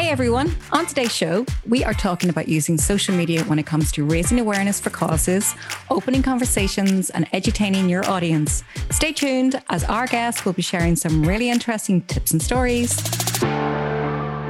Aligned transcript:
Hey 0.00 0.08
everyone, 0.08 0.50
on 0.72 0.86
today's 0.86 1.14
show, 1.14 1.44
we 1.68 1.84
are 1.84 1.92
talking 1.92 2.30
about 2.30 2.48
using 2.48 2.78
social 2.78 3.14
media 3.14 3.44
when 3.44 3.58
it 3.58 3.66
comes 3.66 3.92
to 3.92 4.02
raising 4.02 4.40
awareness 4.40 4.80
for 4.80 4.88
causes, 4.88 5.54
opening 5.90 6.22
conversations, 6.22 7.10
and 7.10 7.30
edutaining 7.32 7.90
your 7.90 8.08
audience. 8.08 8.64
Stay 8.90 9.12
tuned 9.12 9.62
as 9.68 9.84
our 9.84 10.06
guest 10.06 10.46
will 10.46 10.54
be 10.54 10.62
sharing 10.62 10.96
some 10.96 11.22
really 11.22 11.50
interesting 11.50 12.00
tips 12.04 12.32
and 12.32 12.42
stories. 12.42 12.98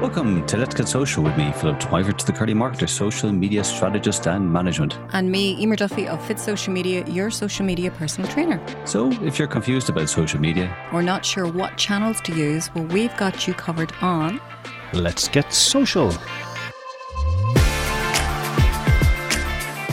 Welcome 0.00 0.46
to 0.46 0.56
Let's 0.56 0.72
Get 0.72 0.86
Social 0.86 1.24
with 1.24 1.36
me, 1.36 1.50
Philip 1.50 1.80
Twyford, 1.80 2.24
the 2.24 2.32
Curly 2.32 2.54
Marketer, 2.54 2.88
social 2.88 3.32
media 3.32 3.64
strategist 3.64 4.28
and 4.28 4.50
management. 4.52 4.96
And 5.12 5.32
me, 5.32 5.60
Emer 5.60 5.74
Duffy 5.74 6.06
of 6.06 6.24
Fit 6.28 6.38
Social 6.38 6.72
Media, 6.72 7.04
your 7.06 7.28
social 7.28 7.66
media 7.66 7.90
personal 7.90 8.30
trainer. 8.30 8.64
So, 8.86 9.10
if 9.24 9.36
you're 9.36 9.48
confused 9.48 9.90
about 9.90 10.08
social 10.08 10.40
media 10.40 10.72
or 10.92 11.02
not 11.02 11.26
sure 11.26 11.50
what 11.50 11.76
channels 11.76 12.20
to 12.20 12.36
use, 12.36 12.72
well, 12.72 12.84
we've 12.84 13.14
got 13.16 13.48
you 13.48 13.54
covered 13.54 13.92
on 14.00 14.40
Let's 14.92 15.28
Get 15.28 15.52
Social. 15.52 16.10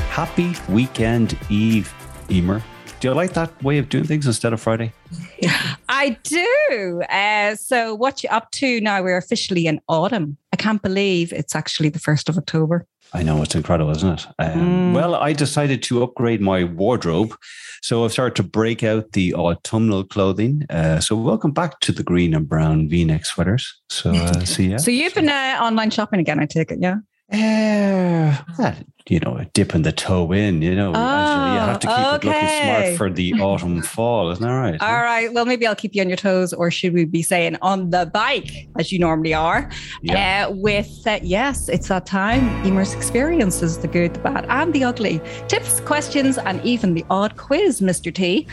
Happy 0.09 0.55
weekend 0.69 1.37
eve, 1.49 1.93
Emer. 2.31 2.63
Do 2.99 3.09
you 3.09 3.13
like 3.13 3.33
that 3.33 3.63
way 3.63 3.77
of 3.77 3.89
doing 3.89 4.05
things 4.05 4.25
instead 4.25 4.53
of 4.53 4.61
Friday? 4.61 4.91
I 5.89 6.17
do. 6.23 7.03
Uh, 7.09 7.55
so, 7.55 7.93
what 7.93 8.23
you 8.23 8.29
up 8.29 8.49
to 8.51 8.81
now? 8.81 9.03
We're 9.03 9.17
officially 9.17 9.67
in 9.67 9.79
autumn. 9.87 10.37
I 10.51 10.55
can't 10.55 10.81
believe 10.81 11.31
it's 11.31 11.55
actually 11.55 11.89
the 11.89 11.99
1st 11.99 12.29
of 12.29 12.37
October. 12.39 12.87
I 13.13 13.23
know 13.23 13.41
it's 13.41 13.55
incredible, 13.55 13.91
isn't 13.91 14.19
it? 14.19 14.27
Um, 14.39 14.91
mm. 14.91 14.93
Well, 14.93 15.15
I 15.15 15.33
decided 15.33 15.81
to 15.83 16.03
upgrade 16.03 16.41
my 16.41 16.63
wardrobe, 16.63 17.35
so 17.81 18.03
I've 18.03 18.11
started 18.11 18.35
to 18.35 18.43
break 18.43 18.83
out 18.83 19.13
the 19.13 19.33
autumnal 19.33 20.03
clothing. 20.03 20.65
Uh, 20.69 20.99
so, 20.99 21.15
welcome 21.15 21.51
back 21.51 21.79
to 21.81 21.91
the 21.91 22.03
green 22.03 22.33
and 22.33 22.47
brown 22.47 22.89
V-neck 22.89 23.25
sweaters. 23.25 23.79
So, 23.89 24.11
uh, 24.11 24.45
so 24.45 24.61
yeah. 24.63 24.77
So 24.77 24.91
you've 24.91 25.15
been 25.15 25.29
uh, 25.29 25.59
online 25.61 25.89
shopping 25.89 26.19
again, 26.19 26.39
I 26.39 26.45
take 26.45 26.71
it, 26.71 26.79
yeah. 26.81 26.95
Uh, 27.31 28.73
you 29.09 29.19
know, 29.19 29.43
dipping 29.53 29.81
the 29.81 29.91
toe 29.91 30.31
in, 30.31 30.61
you 30.61 30.75
know, 30.75 30.91
oh, 30.95 31.53
you 31.53 31.59
have 31.59 31.79
to 31.79 31.87
keep 31.87 31.97
okay. 31.97 32.07
it 32.07 32.11
looking 32.13 32.63
smart 32.63 32.97
for 32.97 33.09
the 33.09 33.33
autumn 33.41 33.81
fall, 33.81 34.31
isn't 34.31 34.45
that 34.45 34.53
right? 34.53 34.81
All 34.81 35.01
right. 35.01 35.31
Well, 35.33 35.45
maybe 35.45 35.67
I'll 35.67 35.75
keep 35.75 35.95
you 35.95 36.01
on 36.01 36.09
your 36.09 36.17
toes, 36.17 36.53
or 36.53 36.71
should 36.71 36.93
we 36.93 37.05
be 37.05 37.21
saying 37.21 37.57
on 37.61 37.89
the 37.89 38.05
bike 38.05 38.67
as 38.77 38.91
you 38.91 38.99
normally 38.99 39.33
are? 39.33 39.69
Yeah. 40.01 40.47
Uh, 40.47 40.51
with 40.51 41.05
uh, 41.05 41.19
yes, 41.21 41.69
it's 41.69 41.87
that 41.89 42.05
time. 42.05 42.47
Emer's 42.65 42.93
experiences, 42.93 43.77
the 43.77 43.87
good, 43.87 44.13
the 44.13 44.19
bad, 44.19 44.45
and 44.49 44.73
the 44.73 44.83
ugly. 44.83 45.21
Tips, 45.47 45.79
questions, 45.81 46.37
and 46.37 46.63
even 46.63 46.93
the 46.93 47.05
odd 47.09 47.37
quiz, 47.37 47.81
Mr. 47.81 48.13
T. 48.13 48.47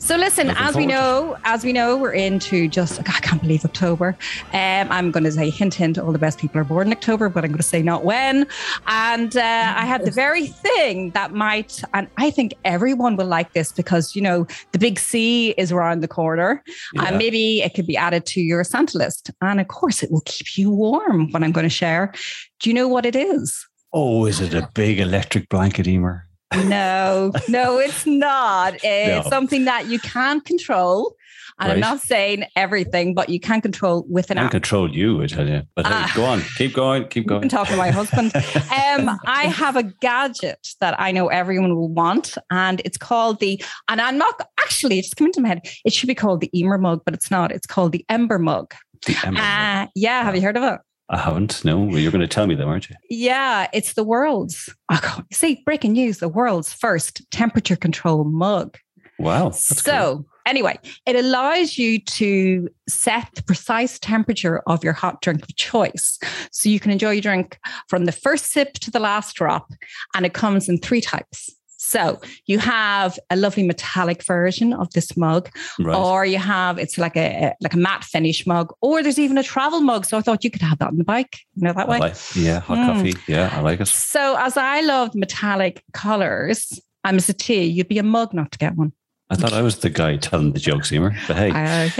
So 0.00 0.16
listen, 0.16 0.46
Looking 0.46 0.64
as 0.64 0.76
we 0.76 0.86
know, 0.86 1.36
as 1.44 1.64
we 1.64 1.72
know, 1.72 1.96
we're 1.96 2.12
into 2.12 2.68
just 2.68 3.00
I 3.00 3.20
can't 3.20 3.42
believe 3.42 3.64
October. 3.64 4.16
Um, 4.52 4.90
I'm 4.90 5.10
going 5.10 5.24
to 5.24 5.32
say 5.32 5.50
hint 5.50 5.74
hint, 5.74 5.98
all 5.98 6.12
the 6.12 6.20
best 6.20 6.38
people 6.38 6.60
are 6.60 6.64
born 6.64 6.86
in 6.86 6.92
October, 6.92 7.28
but 7.28 7.44
I'm 7.44 7.50
going 7.50 7.58
to 7.58 7.64
say 7.64 7.82
not 7.82 8.04
when. 8.04 8.46
And 8.86 9.36
uh, 9.36 9.74
I 9.76 9.84
have 9.84 10.04
the 10.04 10.10
very 10.24 10.46
thing 10.46 11.10
that 11.10 11.32
might, 11.32 11.82
and 11.94 12.08
I 12.16 12.30
think 12.30 12.54
everyone 12.64 13.16
will 13.16 13.26
like 13.26 13.52
this 13.54 13.72
because 13.72 14.14
you 14.14 14.22
know 14.22 14.46
the 14.72 14.78
big 14.78 15.00
C 15.00 15.50
is 15.58 15.72
around 15.72 16.00
the 16.00 16.08
corner, 16.08 16.62
yeah. 16.94 17.06
and 17.06 17.18
maybe 17.18 17.62
it 17.62 17.74
could 17.74 17.86
be 17.86 17.96
added 17.96 18.24
to 18.26 18.40
your 18.40 18.62
Santa 18.62 18.96
list, 18.96 19.32
and 19.42 19.60
of 19.60 19.66
course 19.66 20.02
it 20.04 20.12
will 20.12 20.22
keep 20.24 20.56
you 20.56 20.70
warm. 20.70 21.30
What 21.32 21.42
I'm 21.42 21.52
going 21.52 21.66
to 21.66 21.70
share. 21.70 22.12
Do 22.60 22.70
you 22.70 22.74
know 22.74 22.88
what 22.88 23.04
it 23.04 23.16
is? 23.16 23.66
Oh, 23.92 24.26
is 24.26 24.40
it 24.40 24.54
a 24.54 24.70
big 24.74 25.00
electric 25.00 25.48
blanket, 25.48 25.88
Emer? 25.88 26.27
No, 26.54 27.32
no, 27.48 27.78
it's 27.78 28.06
not. 28.06 28.74
It's 28.82 29.26
no. 29.26 29.30
something 29.30 29.64
that 29.64 29.86
you 29.86 29.98
can't 29.98 30.44
control. 30.44 31.14
And 31.60 31.68
right. 31.68 31.74
I'm 31.74 31.80
not 31.80 32.00
saying 32.00 32.44
everything, 32.54 33.14
but 33.14 33.28
you 33.28 33.40
can 33.40 33.60
control 33.60 34.06
with 34.08 34.30
an 34.30 34.38
I 34.38 34.44
app. 34.44 34.52
control 34.52 34.88
you, 34.88 35.22
I 35.22 35.26
tell 35.26 35.48
you. 35.48 35.62
But 35.74 35.86
uh, 35.86 36.06
go 36.14 36.24
on, 36.24 36.40
keep 36.56 36.72
going, 36.72 37.08
keep 37.08 37.26
going. 37.26 37.42
I'm 37.42 37.48
talking 37.48 37.72
to 37.72 37.76
my 37.76 37.90
husband. 37.90 38.32
um, 38.36 39.18
I 39.26 39.46
have 39.52 39.74
a 39.74 39.82
gadget 39.82 40.74
that 40.80 40.98
I 41.00 41.10
know 41.10 41.28
everyone 41.28 41.74
will 41.74 41.88
want, 41.88 42.38
and 42.50 42.80
it's 42.84 42.96
called 42.96 43.40
the. 43.40 43.62
And 43.88 44.00
I'm 44.00 44.18
not 44.18 44.40
actually. 44.60 45.00
It's 45.00 45.12
coming 45.14 45.32
to 45.32 45.40
my 45.40 45.48
head. 45.48 45.68
It 45.84 45.92
should 45.92 46.06
be 46.06 46.14
called 46.14 46.40
the 46.40 46.58
Emer 46.58 46.78
mug, 46.78 47.02
but 47.04 47.12
it's 47.12 47.30
not. 47.30 47.50
It's 47.50 47.66
called 47.66 47.90
the 47.90 48.04
Ember 48.08 48.38
mug. 48.38 48.72
The 49.04 49.16
Ember 49.24 49.40
uh, 49.40 49.80
mug. 49.80 49.88
Yeah, 49.96 50.22
have 50.22 50.36
you 50.36 50.42
heard 50.42 50.56
of 50.56 50.62
it? 50.62 50.80
I 51.10 51.18
haven't. 51.18 51.64
No, 51.64 51.78
well, 51.80 51.98
you're 51.98 52.12
going 52.12 52.20
to 52.20 52.26
tell 52.26 52.46
me 52.46 52.54
them, 52.54 52.68
aren't 52.68 52.90
you? 52.90 52.96
Yeah, 53.08 53.68
it's 53.72 53.94
the 53.94 54.04
world's. 54.04 54.68
Oh, 54.90 55.22
see, 55.32 55.62
breaking 55.64 55.92
news: 55.92 56.18
the 56.18 56.28
world's 56.28 56.72
first 56.72 57.22
temperature 57.30 57.76
control 57.76 58.24
mug. 58.24 58.76
Wow. 59.18 59.50
so, 59.50 60.16
cool. 60.16 60.26
anyway, 60.46 60.78
it 61.04 61.16
allows 61.16 61.76
you 61.76 61.98
to 62.00 62.68
set 62.88 63.28
the 63.34 63.42
precise 63.42 63.98
temperature 63.98 64.62
of 64.66 64.84
your 64.84 64.92
hot 64.92 65.22
drink 65.22 65.42
of 65.42 65.56
choice. 65.56 66.18
So 66.52 66.68
you 66.68 66.78
can 66.78 66.92
enjoy 66.92 67.12
your 67.12 67.22
drink 67.22 67.58
from 67.88 68.04
the 68.04 68.12
first 68.12 68.52
sip 68.52 68.74
to 68.74 68.90
the 68.90 69.00
last 69.00 69.34
drop. 69.34 69.72
And 70.14 70.24
it 70.24 70.34
comes 70.34 70.68
in 70.68 70.78
three 70.78 71.00
types 71.00 71.50
so 71.78 72.20
you 72.46 72.58
have 72.58 73.18
a 73.30 73.36
lovely 73.36 73.62
metallic 73.62 74.24
version 74.24 74.72
of 74.72 74.92
this 74.92 75.16
mug, 75.16 75.48
right. 75.78 75.96
or 75.96 76.26
you 76.26 76.38
have 76.38 76.76
it's 76.76 76.98
like 76.98 77.16
a 77.16 77.54
like 77.60 77.72
a 77.72 77.78
matte 77.78 78.04
finish 78.04 78.46
mug, 78.46 78.74
or 78.82 79.02
there's 79.02 79.18
even 79.18 79.38
a 79.38 79.44
travel 79.44 79.80
mug. 79.80 80.04
So 80.04 80.18
I 80.18 80.20
thought 80.20 80.42
you 80.42 80.50
could 80.50 80.60
have 80.62 80.78
that 80.78 80.88
on 80.88 80.98
the 80.98 81.04
bike, 81.04 81.38
you 81.54 81.62
know 81.62 81.72
that 81.72 81.88
way. 81.88 81.98
Like, 81.98 82.16
yeah, 82.34 82.60
hot 82.60 82.78
mm. 82.78 82.86
coffee. 82.86 83.14
Yeah, 83.28 83.50
I 83.52 83.60
like 83.60 83.80
it. 83.80 83.86
So 83.86 84.36
as 84.38 84.56
I 84.56 84.80
love 84.80 85.14
metallic 85.14 85.84
colors, 85.92 86.80
I'm 87.04 87.16
a 87.16 87.20
tea. 87.20 87.64
You'd 87.64 87.88
be 87.88 87.98
a 87.98 88.02
mug 88.02 88.34
not 88.34 88.50
to 88.52 88.58
get 88.58 88.74
one. 88.74 88.92
I 89.30 89.36
thought 89.36 89.52
I 89.52 89.60
was 89.60 89.78
the 89.78 89.90
guy 89.90 90.16
telling 90.16 90.52
the 90.52 90.58
jokes, 90.58 90.90
Emer. 90.90 91.14
But 91.26 91.36
hey, 91.36 91.50
uh, 91.50 91.90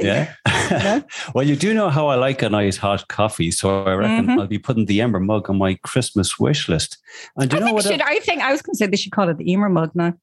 yeah. 0.00 0.34
yeah. 0.50 1.00
well, 1.34 1.44
you 1.44 1.56
do 1.56 1.74
know 1.74 1.88
how 1.88 2.06
I 2.06 2.14
like 2.14 2.42
a 2.42 2.48
nice 2.48 2.76
hot 2.76 3.08
coffee, 3.08 3.50
so 3.50 3.82
I 3.82 3.94
reckon 3.94 4.26
mm-hmm. 4.26 4.38
I'll 4.38 4.46
be 4.46 4.58
putting 4.58 4.86
the 4.86 5.00
Ember 5.00 5.18
mug 5.18 5.50
on 5.50 5.58
my 5.58 5.74
Christmas 5.82 6.38
wish 6.38 6.68
list. 6.68 6.98
And 7.36 7.50
do 7.50 7.56
you 7.56 7.62
I 7.62 7.66
know 7.66 7.74
what? 7.74 7.84
Should, 7.84 8.02
I 8.02 8.20
think 8.20 8.40
I 8.40 8.52
was 8.52 8.62
going 8.62 8.74
to 8.74 8.78
say 8.78 8.86
they 8.86 8.96
should 8.96 9.10
call 9.10 9.28
it 9.28 9.36
the 9.36 9.50
Emer 9.50 9.68
mug 9.68 9.90
now. 9.96 10.14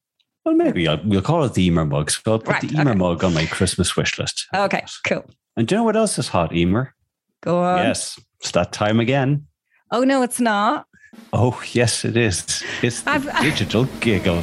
Well, 0.46 0.54
maybe 0.54 0.88
I'll, 0.88 1.00
we'll 1.04 1.20
call 1.20 1.44
it 1.44 1.52
the 1.52 1.66
Emer 1.66 1.84
mug. 1.84 2.10
So 2.10 2.32
I'll 2.32 2.38
put 2.38 2.48
right, 2.48 2.62
the 2.62 2.80
Emer 2.80 2.90
okay. 2.90 2.98
mug 2.98 3.24
on 3.24 3.34
my 3.34 3.44
Christmas 3.44 3.94
wish 3.94 4.18
list. 4.18 4.46
Okay, 4.54 4.84
cool. 5.06 5.24
And 5.56 5.68
do 5.68 5.74
you 5.74 5.78
know 5.80 5.84
what 5.84 5.96
else 5.96 6.18
is 6.18 6.28
hot, 6.28 6.54
Emer? 6.54 6.94
Go 7.42 7.62
on. 7.62 7.78
Yes, 7.78 8.18
it's 8.40 8.52
that 8.52 8.72
time 8.72 9.00
again. 9.00 9.46
Oh 9.90 10.02
no, 10.02 10.22
it's 10.22 10.40
not. 10.40 10.86
Oh 11.32 11.62
yes, 11.72 12.06
it 12.06 12.16
is. 12.16 12.64
It's 12.82 13.02
the 13.02 13.38
digital 13.42 13.84
giggle. 14.00 14.42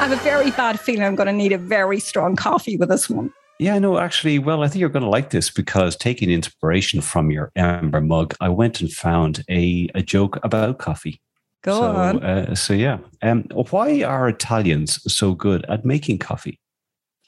I 0.00 0.04
have 0.04 0.18
a 0.18 0.22
very 0.22 0.50
bad 0.52 0.80
feeling 0.80 1.02
I'm 1.02 1.14
going 1.14 1.26
to 1.26 1.32
need 1.32 1.52
a 1.52 1.58
very 1.58 2.00
strong 2.00 2.34
coffee 2.34 2.78
with 2.78 2.88
this 2.88 3.10
one. 3.10 3.30
Yeah, 3.58 3.78
no, 3.78 3.98
actually, 3.98 4.38
well, 4.38 4.62
I 4.62 4.68
think 4.68 4.80
you're 4.80 4.88
going 4.88 5.02
to 5.02 5.10
like 5.10 5.28
this 5.28 5.50
because 5.50 5.94
taking 5.94 6.30
inspiration 6.30 7.02
from 7.02 7.30
your 7.30 7.52
Ember 7.54 8.00
mug, 8.00 8.34
I 8.40 8.48
went 8.48 8.80
and 8.80 8.90
found 8.90 9.44
a, 9.50 9.90
a 9.94 10.00
joke 10.00 10.38
about 10.42 10.78
coffee. 10.78 11.20
Go 11.62 11.80
so, 11.80 11.82
on. 11.82 12.24
Uh, 12.24 12.54
so, 12.54 12.72
yeah. 12.72 12.96
Um, 13.20 13.42
why 13.52 14.02
are 14.02 14.30
Italians 14.30 15.02
so 15.12 15.34
good 15.34 15.66
at 15.66 15.84
making 15.84 16.16
coffee? 16.16 16.58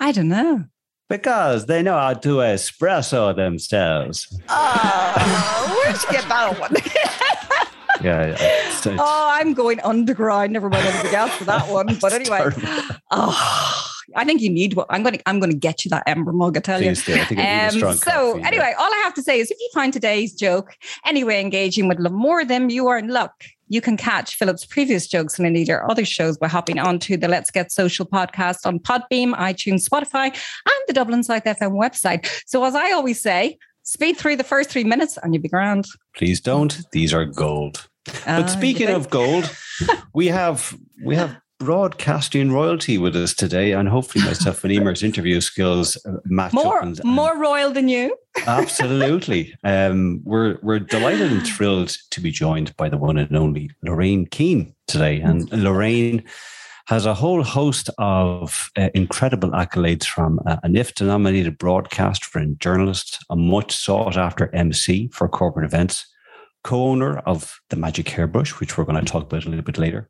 I 0.00 0.12
don't 0.12 0.28
know. 0.28 0.64
Because 1.10 1.66
they 1.66 1.82
know 1.82 1.98
how 1.98 2.14
to 2.14 2.36
espresso 2.36 3.36
themselves. 3.36 4.34
Oh, 4.48 5.82
where'd 5.84 6.02
you 6.02 6.10
get 6.10 6.26
that 6.26 6.58
one? 6.58 6.72
yeah. 8.02 8.36
yeah. 8.38 8.96
oh, 8.98 9.28
I'm 9.30 9.54
going 9.54 9.80
underground. 9.80 10.52
Never 10.52 10.68
mind 10.68 10.86
anything 10.86 11.14
else 11.14 11.32
for 11.32 11.44
that 11.44 11.68
one. 11.68 11.98
But 12.00 12.12
anyway, 12.20 12.40
oh, 13.10 13.92
I 14.14 14.24
think 14.24 14.40
you 14.40 14.50
need 14.50 14.74
what 14.74 14.86
I'm 14.90 15.02
going 15.02 15.14
to. 15.14 15.28
I'm 15.28 15.40
going 15.40 15.52
to 15.52 15.58
get 15.58 15.84
you 15.84 15.88
that 15.90 16.02
ember 16.06 16.32
mug. 16.32 16.56
I 16.56 16.60
tell 16.60 16.78
Please 16.78 17.06
you. 17.06 17.14
Do. 17.14 17.20
I 17.20 17.24
think 17.24 17.40
um, 17.40 17.96
so 17.96 18.32
coffee, 18.32 18.44
anyway, 18.44 18.68
yeah. 18.70 18.76
all 18.78 18.92
I 18.92 19.00
have 19.04 19.14
to 19.14 19.22
say 19.22 19.40
is, 19.40 19.50
if 19.50 19.58
you 19.58 19.70
find 19.72 19.92
today's 19.92 20.34
joke 20.34 20.76
anyway 21.04 21.40
engaging 21.40 21.88
with 21.88 21.98
more 21.98 22.40
of 22.40 22.48
them, 22.48 22.70
you 22.70 22.88
are 22.88 22.98
in 22.98 23.08
luck. 23.08 23.44
You 23.68 23.80
can 23.80 23.96
catch 23.96 24.36
Philip's 24.36 24.66
previous 24.66 25.06
jokes 25.06 25.38
and 25.38 25.46
indeed 25.46 25.70
our 25.70 25.90
other 25.90 26.04
shows 26.04 26.36
by 26.36 26.48
hopping 26.48 26.78
onto 26.78 27.16
the 27.16 27.26
Let's 27.26 27.50
Get 27.50 27.72
Social 27.72 28.04
podcast 28.04 28.66
on 28.66 28.78
Podbean, 28.78 29.32
iTunes, 29.34 29.88
Spotify, 29.88 30.26
and 30.26 30.82
the 30.86 30.92
Dublin 30.92 31.22
South 31.22 31.44
FM 31.44 31.72
website. 31.72 32.28
So, 32.46 32.64
as 32.64 32.74
I 32.74 32.92
always 32.92 33.20
say, 33.20 33.58
speed 33.82 34.16
through 34.16 34.36
the 34.36 34.44
first 34.44 34.70
three 34.70 34.84
minutes 34.84 35.18
and 35.22 35.34
you'll 35.34 35.42
be 35.42 35.48
grand. 35.48 35.86
Please 36.14 36.40
don't. 36.40 36.80
These 36.92 37.14
are 37.14 37.24
gold. 37.24 37.88
But 38.04 38.26
uh, 38.26 38.46
speaking 38.46 38.88
of 38.88 39.10
gold, 39.10 39.50
we 40.14 40.26
have 40.28 40.76
we 41.04 41.16
have 41.16 41.36
broadcasting 41.58 42.50
royalty 42.50 42.98
with 42.98 43.14
us 43.14 43.34
today, 43.34 43.72
and 43.72 43.88
hopefully 43.88 44.24
myself 44.24 44.64
and 44.64 44.72
Emer's 44.72 45.02
interview 45.02 45.40
skills 45.40 45.96
uh, 46.04 46.16
match 46.24 46.52
more, 46.52 46.78
up. 46.78 46.82
And, 46.82 47.00
more 47.04 47.38
royal 47.38 47.70
than 47.70 47.88
you. 47.88 48.16
absolutely. 48.46 49.54
Um, 49.64 50.20
we're 50.24 50.58
we're 50.62 50.80
delighted 50.80 51.30
and 51.30 51.46
thrilled 51.46 51.96
to 52.10 52.20
be 52.20 52.30
joined 52.30 52.76
by 52.76 52.88
the 52.88 52.96
one 52.96 53.16
and 53.16 53.36
only 53.36 53.70
Lorraine 53.82 54.26
Keane 54.26 54.74
today, 54.88 55.20
and 55.20 55.50
Lorraine 55.52 56.24
has 56.86 57.06
a 57.06 57.14
whole 57.14 57.44
host 57.44 57.90
of 57.98 58.70
uh, 58.76 58.88
incredible 58.92 59.50
accolades 59.50 60.04
from 60.04 60.40
uh, 60.46 60.56
an 60.64 60.74
IFTA 60.74 61.06
nominated 61.06 61.58
broadcaster 61.58 62.38
and 62.38 62.58
journalist, 62.58 63.24
a 63.30 63.36
much 63.36 63.72
sought 63.72 64.16
after 64.16 64.52
MC 64.54 65.08
for 65.12 65.28
corporate 65.28 65.64
events 65.64 66.06
co 66.64 66.84
owner 66.84 67.18
of 67.20 67.60
the 67.70 67.76
Magic 67.76 68.08
Hairbrush, 68.08 68.60
which 68.60 68.76
we're 68.76 68.84
going 68.84 69.02
to 69.02 69.10
talk 69.10 69.24
about 69.24 69.44
a 69.44 69.48
little 69.48 69.64
bit 69.64 69.78
later. 69.78 70.08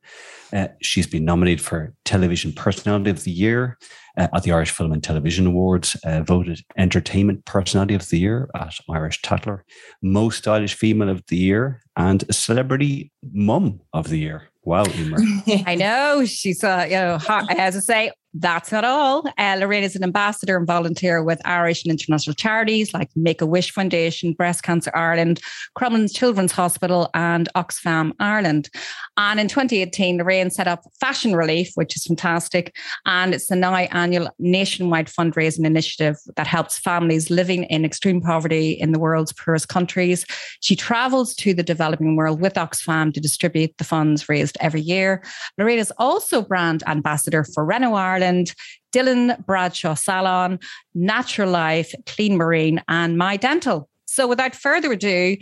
Uh, 0.53 0.69
she's 0.83 1.07
been 1.07 1.25
nominated 1.25 1.61
for 1.61 1.95
Television 2.05 2.53
Personality 2.53 3.11
of 3.11 3.25
the 3.25 3.31
Year 3.31 3.79
uh, 4.19 4.29
at 4.35 4.43
the 4.43 4.53
Irish 4.53 4.71
Film 4.71 4.93
and 4.93 5.03
Television 5.03 5.47
Awards, 5.47 5.97
uh, 6.05 6.23
voted 6.23 6.61
Entertainment 6.77 7.45
Personality 7.47 7.95
of 7.95 8.09
the 8.09 8.19
Year 8.19 8.51
at 8.55 8.75
Irish 8.91 9.23
Tatler, 9.23 9.65
Most 10.03 10.39
Stylish 10.39 10.75
Female 10.75 11.09
of 11.09 11.23
the 11.29 11.37
Year, 11.37 11.81
and 11.97 12.25
Celebrity 12.35 13.11
Mum 13.33 13.81
of 13.93 14.09
the 14.09 14.19
Year. 14.19 14.49
Wow, 14.65 14.85
Emer. 14.85 15.19
I 15.67 15.75
know. 15.75 16.25
She's, 16.25 16.63
uh, 16.63 16.85
you 16.87 16.97
know, 16.97 17.19
as 17.29 17.77
I 17.77 17.81
say, 17.81 18.13
that's 18.35 18.73
not 18.73 18.85
all. 18.85 19.25
Uh, 19.37 19.57
Lorraine 19.59 19.83
is 19.83 19.95
an 19.95 20.03
ambassador 20.03 20.57
and 20.57 20.67
volunteer 20.67 21.23
with 21.23 21.41
Irish 21.45 21.85
and 21.85 21.93
international 21.93 22.35
charities 22.35 22.95
like 22.95 23.11
Make 23.15 23.43
a 23.43 23.47
Wish 23.47 23.73
Foundation, 23.73 24.33
Breast 24.33 24.63
Cancer 24.63 24.91
Ireland, 24.95 25.41
Crumlin 25.79 26.15
Children's 26.15 26.53
Hospital, 26.53 27.11
and 27.13 27.49
Oxfam 27.55 28.13
Ireland. 28.21 28.71
And 29.19 29.39
in 29.39 29.49
2018, 29.49 30.19
Lorraine 30.19 30.51
set 30.51 30.67
up 30.67 30.83
Fashion 30.99 31.37
Relief, 31.37 31.73
which 31.75 31.95
is 31.95 32.05
fantastic. 32.05 32.75
And 33.05 33.35
it's 33.35 33.51
a 33.51 33.57
now 33.57 33.75
annual 33.75 34.31
nationwide 34.39 35.09
fundraising 35.09 35.67
initiative 35.67 36.17
that 36.37 36.47
helps 36.47 36.79
families 36.79 37.29
living 37.29 37.65
in 37.65 37.85
extreme 37.85 38.23
poverty 38.23 38.73
in 38.73 38.93
the 38.93 38.99
world's 38.99 39.33
poorest 39.33 39.69
countries. 39.69 40.25
She 40.61 40.75
travels 40.75 41.35
to 41.37 41.53
the 41.53 41.63
developing 41.63 42.17
world 42.17 42.41
with 42.41 42.55
Oxfam 42.55 43.13
to 43.13 43.21
distribute 43.21 43.77
the 43.77 43.85
funds 43.85 44.29
raised 44.29 44.57
every 44.61 44.81
year. 44.81 45.23
Lorraine 45.59 45.79
is 45.79 45.93
also 45.99 46.41
brand 46.41 46.83
ambassador 46.87 47.45
for 47.45 47.71
Ireland 47.71 48.22
Ireland, 48.23 48.55
Dylan 48.95 49.45
Bradshaw 49.47 49.95
Salon, 49.95 50.61
Natural 50.95 51.51
Life, 51.51 51.93
Clean 52.07 52.37
Marine, 52.37 52.81
and 52.89 53.19
My 53.19 53.37
Dental. 53.37 53.89
So 54.05 54.29
without 54.29 54.55
further 54.55 54.93
ado, 54.93 55.37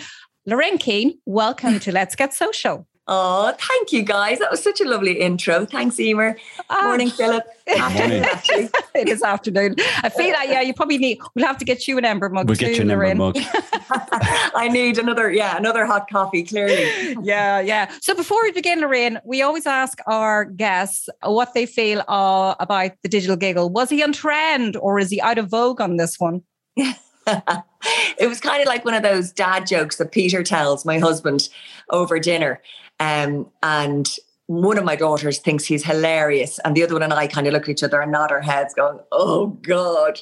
Lorraine 0.46 0.78
Keane, 0.78 1.18
welcome 1.26 1.78
to 1.80 1.92
Let's 1.92 2.16
Get 2.16 2.32
Social. 2.32 2.86
Oh, 3.12 3.52
thank 3.58 3.92
you 3.92 4.04
guys. 4.04 4.38
That 4.38 4.52
was 4.52 4.62
such 4.62 4.80
a 4.80 4.84
lovely 4.84 5.18
intro. 5.18 5.66
Thanks, 5.66 5.98
Emer. 5.98 6.36
Ah. 6.70 6.82
Morning, 6.84 7.10
Philip. 7.10 7.44
Morning. 7.76 8.22
it 8.94 9.08
is 9.08 9.20
afternoon. 9.20 9.74
I 10.04 10.10
feel 10.10 10.32
like, 10.32 10.48
yeah, 10.48 10.60
you 10.60 10.72
probably 10.72 10.96
need, 10.96 11.18
we'll 11.34 11.44
have 11.44 11.58
to 11.58 11.64
get 11.64 11.88
you 11.88 11.98
an 11.98 12.04
Ember 12.04 12.28
mug 12.28 12.46
we'll 12.46 12.54
get 12.54 12.76
you 12.76 12.82
an 12.82 12.90
Ember 12.90 13.12
mug. 13.16 13.36
I 13.90 14.68
need 14.70 14.96
another, 14.98 15.28
yeah, 15.28 15.56
another 15.56 15.86
hot 15.86 16.08
coffee, 16.08 16.44
clearly. 16.44 17.16
yeah, 17.20 17.58
yeah. 17.58 17.90
So 18.00 18.14
before 18.14 18.44
we 18.44 18.52
begin, 18.52 18.80
Lorraine, 18.80 19.18
we 19.24 19.42
always 19.42 19.66
ask 19.66 19.98
our 20.06 20.44
guests 20.44 21.08
what 21.24 21.52
they 21.52 21.66
feel 21.66 22.04
uh, 22.06 22.54
about 22.60 22.92
the 23.02 23.08
digital 23.08 23.36
giggle. 23.36 23.70
Was 23.70 23.90
he 23.90 24.04
on 24.04 24.12
trend 24.12 24.76
or 24.76 25.00
is 25.00 25.10
he 25.10 25.20
out 25.20 25.36
of 25.36 25.50
vogue 25.50 25.80
on 25.80 25.96
this 25.96 26.20
one? 26.20 26.42
it 26.76 28.28
was 28.28 28.40
kind 28.40 28.62
of 28.62 28.68
like 28.68 28.84
one 28.84 28.94
of 28.94 29.02
those 29.02 29.32
dad 29.32 29.66
jokes 29.66 29.96
that 29.96 30.12
Peter 30.12 30.44
tells 30.44 30.84
my 30.84 31.00
husband 31.00 31.48
over 31.90 32.20
dinner. 32.20 32.60
Um, 33.00 33.50
and 33.62 34.08
one 34.46 34.78
of 34.78 34.84
my 34.84 34.96
daughters 34.96 35.38
thinks 35.38 35.64
he's 35.64 35.84
hilarious, 35.84 36.58
and 36.64 36.76
the 36.76 36.82
other 36.82 36.94
one 36.94 37.04
and 37.04 37.12
I 37.12 37.28
kind 37.28 37.46
of 37.46 37.52
look 37.52 37.62
at 37.62 37.68
each 37.68 37.82
other 37.82 38.00
and 38.00 38.10
nod 38.10 38.32
our 38.32 38.40
heads, 38.40 38.74
going, 38.74 38.98
"Oh 39.12 39.46
God!" 39.62 40.18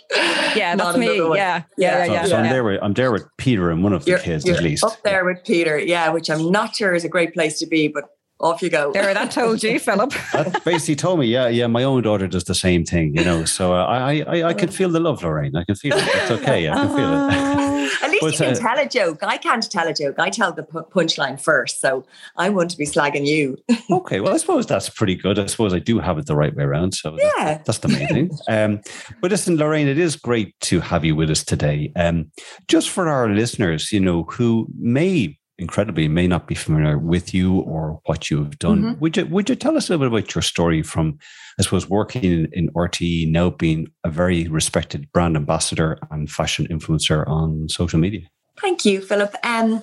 Yeah, 0.55 0.77
that's 0.77 0.99
me. 0.99 1.17
Yeah, 1.17 1.35
yeah, 1.35 1.63
yeah. 1.77 2.07
So, 2.07 2.13
yeah, 2.13 2.25
so 2.25 2.29
yeah. 2.29 2.37
I'm 2.37 2.51
there 2.51 2.65
with 2.65 2.79
I'm 2.83 2.93
there 2.93 3.11
with 3.11 3.25
Peter 3.39 3.71
and 3.71 3.83
one 3.83 3.93
of 3.93 4.05
the 4.05 4.13
you're, 4.13 4.21
kids 4.21 4.45
you're 4.45 4.57
at 4.57 4.63
least. 4.63 4.85
Up 4.85 5.03
there 5.03 5.25
with 5.25 5.43
Peter, 5.45 5.79
yeah, 5.79 6.11
which 6.11 6.31
I'm 6.31 6.51
not 6.51 6.77
sure 6.77 6.95
is 6.95 7.05
a 7.05 7.09
great 7.09 7.33
place 7.33 7.59
to 7.61 7.67
be, 7.67 7.89
but 7.89 8.05
off 8.41 8.63
you 8.63 8.69
go. 8.69 8.93
There, 8.93 9.15
that 9.15 9.31
told 9.33 9.63
you, 9.63 9.79
Philip. 9.79 10.13
that 10.33 10.63
basically 10.63 10.97
told 10.97 11.21
me, 11.21 11.27
yeah, 11.27 11.49
yeah. 11.49 11.67
My 11.67 11.83
own 11.83 12.03
daughter 12.03 12.29
does 12.29 12.45
the 12.45 12.55
same 12.55 12.85
thing, 12.85 13.17
you 13.17 13.25
know. 13.25 13.47
So 13.47 13.73
uh, 13.73 13.85
I, 13.87 14.21
I, 14.21 14.43
I 14.49 14.55
can 14.55 14.69
feel 14.69 14.91
the 14.91 15.01
love, 15.01 15.23
Lorraine. 15.23 15.57
I 15.57 15.65
can 15.65 15.75
feel 15.75 15.97
it. 15.97 16.05
It's 16.07 16.31
okay. 16.31 16.69
I 16.69 16.75
can 16.75 16.89
feel 16.89 17.65
it. 17.65 17.68
At 18.03 18.11
least 18.11 18.23
but, 18.23 18.33
you 18.33 18.39
can 18.39 18.55
uh, 18.55 18.55
tell 18.55 18.79
a 18.79 18.89
joke. 18.89 19.19
I 19.23 19.37
can't 19.37 19.69
tell 19.71 19.87
a 19.89 19.95
joke. 19.95 20.19
I 20.19 20.31
tell 20.31 20.53
the 20.53 20.63
punchline 20.63 21.41
first, 21.41 21.81
so 21.81 22.05
I 22.37 22.49
want 22.49 22.71
to 22.71 22.79
be 22.79 22.87
slagging 22.87 23.27
you. 23.27 23.57
okay, 23.91 24.21
well, 24.21 24.35
I 24.35 24.37
suppose 24.37 24.67
that's 24.67 24.89
pretty 24.89 25.15
good. 25.15 25.39
I 25.39 25.47
suppose 25.47 25.75
I 25.75 25.79
do 25.79 25.99
have 25.99 26.19
it 26.19 26.27
the 26.27 26.37
right 26.37 26.55
way 26.55 26.65
around. 26.65 26.95
So 26.95 27.17
yeah, 27.19 27.31
that's, 27.37 27.65
that's 27.65 27.79
the 27.79 27.89
main 27.89 28.09
thing. 28.09 28.31
Um, 28.49 28.81
but 29.21 29.31
listen, 29.31 29.57
Lorraine, 29.57 29.89
it 29.89 29.99
is 29.99 30.17
great 30.17 30.59
to 30.61 30.81
have 30.81 31.05
you 31.05 31.15
with 31.15 31.31
us 31.31 31.45
today. 31.45 31.93
Um, 31.97 32.31
just 32.67 32.89
for 32.91 33.09
our 33.09 33.29
listeners, 33.29 33.93
you 33.93 34.01
know, 34.01 34.25
who 34.25 34.67
may 34.79 35.38
incredibly 35.59 36.09
may 36.09 36.27
not 36.27 36.47
be 36.47 36.55
familiar 36.55 36.99
with 36.99 37.35
you 37.35 37.59
or 37.61 38.01
what 38.07 38.31
you've 38.31 38.59
done. 38.59 38.83
Mm-hmm. 38.83 39.01
Would 39.01 39.17
you 39.17 39.27
would 39.27 39.49
you 39.49 39.57
tell 39.57 39.77
us 39.77 39.89
a 39.89 39.93
little 39.93 40.09
bit 40.09 40.21
about 40.21 40.35
your 40.35 40.43
story 40.43 40.83
from, 40.83 41.19
I 41.59 41.63
suppose, 41.63 41.89
working 41.89 42.25
in, 42.25 42.49
in 42.53 42.71
RTE, 42.71 43.31
now 43.31 43.51
being 43.51 43.89
a 44.05 44.11
very 44.11 44.49
respected 44.49 45.11
brand 45.13 45.37
ambassador 45.37 45.99
and 46.11 46.31
fashion 46.31 46.67
influencer 46.69 47.27
on 47.27 47.69
social 47.69 47.99
media? 47.99 48.29
Thank 48.61 48.85
you, 48.85 49.01
Philip. 49.01 49.35
Um, 49.45 49.83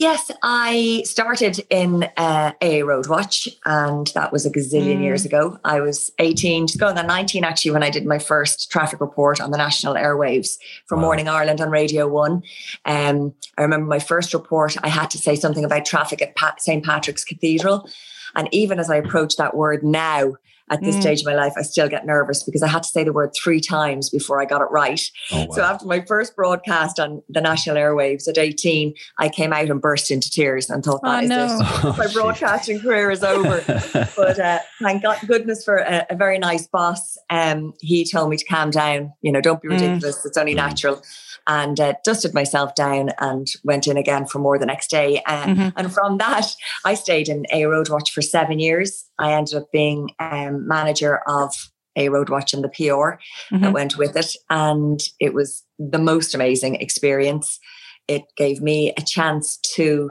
Yes, 0.00 0.30
I 0.44 1.02
started 1.04 1.66
in 1.70 2.04
uh, 2.16 2.52
AA 2.62 2.84
Road 2.84 3.08
Watch, 3.08 3.48
and 3.64 4.06
that 4.14 4.32
was 4.32 4.46
a 4.46 4.50
gazillion 4.50 4.98
mm. 4.98 5.02
years 5.02 5.24
ago. 5.24 5.58
I 5.64 5.80
was 5.80 6.12
18, 6.20 6.68
just 6.68 6.78
going 6.78 6.96
on 6.96 7.08
19 7.08 7.42
actually, 7.42 7.72
when 7.72 7.82
I 7.82 7.90
did 7.90 8.06
my 8.06 8.20
first 8.20 8.70
traffic 8.70 9.00
report 9.00 9.40
on 9.40 9.50
the 9.50 9.58
national 9.58 9.94
airwaves 9.94 10.56
for 10.86 10.96
wow. 10.96 11.02
Morning 11.02 11.26
Ireland 11.26 11.60
on 11.60 11.70
Radio 11.70 12.06
1. 12.06 12.42
Um, 12.84 13.34
I 13.58 13.62
remember 13.62 13.86
my 13.86 13.98
first 13.98 14.32
report, 14.32 14.76
I 14.84 14.88
had 14.88 15.10
to 15.10 15.18
say 15.18 15.34
something 15.34 15.64
about 15.64 15.84
traffic 15.84 16.22
at 16.22 16.36
Pat- 16.36 16.62
St. 16.62 16.84
Patrick's 16.84 17.24
Cathedral. 17.24 17.90
And 18.36 18.48
even 18.52 18.78
as 18.78 18.90
I 18.90 18.98
approach 18.98 19.34
that 19.34 19.56
word 19.56 19.82
now, 19.82 20.34
at 20.70 20.82
this 20.82 20.96
mm. 20.96 21.00
stage 21.00 21.20
of 21.20 21.26
my 21.26 21.34
life, 21.34 21.52
I 21.56 21.62
still 21.62 21.88
get 21.88 22.06
nervous 22.06 22.42
because 22.42 22.62
I 22.62 22.68
had 22.68 22.82
to 22.82 22.88
say 22.88 23.04
the 23.04 23.12
word 23.12 23.32
three 23.34 23.60
times 23.60 24.10
before 24.10 24.40
I 24.40 24.44
got 24.44 24.60
it 24.60 24.68
right. 24.70 25.00
Oh, 25.32 25.46
wow. 25.46 25.54
So 25.54 25.62
after 25.62 25.86
my 25.86 26.00
first 26.02 26.36
broadcast 26.36 26.98
on 26.98 27.22
the 27.28 27.40
national 27.40 27.76
airwaves 27.76 28.28
at 28.28 28.38
18, 28.38 28.94
I 29.18 29.28
came 29.28 29.52
out 29.52 29.70
and 29.70 29.80
burst 29.80 30.10
into 30.10 30.30
tears 30.30 30.70
and 30.70 30.84
thought, 30.84 31.02
that 31.02 31.20
oh, 31.20 31.22
is 31.22 31.28
no. 31.28 31.44
it. 31.44 31.50
Oh, 31.84 31.94
my 31.98 32.12
broadcasting 32.12 32.80
career 32.80 33.10
is 33.10 33.22
over. 33.22 33.62
but 34.16 34.38
uh, 34.38 34.58
thank 34.80 35.02
God, 35.02 35.18
goodness 35.26 35.64
for 35.64 35.76
a, 35.76 36.06
a 36.10 36.16
very 36.16 36.38
nice 36.38 36.66
boss. 36.66 37.18
Um, 37.30 37.74
he 37.80 38.04
told 38.04 38.30
me 38.30 38.36
to 38.36 38.44
calm 38.44 38.70
down. 38.70 39.12
You 39.22 39.32
know, 39.32 39.40
don't 39.40 39.60
be 39.62 39.68
mm. 39.68 39.72
ridiculous. 39.72 40.18
Mm. 40.18 40.26
It's 40.26 40.36
only 40.36 40.52
mm. 40.52 40.56
natural 40.56 41.02
and 41.48 41.80
uh, 41.80 41.94
dusted 42.04 42.34
myself 42.34 42.74
down 42.74 43.10
and 43.18 43.48
went 43.64 43.86
in 43.86 43.96
again 43.96 44.26
for 44.26 44.38
more 44.38 44.58
the 44.58 44.66
next 44.66 44.90
day. 44.90 45.22
Uh, 45.26 45.44
mm-hmm. 45.46 45.68
And 45.76 45.92
from 45.92 46.18
that, 46.18 46.46
I 46.84 46.94
stayed 46.94 47.28
in 47.28 47.46
A 47.52 47.64
Road 47.64 47.88
Watch 47.88 48.12
for 48.12 48.20
seven 48.20 48.58
years. 48.58 49.06
I 49.18 49.32
ended 49.32 49.54
up 49.54 49.72
being 49.72 50.10
um, 50.20 50.68
manager 50.68 51.20
of 51.26 51.54
A 51.96 52.10
Road 52.10 52.28
Watch 52.28 52.52
and 52.52 52.62
the 52.62 52.68
PR 52.68 52.82
mm-hmm. 52.84 53.62
that 53.62 53.72
went 53.72 53.96
with 53.96 54.14
it. 54.14 54.36
And 54.50 55.00
it 55.18 55.32
was 55.32 55.64
the 55.78 55.98
most 55.98 56.34
amazing 56.34 56.76
experience. 56.76 57.58
It 58.06 58.24
gave 58.36 58.60
me 58.60 58.92
a 58.96 59.02
chance 59.02 59.56
to 59.74 60.10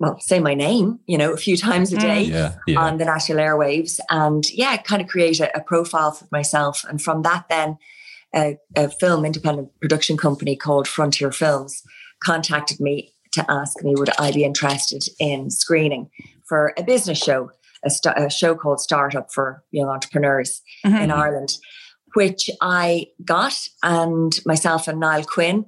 well, 0.00 0.18
say 0.20 0.40
my 0.40 0.54
name, 0.54 0.98
you 1.06 1.16
know, 1.16 1.32
a 1.32 1.36
few 1.36 1.56
times 1.56 1.92
a 1.92 1.96
mm. 1.96 2.00
day 2.00 2.22
yeah, 2.24 2.56
yeah. 2.66 2.80
on 2.80 2.98
the 2.98 3.04
national 3.04 3.38
airwaves 3.38 4.00
and 4.10 4.44
yeah, 4.50 4.76
kind 4.76 5.00
of 5.00 5.08
create 5.08 5.38
a, 5.38 5.56
a, 5.56 5.60
profile 5.60 6.10
for 6.10 6.26
myself. 6.32 6.84
And 6.88 7.00
from 7.00 7.22
that, 7.22 7.48
then 7.48 7.78
a, 8.34 8.58
a 8.76 8.88
film 8.88 9.24
independent 9.24 9.70
production 9.80 10.16
company 10.16 10.56
called 10.56 10.88
Frontier 10.88 11.32
Films 11.32 11.82
contacted 12.22 12.80
me 12.80 13.12
to 13.32 13.44
ask 13.50 13.82
me 13.82 13.94
would 13.96 14.10
I 14.18 14.32
be 14.32 14.44
interested 14.44 15.04
in 15.18 15.50
screening 15.50 16.10
for 16.44 16.72
a 16.78 16.82
business 16.82 17.18
show, 17.18 17.50
a, 17.84 17.90
st- 17.90 18.16
a 18.16 18.30
show 18.30 18.54
called 18.54 18.80
Startup 18.80 19.32
for 19.32 19.62
Young 19.70 19.88
Entrepreneurs 19.88 20.62
mm-hmm. 20.84 20.96
in 20.96 21.10
Ireland, 21.10 21.54
which 22.14 22.48
I 22.60 23.08
got, 23.24 23.54
and 23.82 24.32
myself 24.46 24.88
and 24.88 25.00
Niall 25.00 25.24
Quinn, 25.24 25.66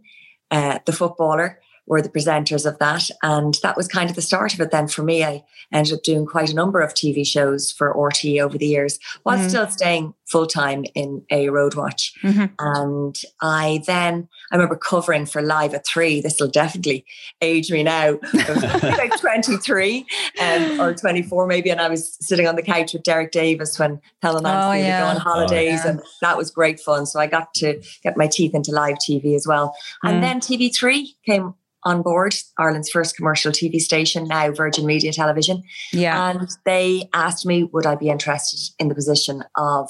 uh, 0.51 0.79
the 0.87 0.93
footballer, 0.93 1.61
were 1.87 2.03
the 2.03 2.09
presenters 2.09 2.67
of 2.67 2.79
that. 2.79 3.09
And 3.23 3.55
that 3.63 3.77
was 3.77 3.89
kind 3.89 4.11
of 4.11 4.17
the 4.17 4.23
start 4.23 4.55
of 4.55 4.61
it 4.61 4.71
then 4.71 4.89
for 4.89 5.03
me. 5.03 5.25
I 5.25 5.45
ended 5.73 5.95
up 5.95 6.03
doing 6.03 6.27
quite 6.27 6.51
a 6.51 6.55
number 6.55 6.81
of 6.81 6.95
TV 6.95 7.27
shows 7.27 7.71
for 7.71 7.95
RTE 7.95 8.43
over 8.43 8.59
the 8.59 8.67
years 8.67 8.99
while 9.23 9.39
mm-hmm. 9.39 9.49
still 9.49 9.69
staying 9.69 10.15
full 10.29 10.47
time 10.47 10.85
in 10.95 11.25
a 11.31 11.49
Road 11.51 11.75
Watch. 11.75 12.13
Mm-hmm. 12.23 12.47
And 12.59 13.17
I 13.41 13.83
then, 13.87 14.29
I 14.51 14.57
remember 14.57 14.77
covering 14.77 15.27
for 15.27 15.43
Live 15.43 15.75
at 15.75 15.87
Three. 15.87 16.21
This 16.21 16.41
will 16.41 16.49
definitely 16.49 17.05
age 17.41 17.71
me 17.71 17.83
now. 17.83 18.19
I 18.35 18.51
was 18.51 18.83
like 18.83 19.21
23 19.21 20.07
um, 20.41 20.81
or 20.81 20.95
24 20.95 21.47
maybe. 21.47 21.71
And 21.71 21.81
I 21.81 21.89
was 21.89 22.17
sitting 22.21 22.47
on 22.47 22.57
the 22.57 22.63
couch 22.63 22.93
with 22.93 23.03
Derek 23.03 23.31
Davis 23.31 23.79
when 23.79 24.01
Thelma 24.23 24.43
Mansfield 24.43 24.85
oh, 24.85 24.87
yeah. 24.87 25.01
go 25.01 25.07
on 25.07 25.17
holidays. 25.17 25.81
Oh, 25.83 25.85
yeah. 25.85 25.91
And 25.91 26.03
that 26.23 26.37
was 26.37 26.51
great 26.51 26.81
fun. 26.81 27.07
So 27.07 27.21
I 27.21 27.27
got 27.27 27.55
to 27.55 27.83
get 28.03 28.17
my 28.17 28.27
teeth 28.27 28.55
into 28.55 28.73
live 28.73 28.97
TV 28.97 29.35
as 29.35 29.47
well. 29.47 29.75
And 30.03 30.19
mm. 30.19 30.21
then 30.23 30.41
TV3 30.41 31.07
came 31.25 31.55
on 31.87 32.03
board, 32.03 32.35
Ireland's 32.59 32.91
first 32.91 33.17
commercial 33.17 33.53
TV 33.53 33.79
station, 33.79 34.27
now 34.27 34.51
Virgin 34.51 34.85
Media 34.87 35.13
Television. 35.13 35.63
Yeah. 35.93 36.31
And 36.31 36.49
they 36.65 37.09
asked 37.15 37.47
me, 37.47 37.63
would 37.63 37.87
I 37.87 37.95
be 37.95 38.09
interested 38.09 38.59
in 38.81 38.89
the 38.89 38.95
position 38.95 39.45
of 39.57 39.89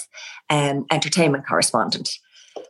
um, 0.50 0.86
entertainment 0.90 1.46
correspondent 1.46 2.10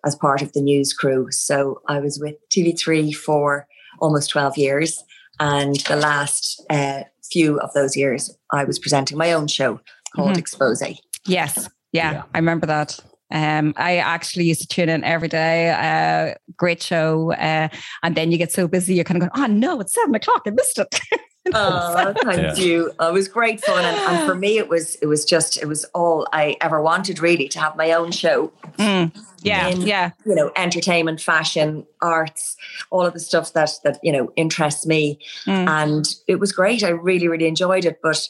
as 0.05 0.15
part 0.17 0.43
of 0.43 0.53
the 0.53 0.61
news 0.61 0.93
crew? 0.93 1.31
So 1.31 1.81
I 1.89 2.01
was 2.01 2.19
with 2.19 2.37
TV3 2.51 3.15
for 3.15 3.67
almost 4.01 4.31
12 4.31 4.57
years. 4.59 5.03
And 5.39 5.77
the 5.81 5.97
last 5.97 6.65
uh, 6.71 7.03
few 7.31 7.59
of 7.61 7.73
those 7.75 7.97
years, 7.97 8.37
I 8.53 8.65
was 8.65 8.79
presenting 8.79 9.19
my 9.19 9.33
own 9.33 9.49
show 9.49 9.81
called 10.15 10.33
mm-hmm. 10.33 10.63
Xposé. 10.63 10.99
Yes. 11.27 11.69
Yeah, 11.93 12.13
yeah, 12.13 12.23
I 12.35 12.39
remember 12.39 12.67
that. 12.67 12.99
Um, 13.31 13.75
I 13.77 13.97
actually 13.97 14.45
used 14.45 14.61
to 14.61 14.69
tune 14.69 14.89
in 14.89 15.03
every 15.03 15.29
day. 15.29 15.71
Uh, 15.71 16.35
great 16.57 16.83
show. 16.83 17.33
Uh, 17.33 17.69
and 18.03 18.15
then 18.15 18.31
you 18.31 18.39
get 18.39 18.53
so 18.53 18.69
busy, 18.69 18.95
you're 18.95 19.05
kind 19.05 19.23
of 19.23 19.29
going, 19.29 19.43
oh 19.45 19.53
no, 19.53 19.81
it's 19.81 19.95
seven 19.95 20.15
o'clock. 20.15 20.43
I 20.47 20.51
missed 20.51 20.79
it. 20.79 21.01
oh, 21.55 22.15
thank 22.23 22.41
yeah. 22.41 22.55
you. 22.55 22.93
It 23.01 23.13
was 23.13 23.29
great 23.29 23.63
fun, 23.63 23.85
and, 23.85 23.97
and, 23.97 24.27
for 24.27 24.35
me, 24.35 24.59
it 24.59 24.69
was 24.69 24.97
it 24.97 25.07
was 25.07 25.25
just 25.25 25.57
it 25.57 25.67
was 25.67 25.85
all 25.95 26.27
I 26.33 26.57
ever 26.61 26.83
wanted 26.83 27.21
really 27.21 27.49
to 27.49 27.61
have 27.61 27.77
my 27.77 27.93
own 27.93 28.11
show. 28.11 28.53
Mm. 28.79 29.17
Yeah, 29.43 29.69
in, 29.69 29.83
yeah. 29.83 30.11
You 30.25 30.35
know, 30.35 30.51
entertainment, 30.57 31.21
fashion, 31.21 31.87
arts, 32.03 32.57
all 32.91 33.07
of 33.07 33.13
the 33.13 33.21
stuff 33.21 33.53
that 33.53 33.71
that 33.85 34.01
you 34.03 34.13
know 34.13 34.33
interests 34.37 34.87
me, 34.87 35.19
mm. 35.47 35.69
and 35.69 36.07
it 36.27 36.37
was 36.37 36.53
great. 36.53 36.83
I 36.83 36.91
really, 36.91 37.29
really 37.29 37.47
enjoyed 37.47 37.85
it, 37.85 38.01
but 38.03 38.29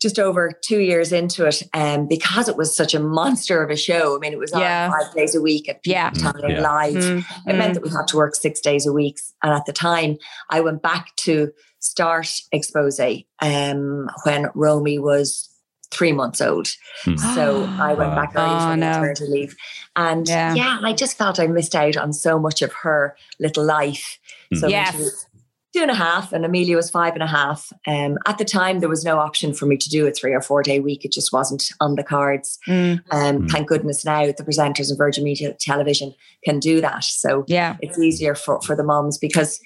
just 0.00 0.18
over 0.18 0.52
two 0.62 0.80
years 0.80 1.12
into 1.12 1.46
it, 1.46 1.62
um, 1.74 2.06
because 2.06 2.48
it 2.48 2.56
was 2.56 2.76
such 2.76 2.94
a 2.94 3.00
monster 3.00 3.62
of 3.62 3.70
a 3.70 3.76
show. 3.76 4.16
I 4.16 4.18
mean, 4.18 4.32
it 4.32 4.38
was 4.38 4.52
yeah. 4.54 4.90
five 4.90 5.14
days 5.14 5.34
a 5.34 5.40
week 5.40 5.68
at 5.68 5.80
yeah. 5.84 6.10
time 6.10 6.34
yeah. 6.48 6.60
live. 6.60 6.94
Mm, 6.94 7.18
it 7.18 7.24
mm. 7.24 7.58
meant 7.58 7.74
that 7.74 7.82
we 7.82 7.90
had 7.90 8.06
to 8.08 8.16
work 8.16 8.34
six 8.34 8.60
days 8.60 8.86
a 8.86 8.92
week. 8.92 9.18
And 9.42 9.52
at 9.52 9.66
the 9.66 9.72
time, 9.72 10.18
I 10.50 10.60
went 10.60 10.82
back 10.82 11.14
to 11.16 11.52
start 11.78 12.26
Xposé 12.54 13.26
um, 13.40 14.08
when 14.24 14.48
Romy 14.54 14.98
was 14.98 15.48
three 15.90 16.12
months 16.12 16.40
old. 16.40 16.66
Mm. 17.04 17.18
So 17.34 17.64
I 17.64 17.94
went 17.94 18.14
back 18.14 18.32
early 18.34 18.54
oh, 18.54 18.70
for 18.70 18.76
no. 18.76 18.86
maternity 18.88 19.24
leave. 19.28 19.56
And 19.94 20.28
yeah. 20.28 20.54
yeah, 20.54 20.78
I 20.82 20.92
just 20.92 21.16
felt 21.16 21.40
I 21.40 21.46
missed 21.46 21.74
out 21.74 21.96
on 21.96 22.12
so 22.12 22.38
much 22.38 22.60
of 22.60 22.72
her 22.82 23.16
little 23.38 23.64
life. 23.64 24.18
Hmm. 24.50 24.58
So 24.58 24.66
yes 24.68 25.26
two 25.76 25.82
and 25.82 25.90
a 25.90 25.94
half, 25.94 26.32
and 26.32 26.44
Amelia 26.44 26.74
was 26.74 26.90
five 26.90 27.12
and 27.12 27.22
a 27.22 27.26
half. 27.26 27.70
Um, 27.86 28.16
at 28.26 28.38
the 28.38 28.44
time, 28.44 28.80
there 28.80 28.88
was 28.88 29.04
no 29.04 29.18
option 29.18 29.52
for 29.52 29.66
me 29.66 29.76
to 29.76 29.90
do 29.90 30.06
a 30.06 30.10
three 30.10 30.32
or 30.32 30.40
four 30.40 30.62
day 30.62 30.80
week. 30.80 31.04
It 31.04 31.12
just 31.12 31.32
wasn't 31.32 31.70
on 31.80 31.96
the 31.96 32.02
cards. 32.02 32.58
Mm. 32.66 33.02
Um, 33.10 33.42
mm. 33.42 33.50
Thank 33.50 33.68
goodness 33.68 34.04
now 34.04 34.24
the 34.26 34.44
presenters 34.44 34.90
of 34.90 34.96
Virgin 34.96 35.24
Media 35.24 35.52
Television 35.52 36.14
can 36.44 36.60
do 36.60 36.80
that. 36.80 37.04
So 37.04 37.44
yeah, 37.46 37.76
it's 37.80 37.98
easier 37.98 38.34
for, 38.34 38.60
for 38.62 38.74
the 38.74 38.84
moms 38.84 39.18
because, 39.18 39.60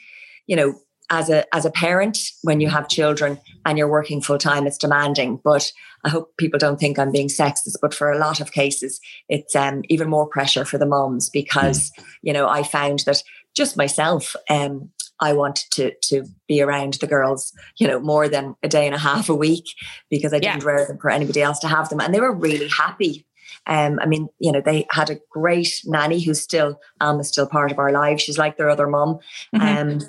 you 0.49 0.57
know, 0.57 0.75
as 1.11 1.31
a 1.31 1.45
as 1.55 1.65
a 1.65 1.71
parent, 1.71 2.19
when 2.43 2.61
you 2.61 2.69
have 2.69 2.89
children 2.89 3.39
and 3.65 3.79
you're 3.79 3.89
working 3.89 4.21
full 4.21 4.39
time, 4.39 4.67
it's 4.67 4.79
demanding. 4.79 5.41
But 5.45 5.71
I 6.05 6.09
hope 6.09 6.37
people 6.39 6.59
don't 6.59 6.81
think 6.81 6.99
I'm 6.99 7.13
being 7.13 7.29
sexist, 7.29 7.77
but 7.81 7.95
for 7.95 8.11
a 8.11 8.19
lot 8.19 8.41
of 8.41 8.53
cases, 8.53 9.01
it's 9.29 9.55
um, 9.55 9.83
even 9.89 10.09
more 10.09 10.27
pressure 10.27 10.65
for 10.65 10.79
the 10.79 10.87
moms 10.87 11.31
because 11.31 11.91
mm. 11.91 12.05
you 12.23 12.33
know 12.33 12.49
I 12.49 12.65
found 12.65 13.01
that 13.07 13.23
just 13.55 13.77
myself, 13.77 14.37
um, 14.49 14.91
I 15.21 15.33
wanted 15.33 15.71
to 15.73 15.93
to 16.03 16.25
be 16.49 16.63
around 16.63 16.95
the 16.95 17.07
girls, 17.07 17.53
you 17.79 17.87
know, 17.87 18.01
more 18.01 18.29
than 18.29 18.57
a 18.63 18.69
day 18.69 18.87
and 18.87 18.95
a 18.95 18.99
half 18.99 19.29
a 19.29 19.35
week 19.35 19.65
because 20.09 20.33
I 20.33 20.39
didn't 20.39 20.63
yeah. 20.63 20.69
rear 20.69 20.87
them 20.87 20.99
for 20.99 21.11
anybody 21.11 21.43
else 21.43 21.59
to 21.61 21.69
have 21.69 21.89
them, 21.89 22.01
and 22.01 22.15
they 22.15 22.21
were 22.21 22.35
really 22.35 22.69
happy. 22.69 23.27
Um, 23.67 23.99
I 24.01 24.07
mean, 24.07 24.29
you 24.39 24.53
know, 24.53 24.61
they 24.61 24.87
had 24.91 25.11
a 25.11 25.19
great 25.31 25.81
nanny 25.85 26.21
who's 26.21 26.41
still 26.41 26.81
um 27.01 27.21
is 27.21 27.29
still 27.29 27.47
part 27.47 27.73
of 27.73 27.79
our 27.79 27.93
lives. 27.93 28.23
She's 28.23 28.39
like 28.39 28.57
their 28.57 28.71
other 28.71 28.87
mom. 28.87 29.19
Mm-hmm. 29.55 29.63
Um, 29.63 30.01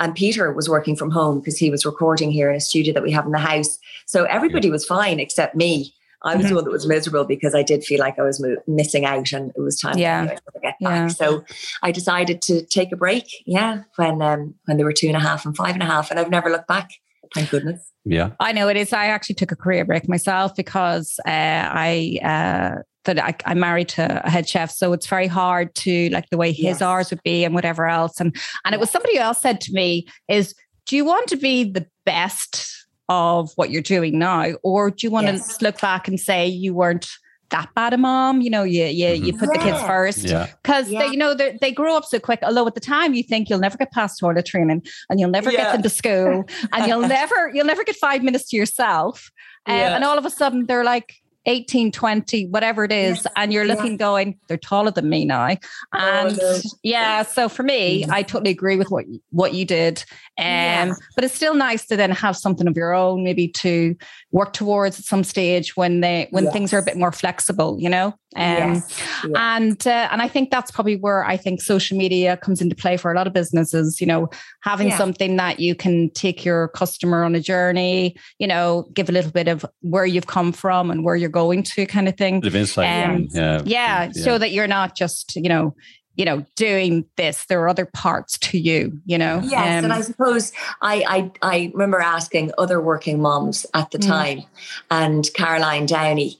and 0.00 0.14
Peter 0.14 0.52
was 0.52 0.68
working 0.68 0.96
from 0.96 1.10
home 1.10 1.40
because 1.40 1.58
he 1.58 1.70
was 1.70 1.84
recording 1.84 2.30
here 2.30 2.50
in 2.50 2.56
a 2.56 2.60
studio 2.60 2.94
that 2.94 3.02
we 3.02 3.10
have 3.10 3.26
in 3.26 3.32
the 3.32 3.38
house. 3.38 3.78
So 4.06 4.24
everybody 4.24 4.70
was 4.70 4.84
fine 4.84 5.18
except 5.18 5.56
me. 5.56 5.92
I 6.22 6.34
was 6.34 6.46
mm-hmm. 6.46 6.48
the 6.48 6.54
one 6.56 6.64
that 6.64 6.70
was 6.70 6.86
miserable 6.86 7.24
because 7.24 7.54
I 7.54 7.62
did 7.62 7.84
feel 7.84 8.00
like 8.00 8.18
I 8.18 8.22
was 8.22 8.40
mo- 8.40 8.56
missing 8.66 9.04
out 9.04 9.32
and 9.32 9.52
it 9.54 9.60
was 9.60 9.78
time 9.78 9.98
yeah. 9.98 10.26
to 10.26 10.28
get 10.60 10.62
back. 10.62 10.76
Yeah. 10.80 11.06
So 11.08 11.44
I 11.82 11.92
decided 11.92 12.42
to 12.42 12.64
take 12.66 12.90
a 12.90 12.96
break. 12.96 13.30
Yeah. 13.46 13.82
When, 13.96 14.20
um, 14.20 14.54
when 14.64 14.76
they 14.78 14.84
were 14.84 14.92
two 14.92 15.06
and 15.06 15.16
a 15.16 15.20
half 15.20 15.46
and 15.46 15.56
five 15.56 15.74
and 15.74 15.82
a 15.82 15.86
half 15.86 16.10
and 16.10 16.18
I've 16.18 16.30
never 16.30 16.50
looked 16.50 16.68
back. 16.68 16.90
Thank 17.34 17.50
goodness. 17.50 17.92
Yeah. 18.04 18.30
I 18.40 18.52
know 18.52 18.68
it 18.68 18.76
is. 18.76 18.92
I 18.92 19.06
actually 19.06 19.36
took 19.36 19.52
a 19.52 19.56
career 19.56 19.84
break 19.84 20.08
myself 20.08 20.56
because 20.56 21.20
uh, 21.26 21.30
I, 21.30 22.18
uh, 22.22 22.82
that 23.04 23.18
I, 23.22 23.50
am 23.50 23.60
married 23.60 23.88
to 23.90 24.26
a 24.26 24.30
head 24.30 24.48
chef, 24.48 24.70
so 24.70 24.92
it's 24.92 25.06
very 25.06 25.26
hard 25.26 25.74
to 25.76 26.08
like 26.10 26.28
the 26.30 26.36
way 26.36 26.52
his 26.52 26.64
yes. 26.64 26.82
hours 26.82 27.10
would 27.10 27.22
be 27.22 27.44
and 27.44 27.54
whatever 27.54 27.86
else. 27.86 28.20
And 28.20 28.36
and 28.64 28.74
it 28.74 28.80
was 28.80 28.90
somebody 28.90 29.16
else 29.18 29.40
said 29.40 29.60
to 29.62 29.72
me 29.72 30.06
is, 30.28 30.54
do 30.86 30.96
you 30.96 31.04
want 31.04 31.28
to 31.28 31.36
be 31.36 31.64
the 31.64 31.86
best 32.04 32.86
of 33.08 33.52
what 33.56 33.70
you're 33.70 33.82
doing 33.82 34.18
now, 34.18 34.52
or 34.62 34.90
do 34.90 35.06
you 35.06 35.10
want 35.10 35.26
yes. 35.26 35.56
to 35.56 35.64
look 35.64 35.80
back 35.80 36.08
and 36.08 36.18
say 36.20 36.46
you 36.46 36.74
weren't 36.74 37.08
that 37.50 37.70
bad 37.74 37.94
a 37.94 37.98
mom? 37.98 38.40
You 38.40 38.50
know, 38.50 38.62
you 38.62 38.84
you, 38.84 39.06
mm-hmm. 39.06 39.24
you 39.24 39.32
put 39.32 39.48
yeah. 39.54 39.64
the 39.64 39.70
kids 39.70 39.82
first 39.82 40.22
because 40.62 40.90
yeah. 40.90 41.00
they, 41.00 41.06
you 41.08 41.16
know 41.16 41.34
they 41.34 41.72
grow 41.72 41.96
up 41.96 42.04
so 42.04 42.18
quick. 42.18 42.40
Although 42.42 42.66
at 42.66 42.74
the 42.74 42.80
time 42.80 43.14
you 43.14 43.22
think 43.22 43.48
you'll 43.48 43.58
never 43.58 43.78
get 43.78 43.92
past 43.92 44.20
toilet 44.20 44.46
training 44.46 44.82
and 45.08 45.20
you'll 45.20 45.30
never 45.30 45.50
yeah. 45.50 45.64
get 45.64 45.72
them 45.72 45.82
to 45.82 45.90
school 45.90 46.44
and 46.72 46.86
you'll 46.86 47.08
never 47.08 47.50
you'll 47.54 47.66
never 47.66 47.84
get 47.84 47.96
five 47.96 48.22
minutes 48.22 48.50
to 48.50 48.56
yourself. 48.56 49.30
Um, 49.66 49.74
and 49.74 50.04
all 50.04 50.16
of 50.16 50.24
a 50.24 50.30
sudden 50.30 50.66
they're 50.66 50.84
like 50.84 51.16
18, 51.48 51.90
20, 51.92 52.46
whatever 52.48 52.84
it 52.84 52.92
is, 52.92 53.16
yes. 53.16 53.26
and 53.34 53.52
you're 53.52 53.64
looking 53.64 53.92
yeah. 53.92 53.96
going, 53.96 54.38
they're 54.48 54.58
taller 54.58 54.90
than 54.90 55.08
me 55.08 55.24
now. 55.24 55.46
And 55.46 55.58
oh, 55.92 56.36
no. 56.36 56.58
yeah, 56.82 57.22
so 57.22 57.48
for 57.48 57.62
me, 57.62 58.02
mm-hmm. 58.02 58.12
I 58.12 58.22
totally 58.22 58.50
agree 58.50 58.76
with 58.76 58.90
what 58.90 59.06
what 59.30 59.54
you 59.54 59.64
did. 59.64 60.04
Um, 60.38 60.44
yeah. 60.44 60.94
but 61.14 61.24
it's 61.24 61.34
still 61.34 61.54
nice 61.54 61.86
to 61.86 61.96
then 61.96 62.10
have 62.10 62.36
something 62.36 62.68
of 62.68 62.76
your 62.76 62.92
own, 62.92 63.24
maybe 63.24 63.48
to 63.48 63.96
work 64.30 64.52
towards 64.52 64.98
at 64.98 65.04
some 65.04 65.24
stage 65.24 65.74
when 65.76 66.00
they 66.00 66.28
when 66.30 66.44
yes. 66.44 66.52
things 66.52 66.72
are 66.72 66.78
a 66.78 66.82
bit 66.82 66.96
more 66.96 67.12
flexible, 67.12 67.78
you 67.80 67.88
know. 67.88 68.14
Um, 68.36 68.74
yes. 68.74 69.02
and 69.34 69.86
uh, 69.86 70.08
and 70.12 70.20
I 70.20 70.28
think 70.28 70.50
that's 70.50 70.70
probably 70.70 70.96
where 70.96 71.24
I 71.24 71.38
think 71.38 71.62
social 71.62 71.96
media 71.96 72.36
comes 72.36 72.60
into 72.60 72.76
play 72.76 72.98
for 72.98 73.10
a 73.10 73.16
lot 73.16 73.26
of 73.26 73.32
businesses. 73.32 74.00
You 74.02 74.06
know, 74.06 74.28
having 74.60 74.88
yeah. 74.88 74.98
something 74.98 75.36
that 75.36 75.60
you 75.60 75.74
can 75.74 76.10
take 76.10 76.44
your 76.44 76.68
customer 76.68 77.24
on 77.24 77.34
a 77.34 77.40
journey. 77.40 78.16
You 78.38 78.46
know, 78.46 78.88
give 78.92 79.08
a 79.08 79.12
little 79.12 79.30
bit 79.30 79.48
of 79.48 79.64
where 79.80 80.04
you've 80.04 80.26
come 80.26 80.52
from 80.52 80.90
and 80.90 81.04
where 81.04 81.16
you're 81.16 81.30
going 81.30 81.62
to, 81.62 81.86
kind 81.86 82.06
of 82.06 82.16
thing. 82.18 82.40
Bit 82.40 82.48
of 82.48 82.56
insight, 82.56 83.08
um, 83.08 83.28
yeah. 83.30 83.62
yeah, 83.64 84.10
yeah, 84.12 84.12
so 84.12 84.36
that 84.36 84.52
you're 84.52 84.66
not 84.66 84.94
just 84.94 85.36
you 85.36 85.48
know 85.48 85.74
you 86.18 86.24
know 86.26 86.44
doing 86.56 87.06
this 87.16 87.46
there 87.46 87.60
are 87.62 87.68
other 87.68 87.86
parts 87.86 88.36
to 88.38 88.58
you 88.58 89.00
you 89.06 89.16
know 89.16 89.40
yes 89.44 89.78
um, 89.78 89.84
and 89.84 89.92
i 89.92 90.02
suppose 90.02 90.52
I, 90.82 91.30
I 91.42 91.52
i 91.54 91.70
remember 91.72 92.00
asking 92.00 92.52
other 92.58 92.80
working 92.80 93.22
moms 93.22 93.64
at 93.72 93.90
the 93.92 93.98
mm. 93.98 94.06
time 94.06 94.42
and 94.90 95.26
caroline 95.32 95.86
downey 95.86 96.38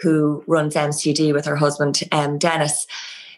who 0.00 0.44
runs 0.46 0.74
MCD 0.74 1.32
with 1.32 1.46
her 1.46 1.56
husband, 1.56 2.00
um, 2.12 2.38
Denis, 2.38 2.86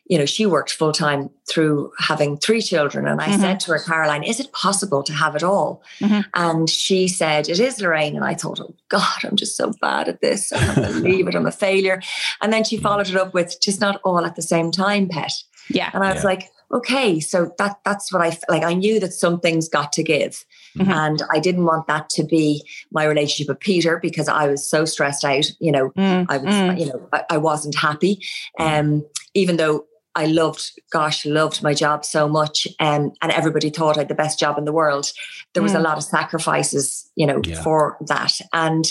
you 0.07 0.17
know, 0.17 0.25
she 0.25 0.47
worked 0.47 0.73
full 0.73 0.93
time 0.93 1.29
through 1.47 1.93
having 1.99 2.39
three 2.39 2.63
children. 2.63 3.07
And 3.07 3.21
I 3.21 3.29
mm-hmm. 3.29 3.41
said 3.41 3.61
to 3.61 3.73
her, 3.73 3.79
Caroline, 3.79 4.23
is 4.23 4.41
it 4.41 4.53
possible 4.53 5.03
to 5.03 5.13
have 5.13 5.37
it 5.37 5.43
all? 5.43 5.83
Mm-hmm. 6.01 6.21
And 6.33 6.71
she 6.71 7.09
said, 7.09 7.49
It 7.49 7.61
is, 7.61 7.81
Lorraine. 7.81 8.17
And 8.17 8.25
I 8.25 8.35
thought, 8.35 8.59
Oh 8.59 8.75
God, 8.89 9.25
I'm 9.25 9.37
just 9.37 9.57
so 9.57 9.73
bad 9.83 10.09
at 10.09 10.23
this. 10.23 10.51
I 10.51 10.59
can't 10.59 11.03
believe 11.03 11.29
it. 11.29 11.35
I'm 11.35 11.47
a 11.47 11.53
failure. 11.53 12.01
And 12.41 12.53
then 12.53 12.65
she 12.65 12.79
followed 12.79 13.09
it 13.09 13.17
up 13.17 13.35
with 13.35 13.61
just 13.61 13.83
not 13.83 14.01
all 14.03 14.25
at 14.25 14.35
the 14.35 14.43
same 14.43 14.71
time, 14.71 15.09
pet. 15.09 15.33
Yeah. 15.71 15.91
And 15.93 16.05
I 16.05 16.13
was 16.13 16.23
yeah. 16.23 16.29
like, 16.29 16.51
okay, 16.73 17.21
so 17.21 17.53
that 17.59 17.79
that's 17.85 18.13
what 18.13 18.23
I 18.23 18.39
like. 18.49 18.63
I 18.63 18.75
knew 18.75 19.01
that 19.01 19.13
something's 19.13 19.69
got 19.69 19.93
to 19.95 20.03
give, 20.03 20.45
mm-hmm. 20.77 20.91
and 20.91 21.23
I 21.33 21.39
didn't 21.39 21.65
want 21.65 21.87
that 21.87 22.09
to 22.11 22.25
be 22.25 22.63
my 22.93 23.05
relationship 23.05 23.49
with 23.49 23.61
Peter 23.61 23.99
because 24.01 24.29
I 24.29 24.47
was 24.47 24.69
so 24.69 24.85
stressed 24.85 25.25
out. 25.25 25.47
You 25.61 25.73
know, 25.73 25.91
mm 25.91 26.27
I 26.29 26.37
was, 26.39 26.55
mm. 26.55 26.81
you 26.81 26.87
know, 26.87 27.09
I, 27.13 27.25
I 27.31 27.37
wasn't 27.39 27.77
happy. 27.77 28.23
Um, 28.59 29.05
even 29.35 29.57
though 29.57 29.87
I 30.15 30.27
loved, 30.27 30.73
gosh, 30.91 31.25
loved 31.25 31.63
my 31.63 31.75
job 31.75 32.05
so 32.05 32.29
much, 32.29 32.67
um, 32.81 33.13
and 33.23 33.33
everybody 33.33 33.71
thought 33.71 33.97
I 33.97 34.01
had 34.01 34.09
the 34.09 34.15
best 34.15 34.39
job 34.39 34.59
in 34.59 34.65
the 34.65 34.73
world. 34.73 35.13
There 35.55 35.63
was 35.63 35.73
mm. 35.73 35.79
a 35.79 35.83
lot 35.83 35.97
of 35.97 36.05
sacrifices, 36.05 37.11
you 37.15 37.27
know, 37.27 37.41
yeah. 37.45 37.63
for 37.63 37.97
that, 38.09 38.33
and 38.53 38.85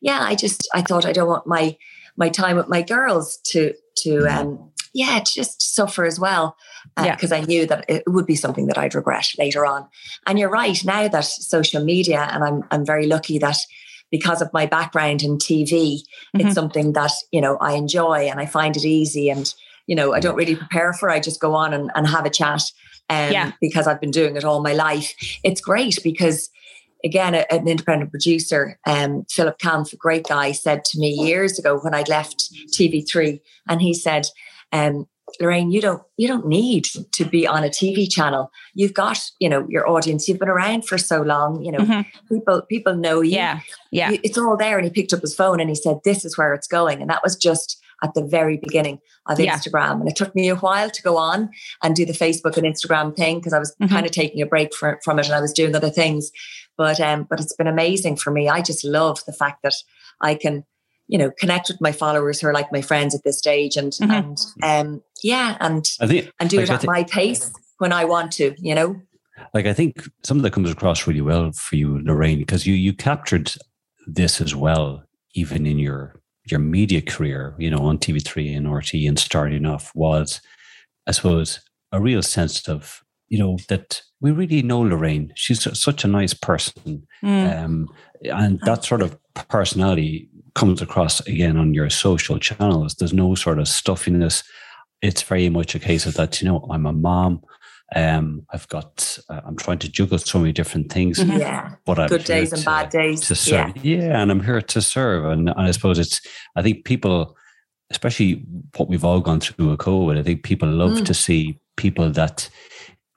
yeah, 0.00 0.20
I 0.22 0.34
just 0.34 0.68
I 0.72 0.82
thought 0.82 1.04
I 1.04 1.12
don't 1.12 1.28
want 1.28 1.46
my 1.46 1.76
my 2.16 2.28
time 2.28 2.56
with 2.56 2.68
my 2.68 2.82
girls 2.82 3.38
to 3.46 3.74
to 3.98 4.10
mm. 4.20 4.30
um 4.30 4.70
yeah, 4.98 5.20
just 5.20 5.74
suffer 5.74 6.04
as 6.04 6.18
well. 6.18 6.56
Because 6.96 7.32
uh, 7.32 7.36
yeah. 7.36 7.42
I 7.42 7.44
knew 7.44 7.66
that 7.66 7.84
it 7.88 8.02
would 8.06 8.26
be 8.26 8.34
something 8.34 8.66
that 8.66 8.78
I'd 8.78 8.94
regret 8.94 9.30
later 9.38 9.64
on. 9.64 9.86
And 10.26 10.38
you're 10.38 10.50
right, 10.50 10.84
now 10.84 11.06
that 11.08 11.24
social 11.24 11.84
media, 11.84 12.28
and 12.32 12.42
I'm 12.42 12.64
I'm 12.70 12.84
very 12.84 13.06
lucky 13.06 13.38
that 13.38 13.58
because 14.10 14.42
of 14.42 14.52
my 14.52 14.66
background 14.66 15.22
in 15.22 15.38
TV, 15.38 15.98
mm-hmm. 15.98 16.40
it's 16.40 16.54
something 16.54 16.94
that, 16.94 17.12
you 17.30 17.40
know, 17.40 17.56
I 17.58 17.74
enjoy 17.74 18.28
and 18.28 18.40
I 18.40 18.46
find 18.46 18.76
it 18.76 18.84
easy. 18.84 19.28
And, 19.28 19.52
you 19.86 19.94
know, 19.94 20.14
I 20.14 20.20
don't 20.20 20.34
really 20.34 20.56
prepare 20.56 20.92
for, 20.94 21.10
I 21.10 21.20
just 21.20 21.40
go 21.40 21.54
on 21.54 21.74
and, 21.74 21.90
and 21.94 22.06
have 22.06 22.26
a 22.26 22.30
chat. 22.30 22.62
Um, 23.10 23.32
yeah. 23.32 23.52
because 23.58 23.86
I've 23.86 24.02
been 24.02 24.10
doing 24.10 24.36
it 24.36 24.44
all 24.44 24.62
my 24.62 24.74
life. 24.74 25.14
It's 25.42 25.62
great 25.62 25.98
because 26.04 26.50
again, 27.04 27.34
a, 27.34 27.50
an 27.50 27.68
independent 27.68 28.10
producer, 28.10 28.78
um, 28.86 29.24
Philip 29.30 29.58
Kampff, 29.58 29.92
a 29.92 29.96
great 29.96 30.26
guy, 30.26 30.52
said 30.52 30.84
to 30.86 30.98
me 30.98 31.10
years 31.10 31.58
ago 31.58 31.78
when 31.78 31.94
I'd 31.94 32.08
left 32.08 32.52
TV3, 32.76 33.40
and 33.68 33.80
he 33.80 33.94
said, 33.94 34.26
um, 34.72 35.06
Lorraine, 35.40 35.70
you 35.70 35.80
don't 35.80 36.02
you 36.16 36.26
don't 36.26 36.46
need 36.46 36.84
to 37.12 37.24
be 37.24 37.46
on 37.46 37.62
a 37.64 37.68
TV 37.68 38.10
channel. 38.10 38.50
You've 38.74 38.94
got 38.94 39.20
you 39.38 39.48
know 39.48 39.66
your 39.68 39.88
audience. 39.88 40.28
You've 40.28 40.38
been 40.38 40.48
around 40.48 40.86
for 40.86 40.98
so 40.98 41.20
long. 41.20 41.62
You 41.62 41.72
know 41.72 41.78
mm-hmm. 41.78 42.34
people 42.34 42.62
people 42.62 42.96
know 42.96 43.20
you. 43.20 43.36
Yeah, 43.36 43.60
yeah. 43.90 44.10
it's 44.22 44.38
all 44.38 44.56
there. 44.56 44.78
And 44.78 44.84
he 44.84 44.90
picked 44.90 45.12
up 45.12 45.20
his 45.20 45.34
phone 45.34 45.60
and 45.60 45.68
he 45.68 45.76
said, 45.76 45.98
"This 46.04 46.24
is 46.24 46.38
where 46.38 46.54
it's 46.54 46.66
going." 46.66 47.00
And 47.00 47.10
that 47.10 47.22
was 47.22 47.36
just 47.36 47.80
at 48.02 48.14
the 48.14 48.24
very 48.24 48.56
beginning 48.56 49.00
of 49.26 49.40
yeah. 49.40 49.56
Instagram. 49.56 50.00
And 50.00 50.08
it 50.08 50.16
took 50.16 50.34
me 50.34 50.48
a 50.48 50.56
while 50.56 50.90
to 50.90 51.02
go 51.02 51.16
on 51.16 51.50
and 51.82 51.96
do 51.96 52.06
the 52.06 52.12
Facebook 52.12 52.56
and 52.56 52.64
Instagram 52.66 53.16
thing 53.16 53.38
because 53.38 53.52
I 53.52 53.58
was 53.58 53.74
mm-hmm. 53.80 53.92
kind 53.92 54.06
of 54.06 54.12
taking 54.12 54.40
a 54.40 54.46
break 54.46 54.72
for, 54.72 55.00
from 55.02 55.18
it 55.18 55.26
and 55.26 55.34
I 55.34 55.40
was 55.40 55.52
doing 55.52 55.74
other 55.74 55.90
things. 55.90 56.30
But 56.76 57.00
um, 57.00 57.26
but 57.28 57.40
it's 57.40 57.56
been 57.56 57.66
amazing 57.66 58.16
for 58.16 58.30
me. 58.30 58.48
I 58.48 58.62
just 58.62 58.84
love 58.84 59.24
the 59.26 59.32
fact 59.32 59.62
that 59.62 59.74
I 60.20 60.36
can 60.36 60.64
you 61.08 61.18
know 61.18 61.30
connect 61.38 61.68
with 61.68 61.80
my 61.80 61.92
followers 61.92 62.40
who 62.40 62.46
are 62.46 62.54
like 62.54 62.70
my 62.72 62.82
friends 62.82 63.14
at 63.14 63.24
this 63.24 63.38
stage 63.38 63.76
and 63.76 63.92
mm-hmm. 63.92 64.10
and 64.10 64.38
um 64.62 65.02
yeah 65.22 65.56
and 65.60 65.86
I 66.00 66.06
think, 66.06 66.32
and 66.38 66.48
do 66.48 66.58
like, 66.58 66.64
it 66.64 66.70
at 66.70 66.84
my 66.84 67.04
pace 67.04 67.50
when 67.78 67.92
I 67.92 68.04
want 68.04 68.32
to 68.32 68.54
you 68.58 68.74
know 68.74 69.00
like 69.54 69.66
I 69.66 69.72
think 69.72 70.08
some 70.22 70.36
of 70.36 70.42
that 70.42 70.52
comes 70.52 70.70
across 70.70 71.06
really 71.06 71.20
well 71.20 71.52
for 71.52 71.76
you, 71.76 72.00
Lorraine, 72.02 72.38
because 72.38 72.66
you 72.66 72.74
you 72.74 72.92
captured 72.92 73.52
this 74.06 74.40
as 74.40 74.54
well, 74.54 75.02
even 75.34 75.66
in 75.66 75.78
your 75.78 76.20
your 76.50 76.60
media 76.60 77.02
career, 77.02 77.54
you 77.58 77.70
know, 77.70 77.84
on 77.84 77.98
TV3 77.98 78.56
and 78.56 78.72
RT 78.72 78.94
and 78.94 79.18
starting 79.18 79.66
off 79.66 79.94
was, 79.94 80.40
I 81.06 81.12
suppose, 81.12 81.60
a 81.92 82.00
real 82.00 82.22
sense 82.22 82.66
of, 82.68 83.02
you 83.28 83.38
know, 83.38 83.58
that 83.68 84.00
we 84.20 84.30
really 84.30 84.62
know 84.62 84.80
Lorraine. 84.80 85.30
She's 85.36 85.66
such 85.78 86.04
a 86.04 86.08
nice 86.08 86.32
person. 86.32 87.06
Mm. 87.22 87.64
Um, 87.64 87.88
and 88.22 88.60
that 88.60 88.84
sort 88.84 89.02
of 89.02 89.18
personality 89.34 90.30
comes 90.58 90.82
across 90.82 91.20
again 91.28 91.56
on 91.56 91.72
your 91.72 91.88
social 91.88 92.36
channels. 92.36 92.96
There's 92.96 93.12
no 93.12 93.36
sort 93.36 93.60
of 93.60 93.68
stuffiness. 93.68 94.42
It's 95.00 95.22
very 95.22 95.48
much 95.48 95.76
a 95.76 95.78
case 95.78 96.04
of 96.04 96.14
that, 96.14 96.42
you 96.42 96.48
know, 96.48 96.66
I'm 96.68 96.84
a 96.84 96.92
mom. 96.92 97.42
Um, 97.94 98.44
I've 98.52 98.66
got, 98.66 99.18
uh, 99.30 99.40
I'm 99.46 99.56
trying 99.56 99.78
to 99.78 99.88
juggle 99.88 100.18
so 100.18 100.40
many 100.40 100.52
different 100.52 100.92
things. 100.92 101.20
Mm-hmm. 101.20 101.38
Yeah. 101.38 101.74
But 101.86 102.00
I'm 102.00 102.08
good 102.08 102.24
days 102.24 102.52
and 102.52 102.64
bad 102.64 102.90
days. 102.90 103.20
To 103.28 103.36
serve. 103.36 103.76
Yeah. 103.84 103.98
yeah. 103.98 104.20
And 104.20 104.32
I'm 104.32 104.42
here 104.42 104.60
to 104.60 104.82
serve. 104.82 105.26
And, 105.26 105.48
and 105.48 105.68
I 105.68 105.70
suppose 105.70 106.00
it's, 106.00 106.20
I 106.56 106.62
think 106.62 106.84
people, 106.84 107.36
especially 107.90 108.44
what 108.76 108.88
we've 108.88 109.04
all 109.04 109.20
gone 109.20 109.38
through 109.38 109.70
with 109.70 109.78
COVID, 109.78 110.18
I 110.18 110.24
think 110.24 110.42
people 110.42 110.68
love 110.68 110.98
mm. 110.98 111.06
to 111.06 111.14
see 111.14 111.60
people 111.76 112.10
that 112.10 112.50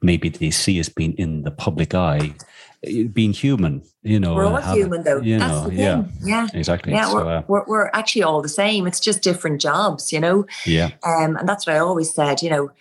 maybe 0.03 0.29
they 0.29 0.51
see 0.51 0.77
as 0.77 0.89
being 0.89 1.13
in 1.13 1.41
the 1.41 1.51
public 1.51 1.95
eye 1.95 2.35
being 2.81 3.33
human, 3.33 3.83
you 4.01 4.19
know. 4.19 4.33
We're 4.35 4.45
all 4.45 4.61
human, 4.73 5.03
though. 5.03 5.21
You 5.21 5.39
That's 5.39 5.51
know, 5.51 5.63
the 5.63 5.69
thing. 5.69 5.79
Yeah, 5.79 6.03
yeah, 6.23 6.47
exactly. 6.53 6.93
Yeah, 6.93 7.05
so, 7.05 7.15
we're, 7.15 7.37
uh, 7.37 7.43
we're, 7.47 7.65
we're 7.67 7.89
actually 7.93 8.23
all 8.23 8.41
the 8.41 8.49
same. 8.49 8.87
It's 8.87 8.99
just 8.99 9.21
different 9.21 9.61
jobs, 9.61 10.11
you 10.11 10.19
know. 10.19 10.45
Yeah. 10.65 10.91
Um, 11.03 11.37
and 11.37 11.47
that's 11.47 11.67
what 11.67 11.75
I 11.75 11.79
always 11.79 12.13
said. 12.13 12.41
You 12.41 12.49
know, 12.49 12.71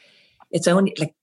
it's 0.50 0.66
only 0.66 0.94
like 0.98 1.14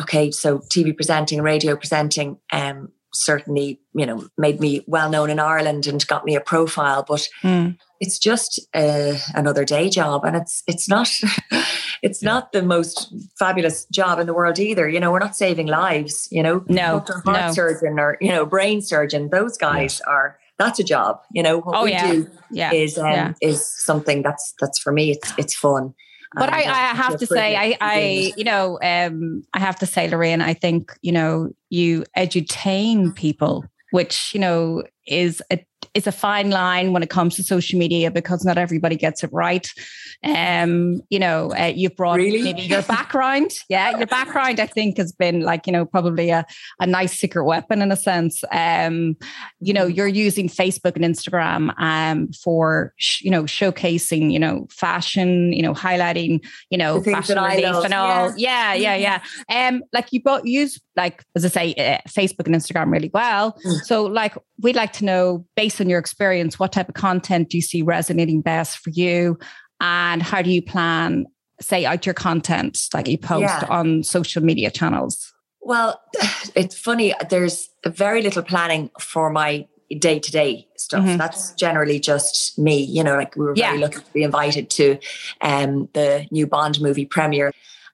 okay, 0.00 0.30
so 0.30 0.58
TV 0.58 0.94
presenting, 0.94 1.40
radio 1.40 1.76
presenting, 1.76 2.38
um, 2.52 2.90
certainly, 3.12 3.80
you 3.94 4.04
know, 4.04 4.26
made 4.36 4.60
me 4.60 4.82
well 4.86 5.08
known 5.08 5.30
in 5.30 5.38
Ireland 5.38 5.86
and 5.86 6.04
got 6.06 6.24
me 6.24 6.34
a 6.34 6.40
profile, 6.40 7.04
but 7.06 7.28
mm. 7.42 7.76
it's 8.00 8.18
just 8.18 8.60
uh, 8.74 9.14
another 9.34 9.64
day 9.64 9.88
job, 9.88 10.24
and 10.24 10.36
it's 10.36 10.62
it's 10.66 10.88
not 10.88 11.08
it's 12.04 12.22
yeah. 12.22 12.28
not 12.28 12.52
the 12.52 12.62
most 12.62 13.12
fabulous 13.38 13.86
job 13.86 14.18
in 14.18 14.26
the 14.26 14.34
world 14.34 14.58
either. 14.58 14.86
You 14.88 15.00
know, 15.00 15.10
we're 15.10 15.18
not 15.18 15.34
saving 15.34 15.66
lives. 15.66 16.28
You 16.30 16.42
know, 16.42 16.64
no, 16.68 17.02
heart 17.24 17.26
no. 17.26 17.52
surgeon 17.52 17.98
or 17.98 18.18
you 18.20 18.28
know 18.28 18.44
brain 18.44 18.82
surgeon. 18.82 19.30
Those 19.30 19.56
guys 19.56 19.94
yes. 19.94 20.00
are 20.02 20.38
that's 20.58 20.78
a 20.78 20.84
job. 20.84 21.20
You 21.32 21.42
know, 21.42 21.60
what 21.60 21.76
oh, 21.76 21.84
we 21.84 21.92
yeah. 21.92 22.12
do 22.12 22.30
yeah. 22.50 22.72
is 22.72 22.98
um, 22.98 23.06
yeah. 23.06 23.32
is 23.40 23.66
something 23.66 24.22
that's 24.22 24.54
that's 24.60 24.78
for 24.78 24.92
me. 24.92 25.10
It's 25.12 25.32
it's 25.38 25.54
fun. 25.54 25.94
But 26.36 26.52
I, 26.52 26.62
I 26.62 26.96
have 26.96 27.16
to 27.18 27.26
say, 27.26 27.54
I, 27.54 27.76
I, 27.80 28.32
you 28.36 28.42
know, 28.42 28.76
um, 28.82 29.44
I 29.54 29.60
have 29.60 29.76
to 29.76 29.86
say, 29.86 30.08
Lorraine, 30.08 30.40
I 30.40 30.52
think, 30.52 30.92
you 31.00 31.12
know, 31.12 31.50
you 31.70 32.04
edutain 32.18 33.14
people, 33.14 33.64
which, 33.92 34.32
you 34.34 34.40
know, 34.40 34.82
is 35.06 35.40
a 35.52 35.64
is 35.94 36.06
a 36.06 36.12
fine 36.12 36.50
line 36.50 36.92
when 36.92 37.02
it 37.02 37.10
comes 37.10 37.36
to 37.36 37.42
social 37.42 37.78
media 37.78 38.10
because 38.10 38.44
not 38.44 38.58
everybody 38.58 38.96
gets 38.96 39.22
it 39.22 39.30
right. 39.32 39.68
Um, 40.24 41.02
you 41.10 41.18
know, 41.18 41.52
uh, 41.52 41.72
you've 41.74 41.96
brought 41.96 42.16
really? 42.16 42.42
maybe 42.42 42.62
your 42.62 42.82
background. 42.82 43.50
yeah, 43.68 43.96
your 43.98 44.06
background, 44.06 44.58
I 44.60 44.66
think, 44.66 44.96
has 44.96 45.12
been 45.12 45.40
like, 45.40 45.66
you 45.66 45.72
know, 45.72 45.84
probably 45.84 46.30
a, 46.30 46.46
a 46.80 46.86
nice 46.86 47.18
secret 47.18 47.44
weapon 47.44 47.82
in 47.82 47.92
a 47.92 47.96
sense. 47.96 48.42
Um, 48.50 49.16
you 49.60 49.74
know, 49.74 49.86
you're 49.86 50.08
using 50.08 50.48
Facebook 50.48 50.96
and 50.96 51.04
Instagram 51.04 51.74
um, 51.78 52.32
for, 52.32 52.94
sh- 52.96 53.22
you 53.22 53.30
know, 53.30 53.44
showcasing, 53.44 54.32
you 54.32 54.38
know, 54.38 54.66
fashion, 54.70 55.52
you 55.52 55.62
know, 55.62 55.74
highlighting, 55.74 56.44
you 56.70 56.78
know, 56.78 57.02
fashion 57.02 57.38
relief 57.38 57.84
and 57.84 57.94
all. 57.94 58.32
Yeah, 58.36 58.74
yeah, 58.74 58.94
yeah. 58.94 59.20
yeah. 59.48 59.68
Um, 59.68 59.82
like 59.92 60.12
you 60.12 60.22
both 60.22 60.44
use, 60.44 60.80
like, 60.96 61.22
as 61.34 61.44
I 61.44 61.48
say, 61.48 61.74
uh, 61.74 61.98
Facebook 62.08 62.46
and 62.46 62.54
Instagram 62.54 62.90
really 62.90 63.10
well. 63.12 63.58
Mm. 63.66 63.80
So, 63.84 64.04
like, 64.04 64.36
we'd 64.60 64.76
like 64.76 64.92
to 64.94 65.04
know, 65.04 65.44
based 65.56 65.73
on 65.80 65.88
your 65.88 65.98
experience, 65.98 66.58
what 66.58 66.72
type 66.72 66.88
of 66.88 66.94
content 66.94 67.50
do 67.50 67.58
you 67.58 67.62
see 67.62 67.82
resonating 67.82 68.40
best 68.40 68.78
for 68.78 68.90
you? 68.90 69.38
And 69.80 70.22
how 70.22 70.42
do 70.42 70.50
you 70.50 70.62
plan, 70.62 71.26
say, 71.60 71.84
out 71.84 72.06
your 72.06 72.14
content 72.14 72.78
like 72.92 73.08
you 73.08 73.18
post 73.18 73.42
yeah. 73.42 73.66
on 73.68 74.02
social 74.02 74.42
media 74.42 74.70
channels? 74.70 75.32
Well, 75.60 76.00
it's 76.54 76.78
funny. 76.78 77.14
There's 77.28 77.68
very 77.86 78.22
little 78.22 78.42
planning 78.42 78.90
for 79.00 79.30
my 79.30 79.66
day 79.98 80.18
to 80.18 80.32
day 80.32 80.66
stuff. 80.76 81.04
Mm-hmm. 81.04 81.18
That's 81.18 81.52
generally 81.54 82.00
just 82.00 82.58
me. 82.58 82.82
You 82.82 83.04
know, 83.04 83.16
like 83.16 83.36
we 83.36 83.44
were 83.44 83.54
very 83.54 83.78
yeah. 83.78 83.84
lucky 83.84 84.00
to 84.00 84.12
be 84.12 84.22
invited 84.22 84.70
to 84.70 84.98
um, 85.40 85.88
the 85.92 86.26
new 86.30 86.46
Bond 86.46 86.80
movie 86.80 87.06
premiere, 87.06 87.52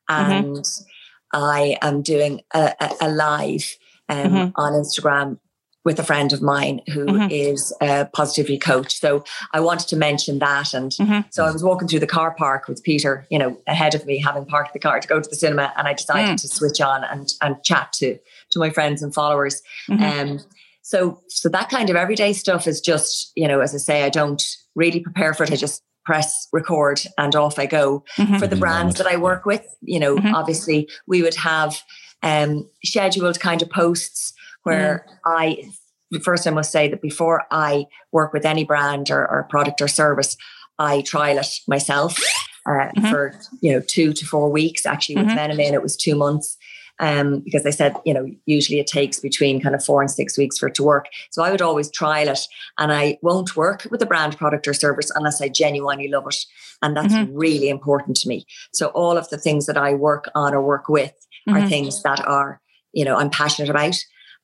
mm-hmm. 0.08 0.32
and 0.32 0.56
mm-hmm. 0.56 0.84
I 1.32 1.76
am 1.82 2.02
doing 2.02 2.42
a, 2.54 2.74
a, 2.80 2.90
a 3.02 3.10
live 3.10 3.76
um, 4.08 4.18
mm-hmm. 4.18 4.50
on 4.56 4.72
Instagram 4.72 5.38
with 5.84 5.98
a 5.98 6.04
friend 6.04 6.32
of 6.32 6.42
mine 6.42 6.80
who 6.92 7.06
mm-hmm. 7.06 7.30
is 7.30 7.74
a 7.80 8.06
positivity 8.12 8.58
coach. 8.58 9.00
So 9.00 9.24
I 9.52 9.60
wanted 9.60 9.88
to 9.88 9.96
mention 9.96 10.38
that. 10.40 10.74
And 10.74 10.92
mm-hmm. 10.92 11.20
so 11.30 11.44
I 11.44 11.50
was 11.50 11.64
walking 11.64 11.88
through 11.88 12.00
the 12.00 12.06
car 12.06 12.34
park 12.34 12.68
with 12.68 12.82
Peter, 12.82 13.26
you 13.30 13.38
know, 13.38 13.56
ahead 13.66 13.94
of 13.94 14.04
me, 14.04 14.18
having 14.18 14.44
parked 14.44 14.74
the 14.74 14.78
car 14.78 15.00
to 15.00 15.08
go 15.08 15.20
to 15.20 15.28
the 15.28 15.36
cinema. 15.36 15.72
And 15.76 15.88
I 15.88 15.94
decided 15.94 16.36
mm. 16.36 16.40
to 16.40 16.48
switch 16.48 16.80
on 16.80 17.04
and, 17.04 17.32
and 17.40 17.56
chat 17.64 17.92
to, 17.94 18.18
to 18.50 18.58
my 18.58 18.70
friends 18.70 19.02
and 19.02 19.14
followers. 19.14 19.62
Mm-hmm. 19.88 20.30
Um, 20.30 20.40
so, 20.82 21.22
so 21.28 21.48
that 21.48 21.70
kind 21.70 21.88
of 21.88 21.96
everyday 21.96 22.34
stuff 22.34 22.66
is 22.66 22.80
just, 22.80 23.32
you 23.34 23.48
know, 23.48 23.60
as 23.60 23.74
I 23.74 23.78
say, 23.78 24.02
I 24.02 24.10
don't 24.10 24.42
really 24.74 25.00
prepare 25.00 25.32
for 25.32 25.44
it. 25.44 25.52
I 25.52 25.56
just 25.56 25.82
press 26.04 26.48
record 26.52 27.00
and 27.16 27.34
off 27.34 27.58
I 27.58 27.66
go. 27.66 28.04
Mm-hmm. 28.16 28.36
For 28.36 28.46
the 28.46 28.56
brands 28.56 28.96
that 28.96 29.06
I 29.06 29.16
work 29.16 29.46
with, 29.46 29.66
you 29.80 30.00
know, 30.00 30.16
mm-hmm. 30.16 30.34
obviously 30.34 30.88
we 31.06 31.22
would 31.22 31.36
have 31.36 31.82
um, 32.22 32.68
scheduled 32.84 33.40
kind 33.40 33.62
of 33.62 33.70
posts 33.70 34.34
where 34.62 35.06
mm. 35.08 35.16
I 35.24 35.70
first 36.18 36.46
I 36.46 36.50
must 36.50 36.72
say 36.72 36.88
that 36.88 37.02
before 37.02 37.44
I 37.50 37.86
work 38.12 38.32
with 38.32 38.44
any 38.44 38.64
brand 38.64 39.10
or, 39.10 39.28
or 39.30 39.46
product 39.48 39.80
or 39.80 39.88
service, 39.88 40.36
I 40.78 41.02
trial 41.02 41.38
it 41.38 41.60
myself 41.68 42.18
uh, 42.66 42.70
mm-hmm. 42.70 43.10
for 43.10 43.38
you 43.60 43.72
know 43.72 43.82
two 43.86 44.12
to 44.12 44.26
four 44.26 44.50
weeks. 44.50 44.86
Actually, 44.86 45.16
with 45.16 45.26
mm 45.26 45.74
it 45.74 45.82
was 45.82 45.96
two 45.96 46.16
months. 46.16 46.56
Um, 47.02 47.40
because 47.40 47.62
they 47.62 47.70
said, 47.70 47.96
you 48.04 48.12
know, 48.12 48.30
usually 48.44 48.78
it 48.78 48.86
takes 48.86 49.20
between 49.20 49.58
kind 49.58 49.74
of 49.74 49.82
four 49.82 50.02
and 50.02 50.10
six 50.10 50.36
weeks 50.36 50.58
for 50.58 50.68
it 50.68 50.74
to 50.74 50.82
work. 50.82 51.06
So 51.30 51.42
I 51.42 51.50
would 51.50 51.62
always 51.62 51.90
trial 51.90 52.28
it 52.28 52.40
and 52.76 52.92
I 52.92 53.16
won't 53.22 53.56
work 53.56 53.86
with 53.90 54.02
a 54.02 54.06
brand, 54.06 54.36
product, 54.36 54.68
or 54.68 54.74
service 54.74 55.10
unless 55.14 55.40
I 55.40 55.48
genuinely 55.48 56.08
love 56.08 56.26
it. 56.28 56.44
And 56.82 56.94
that's 56.94 57.14
mm-hmm. 57.14 57.34
really 57.34 57.70
important 57.70 58.18
to 58.18 58.28
me. 58.28 58.44
So 58.74 58.88
all 58.88 59.16
of 59.16 59.30
the 59.30 59.38
things 59.38 59.64
that 59.64 59.78
I 59.78 59.94
work 59.94 60.30
on 60.34 60.52
or 60.52 60.60
work 60.60 60.90
with 60.90 61.14
mm-hmm. 61.48 61.56
are 61.56 61.66
things 61.66 62.02
that 62.02 62.20
are, 62.26 62.60
you 62.92 63.06
know, 63.06 63.16
I'm 63.16 63.30
passionate 63.30 63.70
about 63.70 63.96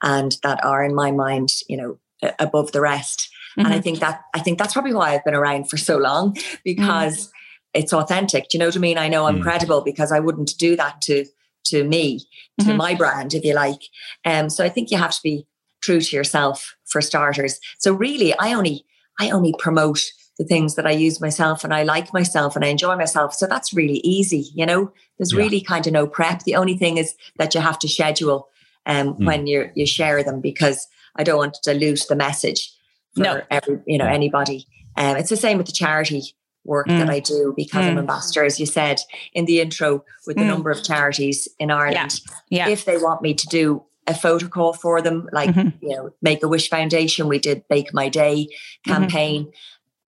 and 0.02 0.36
that 0.42 0.64
are 0.64 0.84
in 0.84 0.94
my 0.94 1.10
mind, 1.10 1.50
you 1.68 1.76
know, 1.76 1.98
above 2.38 2.72
the 2.72 2.80
rest. 2.80 3.28
Mm-hmm. 3.52 3.60
And 3.60 3.68
I 3.68 3.70
mm-hmm. 3.72 3.82
think 3.82 3.98
that 4.00 4.22
I 4.34 4.40
think 4.40 4.58
that's 4.58 4.72
probably 4.72 4.94
why 4.94 5.12
I've 5.12 5.24
been 5.24 5.34
around 5.34 5.68
for 5.68 5.76
so 5.76 5.96
long 5.96 6.36
because 6.64 7.26
mm. 7.26 7.30
it's 7.74 7.92
authentic. 7.92 8.48
Do 8.48 8.56
you 8.56 8.58
know 8.60 8.66
what 8.66 8.76
I 8.76 8.80
mean? 8.80 8.98
I 8.98 9.08
know 9.08 9.26
I'm 9.26 9.38
mm. 9.38 9.42
credible 9.42 9.80
because 9.80 10.12
I 10.12 10.20
wouldn't 10.20 10.56
do 10.58 10.76
that 10.76 11.00
to 11.02 11.24
to 11.66 11.82
me, 11.82 12.20
to 12.60 12.66
mm-hmm. 12.66 12.76
my 12.76 12.94
brand, 12.94 13.34
if 13.34 13.44
you 13.44 13.52
like. 13.52 13.80
Um, 14.24 14.48
so 14.48 14.64
I 14.64 14.68
think 14.68 14.92
you 14.92 14.98
have 14.98 15.10
to 15.10 15.22
be 15.22 15.48
true 15.82 16.00
to 16.00 16.16
yourself 16.16 16.76
for 16.84 17.00
starters. 17.00 17.58
So 17.78 17.92
really, 17.92 18.34
I 18.38 18.52
only 18.52 18.84
I 19.18 19.30
only 19.30 19.54
promote 19.58 20.04
the 20.38 20.44
things 20.44 20.74
that 20.74 20.86
I 20.86 20.90
use 20.90 21.20
myself 21.20 21.64
and 21.64 21.72
I 21.72 21.82
like 21.82 22.12
myself 22.12 22.56
and 22.56 22.64
I 22.64 22.68
enjoy 22.68 22.94
myself. 22.96 23.32
So 23.32 23.46
that's 23.46 23.72
really 23.72 24.00
easy, 24.04 24.50
you 24.54 24.66
know. 24.66 24.92
There's 25.18 25.32
yeah. 25.32 25.38
really 25.38 25.62
kind 25.62 25.86
of 25.86 25.92
no 25.94 26.06
prep. 26.06 26.42
The 26.42 26.56
only 26.56 26.76
thing 26.76 26.98
is 26.98 27.14
that 27.38 27.54
you 27.54 27.60
have 27.60 27.78
to 27.80 27.88
schedule 27.88 28.48
um, 28.86 29.14
mm. 29.14 29.26
when 29.26 29.46
you 29.46 29.70
you 29.74 29.86
share 29.86 30.22
them 30.22 30.40
because 30.40 30.86
I 31.16 31.24
don't 31.24 31.38
want 31.38 31.54
to 31.54 31.72
dilute 31.72 32.04
the 32.08 32.16
message 32.16 32.72
for 33.14 33.22
no. 33.22 33.42
every 33.50 33.80
you 33.86 33.98
know 33.98 34.06
anybody. 34.06 34.66
Um, 34.96 35.16
it's 35.16 35.30
the 35.30 35.36
same 35.36 35.58
with 35.58 35.66
the 35.66 35.72
charity 35.72 36.22
work 36.64 36.88
mm. 36.88 36.98
that 36.98 37.10
I 37.10 37.20
do 37.20 37.54
because 37.56 37.84
mm. 37.84 37.90
I'm 37.90 37.98
ambassador, 37.98 38.44
as 38.44 38.58
you 38.58 38.66
said 38.66 39.00
in 39.32 39.44
the 39.44 39.60
intro, 39.60 40.04
with 40.26 40.36
the 40.36 40.42
mm. 40.42 40.48
number 40.48 40.70
of 40.70 40.82
charities 40.82 41.48
in 41.58 41.70
Ireland. 41.70 42.20
Yeah. 42.48 42.66
yeah. 42.66 42.72
If 42.72 42.84
they 42.84 42.98
want 42.98 43.22
me 43.22 43.34
to 43.34 43.46
do 43.46 43.84
a 44.06 44.14
photo 44.14 44.48
call 44.48 44.72
for 44.72 45.02
them, 45.02 45.28
like 45.32 45.50
mm-hmm. 45.50 45.84
you 45.84 45.96
know, 45.96 46.10
Make 46.22 46.42
a 46.42 46.48
Wish 46.48 46.68
Foundation, 46.70 47.28
we 47.28 47.38
did 47.38 47.66
Bake 47.68 47.92
My 47.92 48.08
Day 48.08 48.46
mm-hmm. 48.46 48.92
campaign. 48.92 49.42
Mm-hmm. 49.44 49.50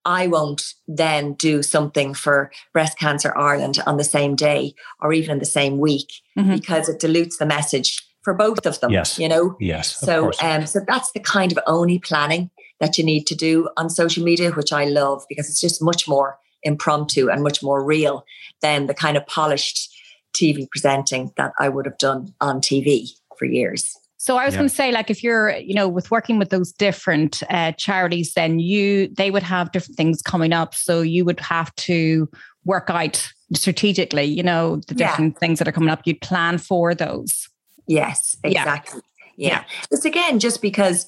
I 0.04 0.26
won't 0.26 0.74
then 0.86 1.34
do 1.34 1.62
something 1.62 2.14
for 2.14 2.50
Breast 2.72 2.98
Cancer 2.98 3.36
Ireland 3.36 3.78
on 3.86 3.98
the 3.98 4.04
same 4.04 4.36
day 4.36 4.74
or 5.02 5.12
even 5.12 5.32
in 5.32 5.38
the 5.38 5.44
same 5.44 5.78
week 5.78 6.10
mm-hmm. 6.36 6.54
because 6.54 6.88
it 6.88 7.00
dilutes 7.00 7.36
the 7.36 7.44
message 7.44 8.07
for 8.28 8.34
both 8.34 8.66
of 8.66 8.78
them. 8.80 8.90
Yes. 8.90 9.18
You 9.18 9.26
know? 9.26 9.56
Yes. 9.58 9.96
So 9.96 10.30
um 10.42 10.66
so 10.66 10.80
that's 10.86 11.12
the 11.12 11.20
kind 11.20 11.50
of 11.50 11.58
only 11.66 11.98
planning 11.98 12.50
that 12.78 12.98
you 12.98 13.04
need 13.04 13.26
to 13.28 13.34
do 13.34 13.70
on 13.78 13.88
social 13.88 14.22
media, 14.22 14.50
which 14.50 14.70
I 14.70 14.84
love 14.84 15.24
because 15.30 15.48
it's 15.48 15.62
just 15.62 15.80
much 15.82 16.06
more 16.06 16.38
impromptu 16.62 17.30
and 17.30 17.42
much 17.42 17.62
more 17.62 17.82
real 17.82 18.24
than 18.60 18.86
the 18.86 18.92
kind 18.92 19.16
of 19.16 19.26
polished 19.26 19.90
TV 20.36 20.68
presenting 20.70 21.32
that 21.38 21.52
I 21.58 21.70
would 21.70 21.86
have 21.86 21.96
done 21.96 22.34
on 22.42 22.60
TV 22.60 23.08
for 23.38 23.46
years. 23.46 23.96
So 24.18 24.36
I 24.36 24.44
was 24.44 24.52
yeah. 24.52 24.58
going 24.58 24.68
to 24.68 24.74
say, 24.74 24.92
like, 24.92 25.10
if 25.10 25.22
you're, 25.22 25.56
you 25.56 25.74
know, 25.74 25.88
with 25.88 26.10
working 26.10 26.38
with 26.38 26.50
those 26.50 26.72
different 26.72 27.42
uh, 27.48 27.72
charities, 27.78 28.34
then 28.34 28.58
you 28.58 29.08
they 29.16 29.30
would 29.30 29.44
have 29.44 29.72
different 29.72 29.96
things 29.96 30.20
coming 30.20 30.52
up. 30.52 30.74
So 30.74 31.00
you 31.00 31.24
would 31.24 31.40
have 31.40 31.74
to 31.76 32.28
work 32.66 32.90
out 32.90 33.32
strategically, 33.54 34.24
you 34.24 34.42
know, 34.42 34.76
the 34.88 34.94
different 34.94 35.34
yeah. 35.34 35.38
things 35.38 35.60
that 35.60 35.68
are 35.68 35.72
coming 35.72 35.88
up. 35.88 36.02
You'd 36.04 36.20
plan 36.20 36.58
for 36.58 36.94
those. 36.94 37.48
Yes, 37.88 38.36
exactly. 38.44 39.00
yeah. 39.36 39.64
It's 39.90 40.04
again 40.04 40.38
just 40.38 40.62
because, 40.62 41.06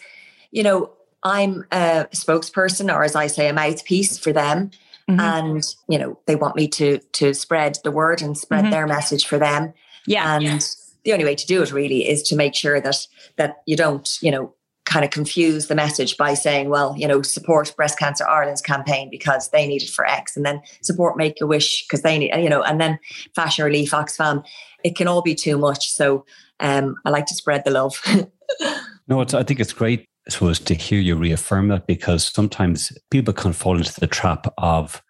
you 0.50 0.62
know, 0.62 0.90
I'm 1.22 1.64
a 1.70 2.06
spokesperson 2.12 2.92
or 2.92 3.04
as 3.04 3.14
I 3.14 3.26
say, 3.26 3.48
a 3.48 3.52
mouthpiece 3.52 4.18
for 4.18 4.32
them. 4.32 4.70
Mm-hmm. 5.08 5.20
And, 5.20 5.74
you 5.88 5.98
know, 5.98 6.18
they 6.26 6.36
want 6.36 6.56
me 6.56 6.68
to 6.68 6.98
to 6.98 7.34
spread 7.34 7.78
the 7.84 7.90
word 7.90 8.22
and 8.22 8.36
spread 8.38 8.62
mm-hmm. 8.62 8.70
their 8.70 8.86
message 8.86 9.26
for 9.26 9.38
them. 9.38 9.74
Yeah. 10.06 10.36
And 10.36 10.44
yeah. 10.44 10.58
the 11.04 11.12
only 11.12 11.24
way 11.24 11.34
to 11.34 11.46
do 11.46 11.62
it 11.62 11.72
really 11.72 12.08
is 12.08 12.22
to 12.24 12.36
make 12.36 12.54
sure 12.54 12.80
that 12.80 13.06
that 13.36 13.62
you 13.66 13.76
don't, 13.76 14.18
you 14.22 14.30
know, 14.30 14.54
kind 14.86 15.04
of 15.04 15.10
confuse 15.10 15.66
the 15.66 15.74
message 15.74 16.16
by 16.16 16.34
saying, 16.34 16.68
well, 16.68 16.94
you 16.96 17.06
know, 17.06 17.22
support 17.22 17.74
Breast 17.76 17.98
Cancer 17.98 18.26
Ireland's 18.26 18.62
campaign 18.62 19.08
because 19.08 19.50
they 19.50 19.66
need 19.66 19.82
it 19.82 19.90
for 19.90 20.06
X, 20.06 20.36
and 20.36 20.44
then 20.44 20.62
support 20.80 21.16
Make 21.16 21.40
a 21.40 21.46
Wish 21.46 21.86
because 21.86 22.02
they 22.02 22.18
need, 22.18 22.34
you 22.36 22.48
know, 22.48 22.62
and 22.62 22.80
then 22.80 22.98
Fashion 23.34 23.64
Relief, 23.64 23.90
Oxfam. 23.90 24.44
It 24.82 24.96
can 24.96 25.06
all 25.06 25.22
be 25.22 25.34
too 25.34 25.58
much. 25.58 25.90
So 25.90 26.24
um, 26.60 26.96
I 27.04 27.10
like 27.10 27.26
to 27.26 27.34
spread 27.34 27.64
the 27.64 27.70
love. 27.70 28.00
no, 29.08 29.20
I 29.20 29.42
think 29.42 29.60
it's 29.60 29.72
great, 29.72 30.06
I 30.26 30.30
suppose, 30.30 30.58
to 30.60 30.74
hear 30.74 31.00
you 31.00 31.16
reaffirm 31.16 31.68
that 31.68 31.86
because 31.86 32.24
sometimes 32.24 32.92
people 33.10 33.34
can 33.34 33.52
fall 33.52 33.76
into 33.76 33.98
the 33.98 34.06
trap 34.06 34.46
of 34.58 35.02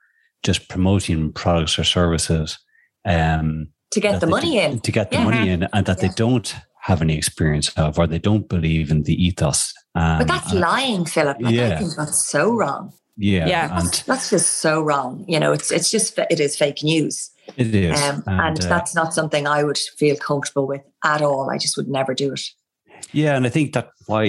just 0.43 0.69
promoting 0.69 1.33
products 1.33 1.79
or 1.79 1.85
services. 1.85 2.59
Um, 3.05 3.69
to 3.91 4.01
get 4.01 4.21
the 4.21 4.27
money 4.27 4.53
do, 4.53 4.59
in. 4.59 4.81
To 4.81 4.93
get 4.93 5.11
the 5.11 5.17
yeah. 5.17 5.25
money 5.25 5.51
in, 5.51 5.69
and 5.73 5.87
that 5.87 6.01
yeah. 6.01 6.09
they 6.09 6.15
don't 6.15 6.55
have 6.83 7.03
any 7.03 7.17
experience 7.17 7.71
of, 7.77 7.99
or 7.99 8.07
they 8.07 8.19
don't 8.19 8.49
believe 8.49 8.91
in 8.91 9.03
the 9.03 9.15
ethos. 9.23 9.75
Um, 9.95 10.19
but 10.19 10.29
that's 10.29 10.55
lying, 10.55 11.05
Philip. 11.05 11.39
Like, 11.41 11.55
yeah. 11.55 11.75
I 11.75 11.77
think 11.77 11.95
that's 11.97 12.25
so 12.25 12.53
wrong. 12.53 12.93
Yeah, 13.17 13.47
yeah. 13.47 13.79
And 13.79 14.03
that's 14.07 14.31
just 14.31 14.59
so 14.59 14.81
wrong. 14.81 15.25
You 15.29 15.41
know, 15.41 15.53
it's 15.53 15.71
it's 15.71 15.91
just 15.91 16.19
it 16.31 16.41
is 16.41 16.57
fake 16.57 16.83
news. 16.83 17.31
It 17.57 17.75
is, 17.75 18.01
um, 18.01 18.23
and, 18.27 18.41
and 18.41 18.65
uh, 18.65 18.69
that's 18.69 18.95
not 18.95 19.13
something 19.13 19.47
I 19.47 19.65
would 19.65 19.77
feel 19.77 20.17
comfortable 20.17 20.67
with 20.67 20.83
at 21.05 21.23
all. 21.23 21.51
I 21.51 21.59
just 21.59 21.77
would 21.77 21.89
never 21.89 22.15
do 22.15 22.33
it. 22.33 22.43
Yeah, 23.13 23.37
and 23.37 23.47
I 23.47 23.49
think 23.49 23.73
that 23.73 23.91
why 24.11 24.25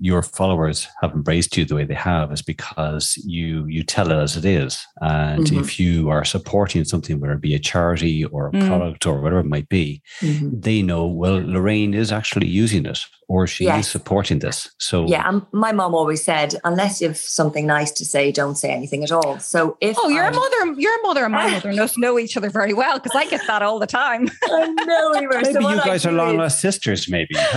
your 0.00 0.22
followers 0.22 0.88
have 1.00 1.12
embraced 1.12 1.56
you 1.56 1.64
the 1.64 1.76
way 1.76 1.84
they 1.84 1.94
have 1.94 2.32
is 2.32 2.42
because 2.42 3.16
you 3.24 3.66
you 3.66 3.82
tell 3.82 4.10
it 4.10 4.22
as 4.26 4.36
it 4.36 4.44
is, 4.44 4.84
and 5.00 5.46
mm-hmm. 5.46 5.60
if 5.60 5.78
you 5.78 6.10
are 6.10 6.24
supporting 6.24 6.84
something, 6.84 7.20
whether 7.20 7.34
it 7.34 7.40
be 7.40 7.54
a 7.54 7.58
charity 7.58 8.24
or 8.24 8.48
a 8.48 8.52
mm. 8.52 8.66
product 8.66 9.06
or 9.06 9.20
whatever 9.20 9.40
it 9.40 9.54
might 9.56 9.68
be, 9.68 10.02
mm-hmm. 10.20 10.60
they 10.66 10.82
know 10.82 11.06
well 11.06 11.40
Lorraine 11.54 11.94
is 11.94 12.10
actually 12.10 12.48
using 12.48 12.84
it 12.84 13.00
or 13.32 13.46
she 13.46 13.64
yes. 13.64 13.86
is 13.86 13.90
supporting 13.90 14.40
this. 14.40 14.70
So 14.78 15.06
yeah, 15.06 15.26
and 15.26 15.40
my 15.52 15.72
mom 15.72 15.94
always 15.94 16.22
said, 16.22 16.54
unless 16.64 17.00
you 17.00 17.08
have 17.08 17.16
something 17.16 17.66
nice 17.66 17.90
to 17.92 18.04
say, 18.04 18.30
don't 18.30 18.56
say 18.56 18.70
anything 18.70 19.02
at 19.04 19.10
all. 19.10 19.38
So 19.38 19.78
if 19.80 19.96
oh, 19.98 20.10
your 20.10 20.30
mother, 20.30 20.72
your 20.78 21.02
mother 21.02 21.24
and 21.24 21.32
my 21.32 21.50
mother 21.54 21.72
know, 21.72 21.88
know 21.96 22.18
each 22.18 22.36
other 22.36 22.50
very 22.50 22.74
well 22.74 22.98
because 22.98 23.16
I 23.16 23.24
get 23.26 23.40
that 23.46 23.62
all 23.62 23.78
the 23.78 23.86
time. 23.86 24.28
I 24.44 24.66
know. 24.68 25.12
Maybe 25.22 25.52
so 25.54 25.70
you 25.70 25.76
guys 25.76 26.04
are 26.04 26.12
long 26.12 26.36
lost 26.36 26.60
sisters. 26.60 27.08
Maybe 27.08 27.34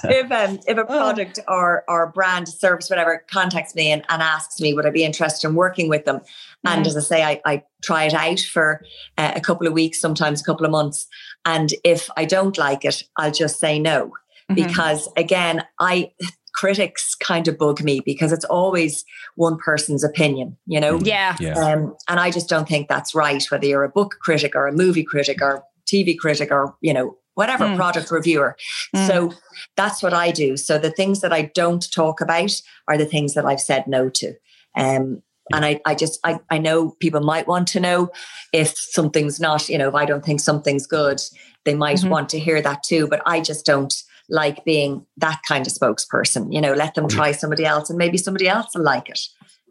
if 0.04 0.30
um, 0.32 0.58
if 0.66 0.76
a 0.76 0.82
oh. 0.82 0.84
product 0.84 1.38
oh. 1.48 1.54
or 1.54 1.84
or 1.88 2.12
brand 2.12 2.48
service 2.48 2.90
whatever 2.90 3.24
contacts 3.30 3.74
me 3.74 3.90
and, 3.90 4.04
and 4.08 4.22
asks 4.22 4.60
me 4.60 4.74
would 4.74 4.86
I 4.86 4.90
be 4.90 5.04
interested 5.04 5.48
in 5.48 5.54
working 5.54 5.88
with 5.88 6.04
them, 6.04 6.20
and 6.64 6.84
mm. 6.84 6.86
as 6.86 6.96
I 6.96 7.00
say, 7.00 7.22
I, 7.22 7.40
I 7.44 7.62
try 7.82 8.04
it 8.04 8.14
out 8.14 8.40
for 8.40 8.82
uh, 9.18 9.32
a 9.34 9.40
couple 9.40 9.66
of 9.66 9.72
weeks, 9.72 10.00
sometimes 10.00 10.40
a 10.40 10.44
couple 10.44 10.66
of 10.66 10.72
months. 10.72 11.06
And 11.44 11.70
if 11.84 12.10
I 12.16 12.24
don't 12.24 12.56
like 12.58 12.84
it, 12.84 13.02
I'll 13.16 13.30
just 13.30 13.58
say 13.58 13.78
no. 13.78 14.12
Mm-hmm. 14.50 14.54
Because 14.54 15.08
again, 15.16 15.64
I 15.78 16.12
critics 16.54 17.14
kind 17.14 17.48
of 17.48 17.56
bug 17.56 17.82
me 17.82 18.00
because 18.04 18.32
it's 18.32 18.44
always 18.46 19.04
one 19.36 19.56
person's 19.56 20.04
opinion, 20.04 20.56
you 20.66 20.80
know? 20.80 20.98
Yeah. 20.98 21.36
yeah. 21.40 21.54
Um, 21.54 21.96
and 22.08 22.20
I 22.20 22.30
just 22.30 22.48
don't 22.48 22.68
think 22.68 22.88
that's 22.88 23.14
right, 23.14 23.42
whether 23.50 23.66
you're 23.66 23.84
a 23.84 23.88
book 23.88 24.16
critic 24.20 24.54
or 24.54 24.66
a 24.66 24.72
movie 24.72 25.04
critic 25.04 25.40
or 25.40 25.62
TV 25.86 26.18
critic 26.18 26.50
or, 26.50 26.76
you 26.80 26.92
know, 26.92 27.16
whatever 27.34 27.66
mm. 27.66 27.76
product 27.76 28.10
reviewer. 28.10 28.56
Mm. 28.94 29.06
So 29.06 29.32
that's 29.76 30.02
what 30.02 30.12
I 30.12 30.30
do. 30.30 30.56
So 30.56 30.78
the 30.78 30.90
things 30.90 31.20
that 31.20 31.32
I 31.32 31.50
don't 31.54 31.90
talk 31.92 32.20
about 32.20 32.52
are 32.88 32.98
the 32.98 33.06
things 33.06 33.34
that 33.34 33.46
I've 33.46 33.60
said 33.60 33.86
no 33.86 34.08
to. 34.10 34.34
Um, 34.76 35.22
and 35.52 35.64
I, 35.64 35.80
I 35.84 35.94
just 35.94 36.20
I, 36.24 36.38
I 36.48 36.58
know 36.58 36.90
people 37.00 37.20
might 37.20 37.48
want 37.48 37.66
to 37.68 37.80
know 37.80 38.10
if 38.52 38.76
something's 38.76 39.40
not, 39.40 39.68
you 39.68 39.78
know, 39.78 39.88
if 39.88 39.94
I 39.94 40.04
don't 40.04 40.24
think 40.24 40.40
something's 40.40 40.86
good, 40.86 41.20
they 41.64 41.74
might 41.74 41.98
mm-hmm. 41.98 42.08
want 42.08 42.28
to 42.30 42.38
hear 42.38 42.62
that 42.62 42.82
too. 42.84 43.08
But 43.08 43.22
I 43.26 43.40
just 43.40 43.66
don't 43.66 43.94
like 44.28 44.64
being 44.64 45.04
that 45.16 45.40
kind 45.46 45.66
of 45.66 45.72
spokesperson. 45.72 46.52
You 46.52 46.60
know, 46.60 46.72
let 46.72 46.94
them 46.94 47.08
try 47.08 47.32
somebody 47.32 47.64
else 47.64 47.90
and 47.90 47.98
maybe 47.98 48.16
somebody 48.16 48.48
else 48.48 48.74
will 48.74 48.84
like 48.84 49.08
it. 49.08 49.20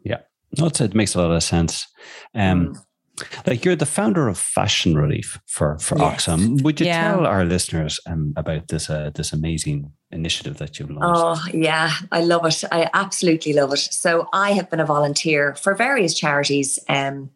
Yeah. 0.04 0.18
No, 0.58 0.66
it 0.66 0.94
makes 0.94 1.14
a 1.14 1.22
lot 1.22 1.30
of 1.30 1.42
sense. 1.42 1.86
Um, 2.34 2.74
mm. 2.74 2.84
Like 3.46 3.64
you're 3.64 3.76
the 3.76 3.86
founder 3.86 4.28
of 4.28 4.38
Fashion 4.38 4.96
Relief 4.96 5.40
for 5.46 5.78
for 5.78 5.98
yes. 5.98 6.26
Oxfam. 6.26 6.62
Would 6.62 6.80
you 6.80 6.86
yeah. 6.86 7.12
tell 7.12 7.26
our 7.26 7.44
listeners 7.44 8.00
um, 8.06 8.32
about 8.36 8.68
this 8.68 8.90
uh, 8.90 9.10
this 9.14 9.32
amazing 9.32 9.92
initiative 10.10 10.58
that 10.58 10.78
you've 10.78 10.90
launched? 10.90 11.48
Oh 11.52 11.56
yeah, 11.56 11.90
I 12.12 12.22
love 12.22 12.44
it. 12.46 12.64
I 12.70 12.88
absolutely 12.94 13.52
love 13.52 13.72
it. 13.72 13.78
So 13.78 14.28
I 14.32 14.52
have 14.52 14.70
been 14.70 14.80
a 14.80 14.86
volunteer 14.86 15.54
for 15.54 15.74
various 15.74 16.14
charities, 16.14 16.78
um, 16.88 17.30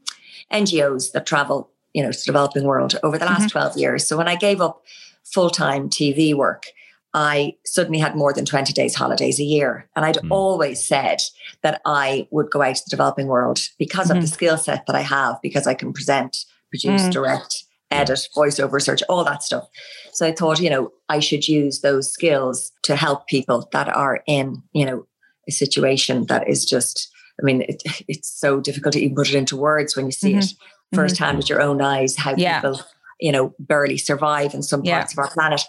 NGOs 0.53 1.13
that 1.13 1.27
travel, 1.27 1.71
you 1.93 2.03
know, 2.03 2.13
to 2.13 2.19
the 2.19 2.25
developing 2.25 2.65
world 2.65 2.99
over 3.03 3.19
the 3.19 3.27
last 3.27 3.41
mm-hmm. 3.41 3.59
twelve 3.59 3.77
years. 3.77 4.07
So 4.07 4.17
when 4.17 4.29
I 4.29 4.37
gave 4.37 4.61
up 4.61 4.83
full 5.25 5.51
time 5.51 5.89
TV 5.89 6.35
work, 6.35 6.67
I 7.15 7.55
suddenly 7.65 8.01
had 8.01 8.17
more 8.17 8.33
than 8.33 8.45
20 8.45 8.73
days 8.73 8.95
holidays 8.95 9.39
a 9.39 9.45
year. 9.45 9.89
And 9.95 10.05
I'd 10.05 10.17
mm. 10.17 10.29
always 10.31 10.85
said 10.85 11.21
that 11.63 11.81
I 11.87 12.27
would 12.33 12.51
go 12.51 12.61
out 12.61 12.75
to 12.75 12.83
the 12.85 12.91
developing 12.91 13.29
world 13.29 13.61
because 13.79 14.09
mm-hmm. 14.09 14.19
of 14.19 14.23
the 14.23 14.27
mm-hmm. 14.27 14.35
skill 14.35 14.59
set 14.59 14.85
that 14.87 14.97
I 14.97 15.03
have, 15.03 15.39
because 15.41 15.69
I 15.69 15.75
can 15.75 15.93
present, 15.93 16.45
produce, 16.71 17.03
mm. 17.03 17.13
direct, 17.13 17.65
edit, 17.93 18.29
voiceover 18.37 18.83
search, 18.83 19.03
all 19.09 19.25
that 19.25 19.45
stuff. 19.45 19.69
So 20.13 20.27
I 20.27 20.33
thought, 20.33 20.61
you 20.61 20.69
know, 20.69 20.91
I 21.09 21.21
should 21.21 21.47
use 21.47 21.81
those 21.81 22.13
skills 22.13 22.73
to 22.83 22.97
help 22.97 23.29
people 23.29 23.69
that 23.73 23.89
are 23.89 24.21
in, 24.27 24.63
you 24.73 24.85
know, 24.85 25.07
a 25.49 25.53
situation 25.53 26.27
that 26.27 26.49
is 26.49 26.65
just, 26.65 27.09
I 27.41 27.45
mean, 27.45 27.63
it, 27.63 27.83
it's 28.09 28.29
so 28.29 28.61
difficult 28.61 28.95
to 28.95 29.01
even 29.01 29.15
put 29.15 29.29
it 29.29 29.37
into 29.37 29.57
words 29.57 29.95
when 29.95 30.07
you 30.07 30.13
see 30.13 30.33
mm-hmm. 30.33 30.41
it 30.41 30.55
firsthand 30.93 31.31
mm-hmm. 31.31 31.39
with 31.39 31.49
your 31.49 31.63
own 31.63 31.81
eyes, 31.81 32.17
how 32.17 32.35
yeah. 32.37 32.61
people 32.61 32.81
you 33.21 33.31
know 33.33 33.55
barely 33.59 33.97
survive 33.97 34.55
in 34.55 34.63
some 34.63 34.83
parts 34.83 35.15
yeah. 35.15 35.23
of 35.23 35.27
our 35.27 35.33
planet 35.33 35.63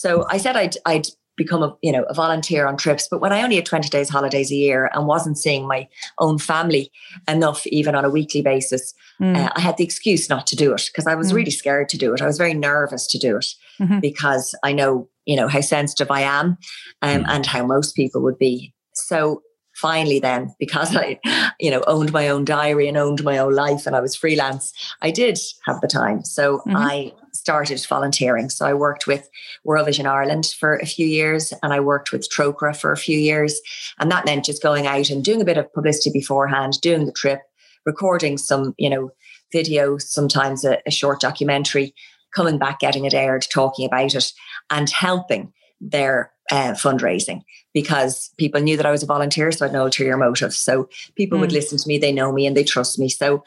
so 0.00 0.26
i 0.30 0.36
said 0.36 0.56
i'd 0.56 0.76
i'd 0.86 1.06
become 1.36 1.62
a 1.62 1.74
you 1.82 1.90
know 1.90 2.02
a 2.04 2.14
volunteer 2.14 2.66
on 2.66 2.76
trips 2.76 3.08
but 3.10 3.20
when 3.20 3.32
i 3.32 3.42
only 3.42 3.56
had 3.56 3.64
20 3.64 3.88
days 3.88 4.08
holidays 4.10 4.50
a 4.52 4.54
year 4.54 4.90
and 4.92 5.06
wasn't 5.06 5.38
seeing 5.38 5.66
my 5.66 5.88
own 6.18 6.38
family 6.38 6.90
enough 7.28 7.66
even 7.68 7.94
on 7.94 8.04
a 8.04 8.10
weekly 8.10 8.42
basis 8.42 8.92
mm. 9.20 9.36
uh, 9.36 9.48
i 9.56 9.60
had 9.60 9.76
the 9.76 9.84
excuse 9.84 10.28
not 10.28 10.46
to 10.46 10.56
do 10.56 10.74
it 10.74 10.88
because 10.92 11.06
i 11.06 11.14
was 11.14 11.32
mm. 11.32 11.36
really 11.36 11.50
scared 11.50 11.88
to 11.88 11.96
do 11.96 12.12
it 12.12 12.20
i 12.20 12.26
was 12.26 12.38
very 12.38 12.54
nervous 12.54 13.06
to 13.06 13.18
do 13.18 13.36
it 13.36 13.46
mm-hmm. 13.80 14.00
because 14.00 14.54
i 14.62 14.72
know 14.72 15.08
you 15.24 15.36
know 15.36 15.48
how 15.48 15.60
sensitive 15.60 16.10
i 16.10 16.20
am 16.20 16.58
um, 17.02 17.22
mm. 17.22 17.28
and 17.28 17.46
how 17.46 17.64
most 17.64 17.94
people 17.94 18.20
would 18.20 18.38
be 18.38 18.74
so 18.94 19.42
finally 19.74 20.20
then 20.20 20.54
because 20.58 20.94
i 20.94 21.18
you 21.60 21.70
know 21.70 21.82
owned 21.86 22.12
my 22.12 22.28
own 22.28 22.44
diary 22.44 22.86
and 22.86 22.98
owned 22.98 23.24
my 23.24 23.38
own 23.38 23.54
life 23.54 23.86
and 23.86 23.96
i 23.96 24.00
was 24.00 24.14
freelance 24.14 24.72
i 25.00 25.10
did 25.10 25.38
have 25.64 25.80
the 25.80 25.88
time 25.88 26.22
so 26.22 26.58
mm-hmm. 26.58 26.76
i 26.76 27.12
started 27.40 27.84
volunteering 27.88 28.50
so 28.50 28.66
i 28.66 28.74
worked 28.74 29.06
with 29.06 29.28
world 29.64 29.86
vision 29.86 30.06
ireland 30.06 30.46
for 30.58 30.76
a 30.76 30.86
few 30.86 31.06
years 31.06 31.52
and 31.62 31.72
i 31.72 31.80
worked 31.80 32.12
with 32.12 32.28
Trócaire 32.30 32.76
for 32.76 32.92
a 32.92 32.96
few 32.96 33.18
years 33.18 33.60
and 33.98 34.10
that 34.10 34.26
meant 34.26 34.44
just 34.44 34.62
going 34.62 34.86
out 34.86 35.08
and 35.10 35.24
doing 35.24 35.40
a 35.40 35.44
bit 35.44 35.58
of 35.58 35.72
publicity 35.72 36.10
beforehand 36.12 36.80
doing 36.82 37.06
the 37.06 37.12
trip 37.12 37.40
recording 37.86 38.36
some 38.36 38.74
you 38.76 38.90
know 38.90 39.10
video 39.52 39.96
sometimes 39.98 40.64
a, 40.64 40.78
a 40.86 40.90
short 40.90 41.20
documentary 41.20 41.94
coming 42.34 42.58
back 42.58 42.78
getting 42.78 43.06
it 43.06 43.14
aired 43.14 43.44
talking 43.52 43.86
about 43.86 44.14
it 44.14 44.32
and 44.70 44.90
helping 44.90 45.52
their 45.80 46.30
uh, 46.50 46.72
fundraising 46.72 47.42
because 47.72 48.30
people 48.36 48.60
knew 48.60 48.76
that 48.76 48.86
I 48.86 48.90
was 48.90 49.02
a 49.02 49.06
volunteer, 49.06 49.52
so 49.52 49.64
I 49.64 49.68
had 49.68 49.72
no 49.72 49.84
ulterior 49.84 50.16
motive. 50.16 50.52
So 50.52 50.88
people 51.14 51.38
mm. 51.38 51.42
would 51.42 51.52
listen 51.52 51.78
to 51.78 51.88
me, 51.88 51.96
they 51.98 52.12
know 52.12 52.32
me, 52.32 52.46
and 52.46 52.56
they 52.56 52.64
trust 52.64 52.98
me. 52.98 53.08
So 53.08 53.44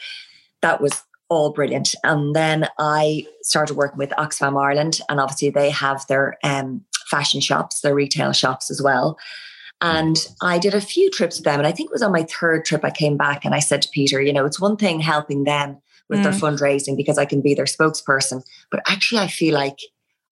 that 0.62 0.82
was 0.82 1.04
all 1.34 1.52
brilliant. 1.52 1.96
And 2.04 2.36
then 2.36 2.67
I 2.80 3.26
started 3.41 3.76
working 3.76 3.98
with 3.98 4.12
Oxfam 4.12 4.62
Ireland, 4.62 5.00
and 5.10 5.19
obviously 5.19 5.50
they 5.50 5.69
have 5.69 6.06
their 6.08 6.38
um, 6.43 6.86
fashion 7.10 7.41
shops, 7.41 7.82
their 7.82 7.96
retail 7.96 8.32
shops 8.32 8.72
as 8.72 8.82
well. 8.82 9.17
And 9.82 10.15
I 10.41 10.60
did 10.60 10.74
a 10.74 10.80
few 10.80 11.10
trips 11.10 11.38
with 11.38 11.43
them. 11.43 11.60
And 11.60 11.67
I 11.67 11.74
think 11.74 11.89
it 11.89 11.93
was 11.93 12.02
on 12.02 12.13
my 12.13 12.24
third 12.24 12.63
trip 12.63 12.86
I 12.86 12.89
came 12.89 13.17
back 13.17 13.43
and 13.43 13.54
I 13.54 13.60
said 13.60 13.82
to 13.82 13.89
Peter, 13.89 14.22
you 14.22 14.32
know, 14.32 14.46
it's 14.46 14.60
one 14.60 14.78
thing 14.78 15.02
helping 15.02 15.43
them 15.43 15.78
with 16.10 16.19
mm. 16.19 16.24
their 16.24 16.32
fundraising 16.32 16.96
because 16.96 17.17
I 17.17 17.26
can 17.26 17.41
be 17.41 17.54
their 17.54 17.65
spokesperson. 17.65 18.43
But 18.72 18.82
actually, 18.88 19.19
I 19.19 19.28
feel 19.28 19.54
like 19.54 19.80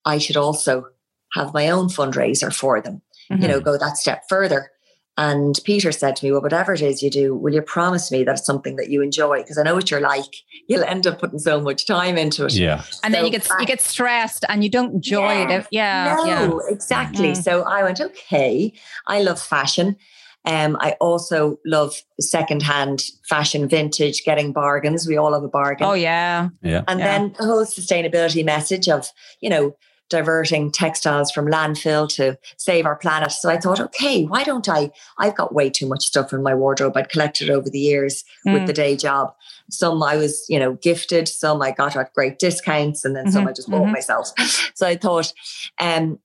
I 0.06 0.20
should 0.20 0.38
also 0.38 0.88
have 1.34 1.54
my 1.54 1.70
own 1.70 1.88
fundraiser 1.88 2.54
for 2.54 2.80
them, 2.80 3.02
mm-hmm. 3.30 3.42
you 3.42 3.48
know, 3.50 3.56
mm-hmm. 3.56 3.66
go 3.66 3.78
that 3.78 3.98
step 3.98 4.24
further. 4.30 4.72
And 5.18 5.60
Peter 5.66 5.92
said 5.92 6.16
to 6.16 6.26
me, 6.26 6.32
Well, 6.32 6.42
whatever 6.42 6.74
it 6.74 6.82
is 6.82 7.04
you 7.04 7.10
do, 7.10 7.36
will 7.36 7.54
you 7.54 7.62
promise 7.62 8.12
me 8.12 8.24
that 8.24 8.38
it's 8.38 8.46
something 8.46 8.78
that 8.78 8.90
you 8.90 9.02
enjoy? 9.02 9.42
Because 9.42 9.58
I 9.58 9.64
know 9.64 9.76
what 9.76 9.92
you're 9.92 10.02
like. 10.02 10.34
You'll 10.68 10.84
end 10.84 11.06
up 11.06 11.20
putting 11.20 11.40
so 11.40 11.60
much 11.60 11.86
time 11.86 12.18
into 12.18 12.46
it. 12.46 12.54
Yeah. 12.54 12.84
And 13.04 13.14
so 13.14 13.22
then 13.22 13.26
you 13.26 13.32
get 13.32 13.48
you 13.60 13.66
get 13.66 13.82
stressed 13.82 14.46
and 14.48 14.64
you 14.64 14.70
don't 14.70 14.94
enjoy 14.96 15.34
yeah, 15.34 15.50
it. 15.50 15.68
Yeah. 15.72 16.16
No, 16.16 16.26
yeah. 16.26 16.60
exactly. 16.70 17.32
Mm-hmm. 17.34 17.42
So 17.42 17.64
I 17.64 17.84
went, 17.84 18.00
okay, 18.00 18.74
I 19.08 19.22
love 19.22 19.40
fashion. 19.42 19.98
Um, 20.46 20.76
I 20.80 20.96
also 21.00 21.58
love 21.66 21.94
secondhand 22.20 23.04
fashion, 23.28 23.68
vintage, 23.68 24.24
getting 24.24 24.54
bargains. 24.54 25.08
We 25.08 25.18
all 25.18 25.34
have 25.34 25.44
a 25.44 25.50
bargain. 25.50 25.86
Oh 25.86 25.94
yeah. 25.94 26.50
Yeah. 26.64 26.84
And 26.88 27.00
yeah. 27.00 27.06
then 27.06 27.36
the 27.38 27.46
whole 27.46 27.66
sustainability 27.66 28.44
message 28.44 28.90
of, 28.90 29.12
you 29.42 29.50
know, 29.50 29.76
diverting 30.12 30.72
textiles 30.72 31.32
from 31.32 31.48
landfill 31.48 32.08
to 32.16 32.38
save 32.58 32.86
our 32.86 32.98
planet. 32.98 33.32
So 33.32 33.50
I 33.50 33.58
thought, 33.58 33.80
okay, 33.80 34.26
why 34.26 34.44
don't 34.44 34.70
I? 34.70 34.92
I've 35.18 35.36
got 35.36 35.56
way 35.56 35.70
too 35.72 35.88
much 35.88 36.06
stuff 36.06 36.34
in 36.34 36.44
my 36.44 36.54
wardrobe. 36.54 36.96
I'd 36.96 37.10
collected 37.10 37.50
over 37.50 37.70
the 37.70 37.80
years 37.80 38.24
mm. 38.46 38.54
with 38.54 38.68
the 38.68 38.74
day 38.74 38.96
job. 38.96 39.34
Some 39.72 40.04
I 40.04 40.18
was, 40.18 40.46
you 40.50 40.60
know, 40.60 40.74
gifted, 40.74 41.28
some 41.28 41.62
I 41.62 41.72
got 41.72 41.96
at 41.96 42.14
great 42.14 42.38
discounts, 42.38 43.04
and 43.06 43.16
then 43.16 43.26
mm-hmm. 43.26 43.34
some 43.34 43.48
I 43.48 43.54
just 43.54 43.70
bought 43.70 43.84
mm-hmm. 43.84 43.94
myself. 43.94 44.32
So 44.76 44.88
I 44.88 44.96
thought, 44.96 45.32
um, 45.80 46.20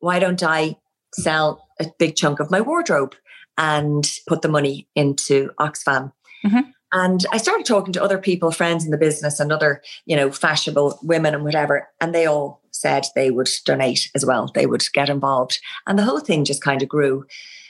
why 0.00 0.18
don't 0.18 0.42
I 0.42 0.76
sell 1.14 1.66
a 1.80 1.86
big 1.98 2.14
chunk 2.14 2.40
of 2.40 2.50
my 2.50 2.60
wardrobe 2.60 3.14
and 3.58 4.08
put 4.26 4.42
the 4.42 4.48
money 4.48 4.88
into 4.94 5.50
Oxfam? 5.58 6.12
Mm-hmm. 6.44 6.70
And 6.92 7.24
I 7.32 7.38
started 7.38 7.64
talking 7.64 7.92
to 7.94 8.02
other 8.02 8.18
people, 8.18 8.50
friends 8.50 8.84
in 8.84 8.90
the 8.90 8.98
business 8.98 9.40
and 9.40 9.50
other, 9.50 9.82
you 10.04 10.14
know, 10.14 10.30
fashionable 10.30 10.98
women 11.02 11.34
and 11.34 11.42
whatever. 11.42 11.88
And 12.00 12.14
they 12.14 12.26
all 12.26 12.60
said 12.70 13.06
they 13.14 13.30
would 13.30 13.48
donate 13.64 14.10
as 14.14 14.26
well. 14.26 14.50
They 14.54 14.66
would 14.66 14.84
get 14.92 15.08
involved. 15.08 15.58
And 15.86 15.98
the 15.98 16.04
whole 16.04 16.20
thing 16.20 16.44
just 16.44 16.62
kind 16.62 16.82
of 16.82 16.88
grew. 16.88 17.24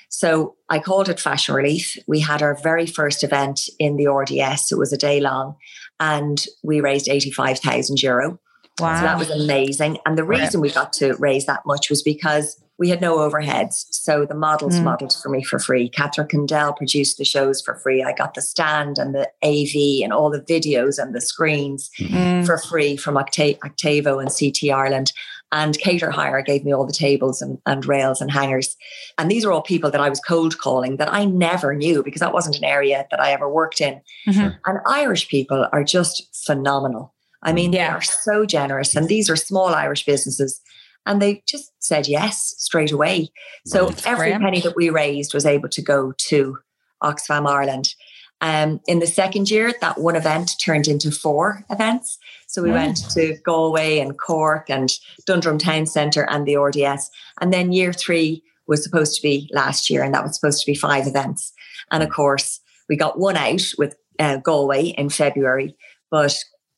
So 0.08 0.56
I 0.68 0.78
called 0.78 1.08
it 1.08 1.20
Fashion 1.20 1.54
Relief. 1.54 1.96
We 2.06 2.20
had 2.20 2.42
our 2.42 2.54
very 2.62 2.86
first 2.86 3.24
event 3.24 3.60
in 3.78 3.96
the 3.96 4.08
RDS. 4.08 4.70
It 4.70 4.78
was 4.78 4.92
a 4.92 4.98
day 4.98 5.20
long 5.20 5.56
and 6.00 6.44
we 6.62 6.80
raised 6.80 7.08
85,000 7.08 8.02
euro. 8.02 8.38
Wow. 8.78 8.96
So 8.96 9.02
that 9.02 9.18
was 9.18 9.30
amazing. 9.30 9.98
And 10.04 10.18
the 10.18 10.24
reason 10.24 10.60
we 10.60 10.70
got 10.70 10.92
to 10.94 11.14
raise 11.14 11.46
that 11.46 11.64
much 11.64 11.88
was 11.88 12.02
because 12.02 12.62
we 12.82 12.88
had 12.88 13.00
no 13.00 13.18
overheads. 13.18 13.84
So 13.92 14.26
the 14.26 14.34
models 14.34 14.74
mm. 14.74 14.82
modeled 14.82 15.14
for 15.22 15.28
me 15.28 15.44
for 15.44 15.60
free. 15.60 15.88
Catherine 15.88 16.26
Kendall 16.26 16.72
produced 16.72 17.16
the 17.16 17.24
shows 17.24 17.62
for 17.62 17.76
free. 17.76 18.02
I 18.02 18.12
got 18.12 18.34
the 18.34 18.42
stand 18.42 18.98
and 18.98 19.14
the 19.14 19.30
AV 19.44 20.02
and 20.02 20.12
all 20.12 20.30
the 20.30 20.40
videos 20.40 21.00
and 21.00 21.14
the 21.14 21.20
screens 21.20 21.88
mm. 22.00 22.44
for 22.44 22.58
free 22.58 22.96
from 22.96 23.14
Octa- 23.14 23.56
Octavo 23.64 24.18
and 24.18 24.32
CT 24.36 24.72
Ireland. 24.76 25.12
And 25.52 25.78
Cater 25.78 26.10
Hire 26.10 26.42
gave 26.42 26.64
me 26.64 26.74
all 26.74 26.84
the 26.84 26.92
tables 26.92 27.40
and, 27.40 27.56
and 27.66 27.86
rails 27.86 28.20
and 28.20 28.32
hangers. 28.32 28.74
And 29.16 29.30
these 29.30 29.44
are 29.44 29.52
all 29.52 29.62
people 29.62 29.92
that 29.92 30.00
I 30.00 30.08
was 30.08 30.18
cold 30.18 30.58
calling 30.58 30.96
that 30.96 31.12
I 31.12 31.24
never 31.24 31.76
knew 31.76 32.02
because 32.02 32.18
that 32.18 32.34
wasn't 32.34 32.56
an 32.56 32.64
area 32.64 33.06
that 33.12 33.20
I 33.20 33.30
ever 33.30 33.48
worked 33.48 33.80
in. 33.80 34.00
Mm-hmm. 34.26 34.56
And 34.66 34.78
Irish 34.88 35.28
people 35.28 35.68
are 35.72 35.84
just 35.84 36.36
phenomenal. 36.44 37.14
I 37.44 37.52
mean, 37.52 37.72
yeah. 37.72 37.90
they 37.90 37.94
are 37.94 38.02
so 38.02 38.44
generous. 38.44 38.96
And 38.96 39.08
these 39.08 39.30
are 39.30 39.36
small 39.36 39.68
Irish 39.68 40.04
businesses 40.04 40.60
and 41.06 41.20
they 41.20 41.42
just 41.46 41.72
said 41.80 42.08
yes 42.08 42.54
straight 42.58 42.92
away. 42.92 43.30
So 43.66 43.86
That's 43.86 44.06
every 44.06 44.32
penny 44.32 44.60
that 44.60 44.76
we 44.76 44.90
raised 44.90 45.34
was 45.34 45.46
able 45.46 45.68
to 45.70 45.82
go 45.82 46.12
to 46.12 46.58
Oxfam 47.02 47.48
Ireland. 47.48 47.94
Um, 48.40 48.80
in 48.88 48.98
the 48.98 49.06
second 49.06 49.50
year, 49.50 49.72
that 49.80 50.00
one 50.00 50.16
event 50.16 50.52
turned 50.60 50.88
into 50.88 51.12
four 51.12 51.64
events. 51.70 52.18
So 52.48 52.60
we 52.60 52.70
mm. 52.70 52.74
went 52.74 52.96
to 53.12 53.36
Galway 53.44 54.00
and 54.00 54.18
Cork 54.18 54.68
and 54.68 54.92
Dundrum 55.26 55.58
Town 55.58 55.86
Centre 55.86 56.28
and 56.28 56.44
the 56.44 56.56
RDS. 56.56 57.08
And 57.40 57.52
then 57.52 57.72
year 57.72 57.92
three 57.92 58.42
was 58.66 58.82
supposed 58.82 59.14
to 59.16 59.22
be 59.22 59.48
last 59.52 59.88
year, 59.88 60.02
and 60.02 60.12
that 60.14 60.24
was 60.24 60.34
supposed 60.34 60.60
to 60.60 60.70
be 60.70 60.74
five 60.74 61.06
events. 61.06 61.52
And 61.92 62.02
of 62.02 62.10
course, 62.10 62.60
we 62.88 62.96
got 62.96 63.18
one 63.18 63.36
out 63.36 63.62
with 63.78 63.94
uh, 64.18 64.38
Galway 64.38 64.86
in 64.86 65.08
February, 65.08 65.76
but 66.10 66.36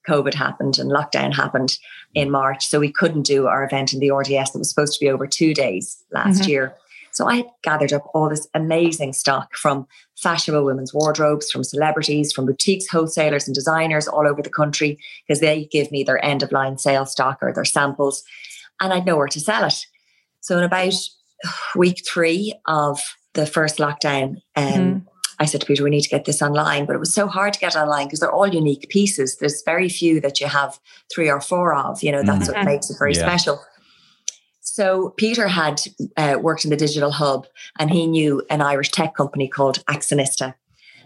COVID 0.08 0.34
happened 0.34 0.78
and 0.78 0.90
lockdown 0.90 1.34
happened 1.34 1.78
in 2.14 2.30
March. 2.30 2.66
So 2.66 2.80
we 2.80 2.92
couldn't 2.92 3.22
do 3.22 3.46
our 3.46 3.64
event 3.64 3.92
in 3.92 4.00
the 4.00 4.10
RDS 4.10 4.52
that 4.52 4.58
was 4.58 4.68
supposed 4.68 4.94
to 4.94 5.04
be 5.04 5.10
over 5.10 5.26
two 5.26 5.54
days 5.54 6.02
last 6.12 6.42
mm-hmm. 6.42 6.50
year. 6.50 6.74
So 7.14 7.28
I 7.28 7.44
gathered 7.62 7.92
up 7.92 8.10
all 8.12 8.28
this 8.28 8.48
amazing 8.54 9.12
stock 9.12 9.54
from 9.54 9.86
fashionable 10.16 10.64
women's 10.64 10.92
wardrobes, 10.92 11.48
from 11.48 11.62
celebrities, 11.62 12.32
from 12.32 12.44
boutiques, 12.44 12.88
wholesalers, 12.88 13.46
and 13.46 13.54
designers 13.54 14.08
all 14.08 14.26
over 14.26 14.42
the 14.42 14.50
country 14.50 14.98
because 15.26 15.40
they 15.40 15.66
give 15.66 15.92
me 15.92 16.02
their 16.02 16.22
end 16.24 16.42
of 16.42 16.50
line 16.50 16.76
sale 16.76 17.06
stock 17.06 17.38
or 17.40 17.52
their 17.52 17.64
samples, 17.64 18.24
and 18.80 18.92
I'd 18.92 19.06
know 19.06 19.16
where 19.16 19.28
to 19.28 19.40
sell 19.40 19.64
it. 19.64 19.86
So 20.40 20.58
in 20.58 20.64
about 20.64 20.94
week 21.76 22.02
three 22.04 22.54
of 22.66 23.00
the 23.34 23.46
first 23.46 23.78
lockdown, 23.78 24.42
um, 24.56 24.64
mm-hmm. 24.64 24.98
I 25.38 25.46
said 25.46 25.60
to 25.60 25.66
Peter, 25.66 25.84
we 25.84 25.90
need 25.90 26.02
to 26.02 26.08
get 26.08 26.24
this 26.24 26.42
online. 26.42 26.86
But 26.86 26.96
it 26.96 27.00
was 27.00 27.14
so 27.14 27.26
hard 27.26 27.52
to 27.54 27.60
get 27.60 27.76
online 27.76 28.06
because 28.06 28.20
they're 28.20 28.32
all 28.32 28.46
unique 28.46 28.88
pieces. 28.88 29.36
There's 29.36 29.62
very 29.62 29.88
few 29.88 30.20
that 30.20 30.40
you 30.40 30.46
have 30.46 30.78
three 31.12 31.30
or 31.30 31.40
four 31.40 31.74
of. 31.74 32.02
You 32.02 32.12
know, 32.12 32.22
that's 32.22 32.48
mm-hmm. 32.48 32.58
what 32.58 32.64
makes 32.64 32.90
it 32.90 32.96
very 32.98 33.14
yeah. 33.14 33.20
special. 33.20 33.60
So 34.60 35.10
Peter 35.16 35.46
had 35.46 35.82
uh, 36.16 36.38
worked 36.40 36.64
in 36.64 36.70
the 36.70 36.76
digital 36.76 37.12
hub 37.12 37.46
and 37.78 37.90
he 37.90 38.06
knew 38.06 38.42
an 38.50 38.60
Irish 38.60 38.90
tech 38.90 39.14
company 39.14 39.46
called 39.46 39.84
Accionista. 39.86 40.54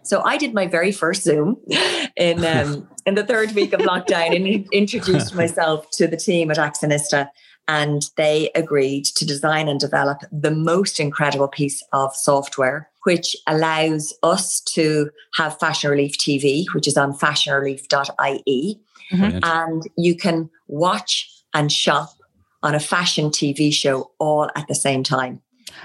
So 0.04 0.22
I 0.24 0.38
did 0.38 0.54
my 0.54 0.66
very 0.66 0.92
first 0.92 1.22
Zoom 1.22 1.58
in 2.16 2.44
um, 2.44 2.88
in 3.06 3.14
the 3.14 3.26
third 3.26 3.52
week 3.52 3.72
of 3.72 3.80
lockdown 3.80 4.34
and 4.34 4.66
introduced 4.72 5.34
myself 5.42 5.90
to 5.92 6.06
the 6.06 6.16
team 6.16 6.50
at 6.50 6.56
Accionista 6.56 7.28
and 7.68 8.08
they 8.16 8.50
agreed 8.54 9.04
to 9.04 9.26
design 9.26 9.68
and 9.68 9.78
develop 9.78 10.20
the 10.32 10.50
most 10.50 10.98
incredible 10.98 11.48
piece 11.48 11.82
of 11.92 12.14
software 12.14 12.88
which 13.08 13.34
allows 13.46 14.12
us 14.22 14.60
to 14.60 15.08
have 15.34 15.58
Fashion 15.58 15.90
Relief 15.90 16.18
TV, 16.18 16.66
which 16.74 16.86
is 16.86 16.98
on 16.98 17.14
fashionrelief.ie. 17.14 18.80
Mm-hmm. 19.10 19.38
And 19.42 19.82
you 19.96 20.14
can 20.14 20.50
watch 20.66 21.26
and 21.54 21.72
shop 21.72 22.10
on 22.62 22.74
a 22.74 22.80
fashion 22.80 23.30
TV 23.30 23.72
show 23.72 24.10
all 24.18 24.50
at 24.54 24.68
the 24.68 24.74
same 24.74 25.02
time. 25.02 25.40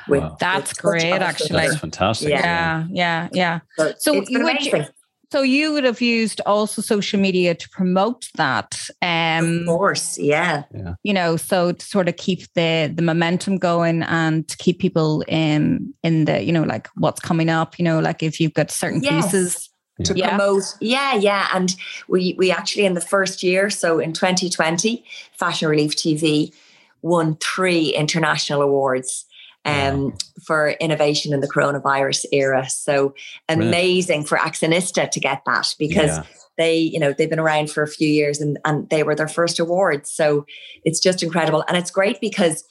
With, 0.09 0.21
wow. 0.21 0.35
That's 0.37 0.71
with 0.71 0.81
great, 0.81 1.13
actually. 1.13 1.61
That's 1.61 1.77
fantastic. 1.77 2.27
Yeah, 2.27 2.87
yeah, 2.89 3.29
yeah. 3.31 3.31
yeah. 3.31 3.59
So, 3.77 3.93
so 3.99 4.13
you, 4.27 4.43
would, 4.43 4.91
so 5.33 5.41
you 5.41 5.73
would 5.73 5.83
have 5.83 5.99
used 5.99 6.41
also 6.45 6.79
social 6.79 7.19
media 7.19 7.55
to 7.55 7.67
promote 7.69 8.29
that. 8.35 8.87
Um, 9.01 9.61
of 9.61 9.65
course, 9.65 10.19
yeah. 10.19 10.65
yeah. 10.71 10.93
You 11.01 11.11
know, 11.11 11.37
so 11.37 11.71
to 11.71 11.83
sort 11.83 12.07
of 12.07 12.17
keep 12.17 12.41
the 12.53 12.93
the 12.93 13.01
momentum 13.01 13.57
going 13.57 14.03
and 14.03 14.47
to 14.47 14.55
keep 14.57 14.77
people 14.77 15.23
in 15.27 15.91
in 16.03 16.25
the, 16.25 16.43
you 16.43 16.51
know, 16.51 16.61
like 16.61 16.87
what's 16.97 17.19
coming 17.19 17.49
up, 17.49 17.79
you 17.79 17.83
know, 17.83 17.99
like 17.99 18.21
if 18.21 18.39
you've 18.39 18.53
got 18.53 18.69
certain 18.69 19.01
yes. 19.01 19.25
pieces 19.25 19.69
to 20.03 20.13
yeah. 20.15 20.37
promote. 20.37 20.65
Yeah, 20.79 21.15
yeah. 21.15 21.47
And 21.51 21.75
we 22.07 22.35
we 22.37 22.51
actually 22.51 22.85
in 22.85 22.93
the 22.93 23.01
first 23.01 23.41
year, 23.41 23.71
so 23.71 23.97
in 23.97 24.13
2020, 24.13 25.03
Fashion 25.35 25.67
Relief 25.67 25.95
TV 25.95 26.53
won 27.01 27.37
three 27.37 27.89
international 27.89 28.61
awards 28.61 29.25
um, 29.65 30.13
for 30.45 30.71
innovation 30.79 31.33
in 31.33 31.39
the 31.39 31.47
coronavirus 31.47 32.25
era. 32.31 32.69
So 32.69 33.13
amazing 33.49 34.21
right. 34.21 34.27
for 34.27 34.37
Accionista 34.37 35.09
to 35.09 35.19
get 35.19 35.41
that 35.45 35.73
because 35.79 36.17
yeah. 36.17 36.23
they, 36.57 36.77
you 36.77 36.99
know, 36.99 37.13
they've 37.13 37.29
been 37.29 37.39
around 37.39 37.69
for 37.69 37.83
a 37.83 37.87
few 37.87 38.07
years 38.07 38.41
and, 38.41 38.59
and 38.65 38.89
they 38.89 39.03
were 39.03 39.15
their 39.15 39.27
first 39.27 39.59
awards. 39.59 40.11
So 40.11 40.45
it's 40.83 40.99
just 40.99 41.23
incredible. 41.23 41.63
And 41.67 41.77
it's 41.77 41.91
great 41.91 42.19
because, 42.19 42.63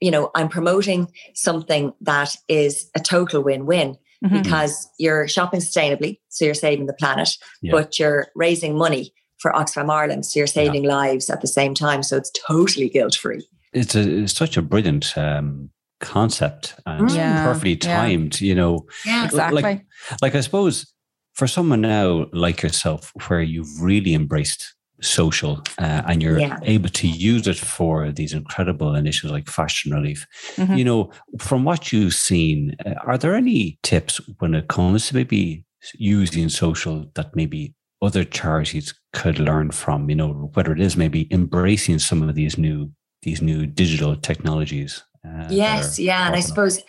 you 0.00 0.10
know, 0.10 0.30
I'm 0.34 0.48
promoting 0.48 1.12
something 1.34 1.92
that 2.00 2.36
is 2.48 2.90
a 2.94 3.00
total 3.00 3.42
win-win. 3.42 3.96
Mm-hmm. 4.24 4.40
Because 4.40 4.88
you're 4.98 5.28
shopping 5.28 5.60
sustainably, 5.60 6.18
so 6.30 6.46
you're 6.46 6.54
saving 6.54 6.86
the 6.86 6.94
planet, 6.94 7.36
yeah. 7.60 7.72
but 7.72 7.98
you're 7.98 8.28
raising 8.34 8.74
money 8.74 9.12
for 9.36 9.52
Oxfam 9.52 9.90
Ireland, 9.90 10.24
so 10.24 10.38
you're 10.40 10.46
saving 10.46 10.84
yeah. 10.84 10.96
lives 10.96 11.28
at 11.28 11.42
the 11.42 11.46
same 11.46 11.74
time. 11.74 12.02
So 12.02 12.16
it's 12.16 12.30
totally 12.30 12.88
guilt 12.88 13.16
free. 13.16 13.46
It's 13.74 13.94
a 13.94 14.22
it's 14.22 14.32
such 14.32 14.56
a 14.56 14.62
brilliant 14.62 15.18
um, 15.18 15.68
concept 16.00 16.74
and 16.86 17.10
yeah, 17.10 17.44
perfectly 17.44 17.76
timed, 17.76 18.40
yeah. 18.40 18.48
you 18.48 18.54
know. 18.54 18.86
Yeah, 19.04 19.24
exactly. 19.24 19.62
Like, 19.62 19.86
like 20.22 20.34
I 20.34 20.40
suppose 20.40 20.92
for 21.34 21.46
someone 21.46 21.80
now 21.80 22.26
like 22.32 22.62
yourself, 22.62 23.12
where 23.26 23.42
you've 23.42 23.80
really 23.80 24.14
embraced 24.14 24.74
social 25.00 25.62
uh, 25.78 26.02
and 26.06 26.22
you're 26.22 26.38
yeah. 26.38 26.58
able 26.62 26.88
to 26.88 27.08
use 27.08 27.46
it 27.46 27.56
for 27.58 28.10
these 28.12 28.32
incredible 28.32 28.94
initiatives 28.94 29.32
like 29.32 29.48
fashion 29.48 29.92
relief 29.92 30.26
mm-hmm. 30.56 30.74
you 30.74 30.84
know 30.84 31.10
from 31.38 31.64
what 31.64 31.92
you've 31.92 32.14
seen 32.14 32.74
uh, 32.86 32.94
are 33.04 33.18
there 33.18 33.34
any 33.34 33.78
tips 33.82 34.20
when 34.38 34.54
it 34.54 34.68
comes 34.68 35.08
to 35.08 35.14
maybe 35.14 35.64
using 35.94 36.48
social 36.48 37.04
that 37.14 37.34
maybe 37.34 37.74
other 38.02 38.24
charities 38.24 38.94
could 39.12 39.38
learn 39.38 39.70
from 39.70 40.08
you 40.08 40.16
know 40.16 40.50
whether 40.54 40.72
it 40.72 40.80
is 40.80 40.96
maybe 40.96 41.26
embracing 41.32 41.98
some 41.98 42.26
of 42.26 42.34
these 42.34 42.56
new 42.56 42.90
these 43.22 43.42
new 43.42 43.66
digital 43.66 44.16
technologies 44.16 45.02
uh, 45.26 45.46
yes, 45.50 45.98
yeah, 45.98 46.26
and 46.26 46.36
I 46.36 46.40
suppose 46.40 46.82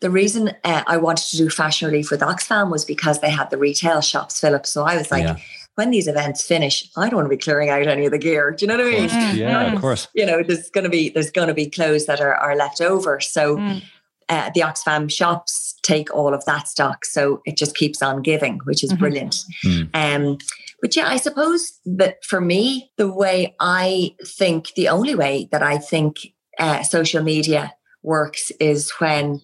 the 0.00 0.10
reason 0.10 0.52
uh, 0.64 0.82
I 0.86 0.96
wanted 0.96 1.30
to 1.30 1.36
do 1.36 1.48
Fashion 1.48 1.88
Relief 1.88 2.10
with 2.10 2.20
Oxfam 2.20 2.70
was 2.70 2.84
because 2.84 3.20
they 3.20 3.30
had 3.30 3.50
the 3.50 3.56
retail 3.56 4.00
shops 4.00 4.40
Philip. 4.40 4.66
So 4.66 4.84
I 4.84 4.96
was 4.96 5.10
like, 5.10 5.24
yeah. 5.24 5.36
when 5.76 5.90
these 5.90 6.06
events 6.06 6.46
finish, 6.46 6.88
I 6.96 7.08
don't 7.08 7.16
want 7.16 7.26
to 7.26 7.36
be 7.36 7.42
clearing 7.42 7.70
out 7.70 7.86
any 7.86 8.04
of 8.04 8.12
the 8.12 8.18
gear. 8.18 8.50
Do 8.50 8.64
you 8.64 8.68
know 8.68 8.76
what 8.76 8.86
I 8.86 8.98
mean? 8.98 9.08
Mm. 9.08 9.36
Yeah, 9.36 9.72
of 9.72 9.80
course. 9.80 10.08
You 10.14 10.26
know, 10.26 10.42
there's 10.42 10.68
going 10.70 10.84
to 10.84 10.90
be 10.90 11.08
there's 11.10 11.30
going 11.30 11.48
to 11.48 11.54
be 11.54 11.70
clothes 11.70 12.06
that 12.06 12.20
are, 12.20 12.34
are 12.34 12.56
left 12.56 12.80
over. 12.80 13.20
So 13.20 13.56
mm. 13.56 13.82
uh, 14.28 14.50
the 14.54 14.60
Oxfam 14.60 15.10
shops 15.10 15.74
take 15.82 16.12
all 16.14 16.34
of 16.34 16.44
that 16.44 16.68
stock, 16.68 17.04
so 17.04 17.40
it 17.46 17.56
just 17.56 17.76
keeps 17.76 18.02
on 18.02 18.20
giving, 18.20 18.60
which 18.64 18.84
is 18.84 18.90
mm-hmm. 18.90 19.00
brilliant. 19.00 19.36
Mm. 19.64 19.88
Um, 19.94 20.38
but 20.82 20.94
yeah, 20.96 21.08
I 21.08 21.16
suppose 21.16 21.80
that 21.86 22.22
for 22.24 22.42
me, 22.42 22.90
the 22.98 23.10
way 23.10 23.56
I 23.58 24.14
think, 24.22 24.74
the 24.74 24.88
only 24.88 25.14
way 25.14 25.48
that 25.50 25.62
I 25.62 25.78
think 25.78 26.33
uh, 26.58 26.82
social 26.82 27.22
media 27.22 27.74
works 28.02 28.50
is 28.60 28.90
when 28.98 29.40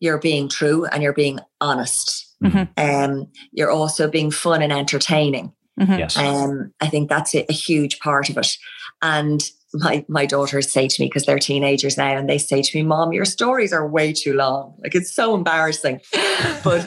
you're 0.00 0.18
being 0.18 0.48
true 0.48 0.84
and 0.86 1.02
you're 1.02 1.12
being 1.12 1.40
honest. 1.60 2.36
Mm-hmm. 2.42 2.64
Um, 2.76 3.26
you're 3.52 3.70
also 3.70 4.08
being 4.08 4.30
fun 4.30 4.62
and 4.62 4.72
entertaining. 4.72 5.52
Mm-hmm. 5.78 5.98
Yes. 5.98 6.16
Um, 6.16 6.72
I 6.80 6.88
think 6.88 7.08
that's 7.08 7.34
a, 7.34 7.44
a, 7.48 7.52
huge 7.52 8.00
part 8.00 8.30
of 8.30 8.36
it. 8.36 8.56
And 9.02 9.42
my 9.74 10.04
my 10.08 10.26
daughters 10.26 10.72
say 10.72 10.88
to 10.88 11.02
me 11.02 11.06
because 11.06 11.26
they're 11.26 11.38
teenagers 11.38 11.96
now 11.96 12.16
and 12.16 12.28
they 12.28 12.38
say 12.38 12.62
to 12.62 12.76
me 12.76 12.82
mom 12.82 13.12
your 13.12 13.26
stories 13.26 13.72
are 13.72 13.86
way 13.86 14.12
too 14.12 14.32
long 14.32 14.74
like 14.82 14.94
it's 14.94 15.12
so 15.12 15.34
embarrassing 15.34 16.00
but 16.64 16.86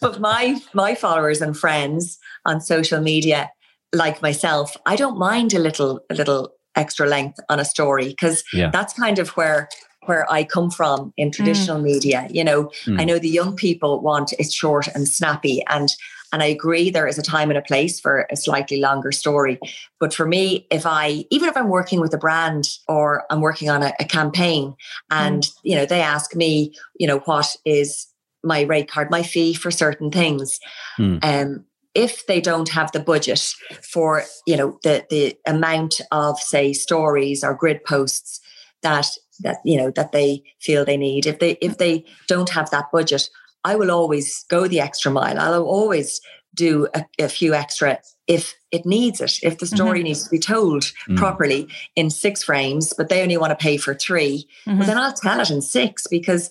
but 0.00 0.18
my 0.18 0.58
my 0.72 0.94
followers 0.94 1.42
and 1.42 1.56
friends 1.56 2.18
on 2.46 2.62
social 2.62 3.00
media 3.00 3.50
like 3.92 4.22
myself 4.22 4.74
i 4.86 4.96
don't 4.96 5.18
mind 5.18 5.52
a 5.52 5.58
little 5.58 6.00
a 6.08 6.14
little 6.14 6.54
extra 6.76 7.06
length 7.06 7.38
on 7.48 7.60
a 7.60 7.64
story 7.64 8.08
because 8.08 8.42
yeah. 8.52 8.70
that's 8.70 8.92
kind 8.94 9.18
of 9.18 9.30
where 9.30 9.68
where 10.06 10.30
I 10.32 10.42
come 10.42 10.68
from 10.68 11.12
in 11.16 11.28
mm. 11.28 11.32
traditional 11.32 11.78
mm. 11.78 11.84
media. 11.84 12.26
You 12.30 12.42
know, 12.42 12.64
mm. 12.86 13.00
I 13.00 13.04
know 13.04 13.18
the 13.18 13.28
young 13.28 13.54
people 13.54 14.00
want 14.00 14.32
it 14.32 14.52
short 14.52 14.88
and 14.88 15.06
snappy 15.06 15.62
and 15.68 15.88
and 16.32 16.42
I 16.42 16.46
agree 16.46 16.90
there 16.90 17.06
is 17.06 17.18
a 17.18 17.22
time 17.22 17.50
and 17.50 17.58
a 17.58 17.62
place 17.62 18.00
for 18.00 18.26
a 18.30 18.36
slightly 18.36 18.80
longer 18.80 19.12
story. 19.12 19.60
But 20.00 20.14
for 20.14 20.26
me, 20.26 20.66
if 20.70 20.86
I, 20.86 21.26
even 21.30 21.48
if 21.48 21.56
I'm 21.56 21.68
working 21.68 22.00
with 22.00 22.14
a 22.14 22.18
brand 22.18 22.64
or 22.88 23.24
I'm 23.28 23.42
working 23.42 23.68
on 23.68 23.82
a, 23.82 23.92
a 24.00 24.06
campaign 24.06 24.74
and, 25.10 25.42
mm. 25.42 25.52
you 25.62 25.76
know, 25.76 25.84
they 25.84 26.00
ask 26.00 26.34
me, 26.34 26.74
you 26.98 27.06
know, 27.06 27.18
what 27.20 27.54
is 27.66 28.06
my 28.42 28.62
rate 28.62 28.90
card, 28.90 29.10
my 29.10 29.22
fee 29.22 29.52
for 29.52 29.70
certain 29.70 30.10
things. 30.10 30.58
Mm. 30.98 31.22
Um, 31.22 31.64
if 31.94 32.26
they 32.26 32.40
don't 32.40 32.70
have 32.70 32.92
the 32.92 33.00
budget 33.00 33.54
for, 33.82 34.24
you 34.46 34.56
know, 34.56 34.78
the 34.82 35.04
the 35.10 35.36
amount 35.46 36.00
of, 36.10 36.38
say, 36.38 36.72
stories 36.72 37.44
or 37.44 37.54
grid 37.54 37.84
posts 37.84 38.40
that 38.82 39.06
that 39.40 39.58
you 39.64 39.76
know 39.76 39.90
that 39.90 40.12
they 40.12 40.42
feel 40.60 40.84
they 40.84 40.96
need, 40.96 41.26
if 41.26 41.38
they 41.38 41.52
if 41.60 41.78
they 41.78 42.04
don't 42.28 42.50
have 42.50 42.70
that 42.70 42.90
budget, 42.92 43.28
I 43.64 43.76
will 43.76 43.90
always 43.90 44.44
go 44.48 44.66
the 44.66 44.80
extra 44.80 45.10
mile. 45.10 45.38
I'll 45.38 45.64
always 45.64 46.20
do 46.54 46.86
a, 46.94 47.04
a 47.18 47.28
few 47.28 47.54
extra 47.54 47.98
if 48.26 48.54
it 48.70 48.84
needs 48.84 49.20
it. 49.20 49.38
If 49.42 49.58
the 49.58 49.66
story 49.66 50.00
mm-hmm. 50.00 50.04
needs 50.04 50.24
to 50.24 50.30
be 50.30 50.38
told 50.38 50.82
mm-hmm. 50.82 51.16
properly 51.16 51.68
in 51.96 52.10
six 52.10 52.42
frames, 52.42 52.92
but 52.92 53.08
they 53.08 53.22
only 53.22 53.36
want 53.36 53.50
to 53.50 53.62
pay 53.62 53.76
for 53.76 53.94
3 53.94 54.46
mm-hmm. 54.66 54.78
well, 54.78 54.86
then 54.86 54.98
I'll 54.98 55.12
tell 55.12 55.40
it 55.40 55.50
in 55.50 55.62
six 55.62 56.06
because 56.06 56.50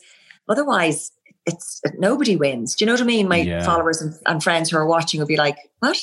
otherwise 0.50 1.12
it's 1.46 1.82
nobody 1.98 2.36
wins. 2.36 2.76
Do 2.76 2.84
you 2.84 2.88
know 2.88 2.94
what 2.94 3.02
I 3.02 3.06
mean? 3.06 3.28
My 3.28 3.38
yeah. 3.38 3.64
followers 3.64 4.02
and, 4.02 4.14
and, 4.26 4.44
friends 4.44 4.70
who 4.70 4.78
are 4.78 4.86
watching 4.86 5.20
will 5.20 5.28
be 5.28 5.38
like, 5.38 5.58
"What? 5.80 5.98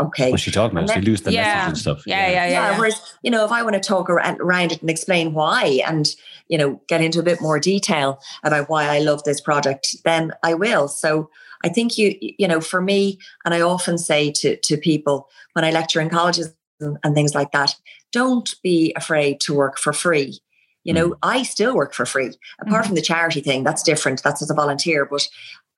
Okay." 0.00 0.30
What's 0.30 0.42
she 0.42 0.50
talking 0.50 0.76
about? 0.76 0.88
Then, 0.88 1.02
lose 1.02 1.22
the 1.22 1.32
yeah. 1.32 1.54
message 1.54 1.68
and 1.68 1.78
stuff. 1.78 2.02
Yeah, 2.06 2.26
yeah, 2.28 2.32
yeah, 2.32 2.48
yeah. 2.48 2.78
Whereas, 2.78 3.00
you 3.22 3.30
know, 3.30 3.44
if 3.44 3.50
I 3.50 3.62
want 3.62 3.74
to 3.74 3.80
talk 3.80 4.08
around 4.08 4.72
it 4.72 4.80
and 4.80 4.90
explain 4.90 5.34
why, 5.34 5.80
and 5.86 6.08
you 6.48 6.56
know, 6.56 6.80
get 6.88 7.00
into 7.00 7.18
a 7.18 7.24
bit 7.24 7.40
more 7.40 7.58
detail 7.58 8.20
about 8.44 8.70
why 8.70 8.84
I 8.84 9.00
love 9.00 9.24
this 9.24 9.40
project, 9.40 9.96
then 10.04 10.32
I 10.42 10.54
will. 10.54 10.88
So 10.88 11.28
I 11.64 11.68
think 11.68 11.98
you, 11.98 12.16
you 12.20 12.46
know, 12.46 12.60
for 12.60 12.80
me, 12.80 13.18
and 13.44 13.54
I 13.54 13.60
often 13.60 13.98
say 13.98 14.30
to 14.32 14.56
to 14.56 14.76
people 14.76 15.28
when 15.54 15.64
I 15.64 15.72
lecture 15.72 16.00
in 16.00 16.08
colleges 16.08 16.54
and, 16.80 16.98
and 17.02 17.14
things 17.14 17.34
like 17.34 17.50
that, 17.50 17.74
don't 18.12 18.54
be 18.62 18.92
afraid 18.96 19.40
to 19.40 19.54
work 19.54 19.78
for 19.78 19.92
free 19.92 20.40
you 20.84 20.92
know, 20.92 21.10
mm. 21.10 21.18
I 21.22 21.42
still 21.42 21.74
work 21.74 21.94
for 21.94 22.06
free. 22.06 22.32
Apart 22.60 22.84
mm. 22.84 22.86
from 22.86 22.94
the 22.94 23.02
charity 23.02 23.40
thing, 23.40 23.64
that's 23.64 23.82
different. 23.82 24.22
That's 24.22 24.42
as 24.42 24.50
a 24.50 24.54
volunteer. 24.54 25.04
But 25.04 25.28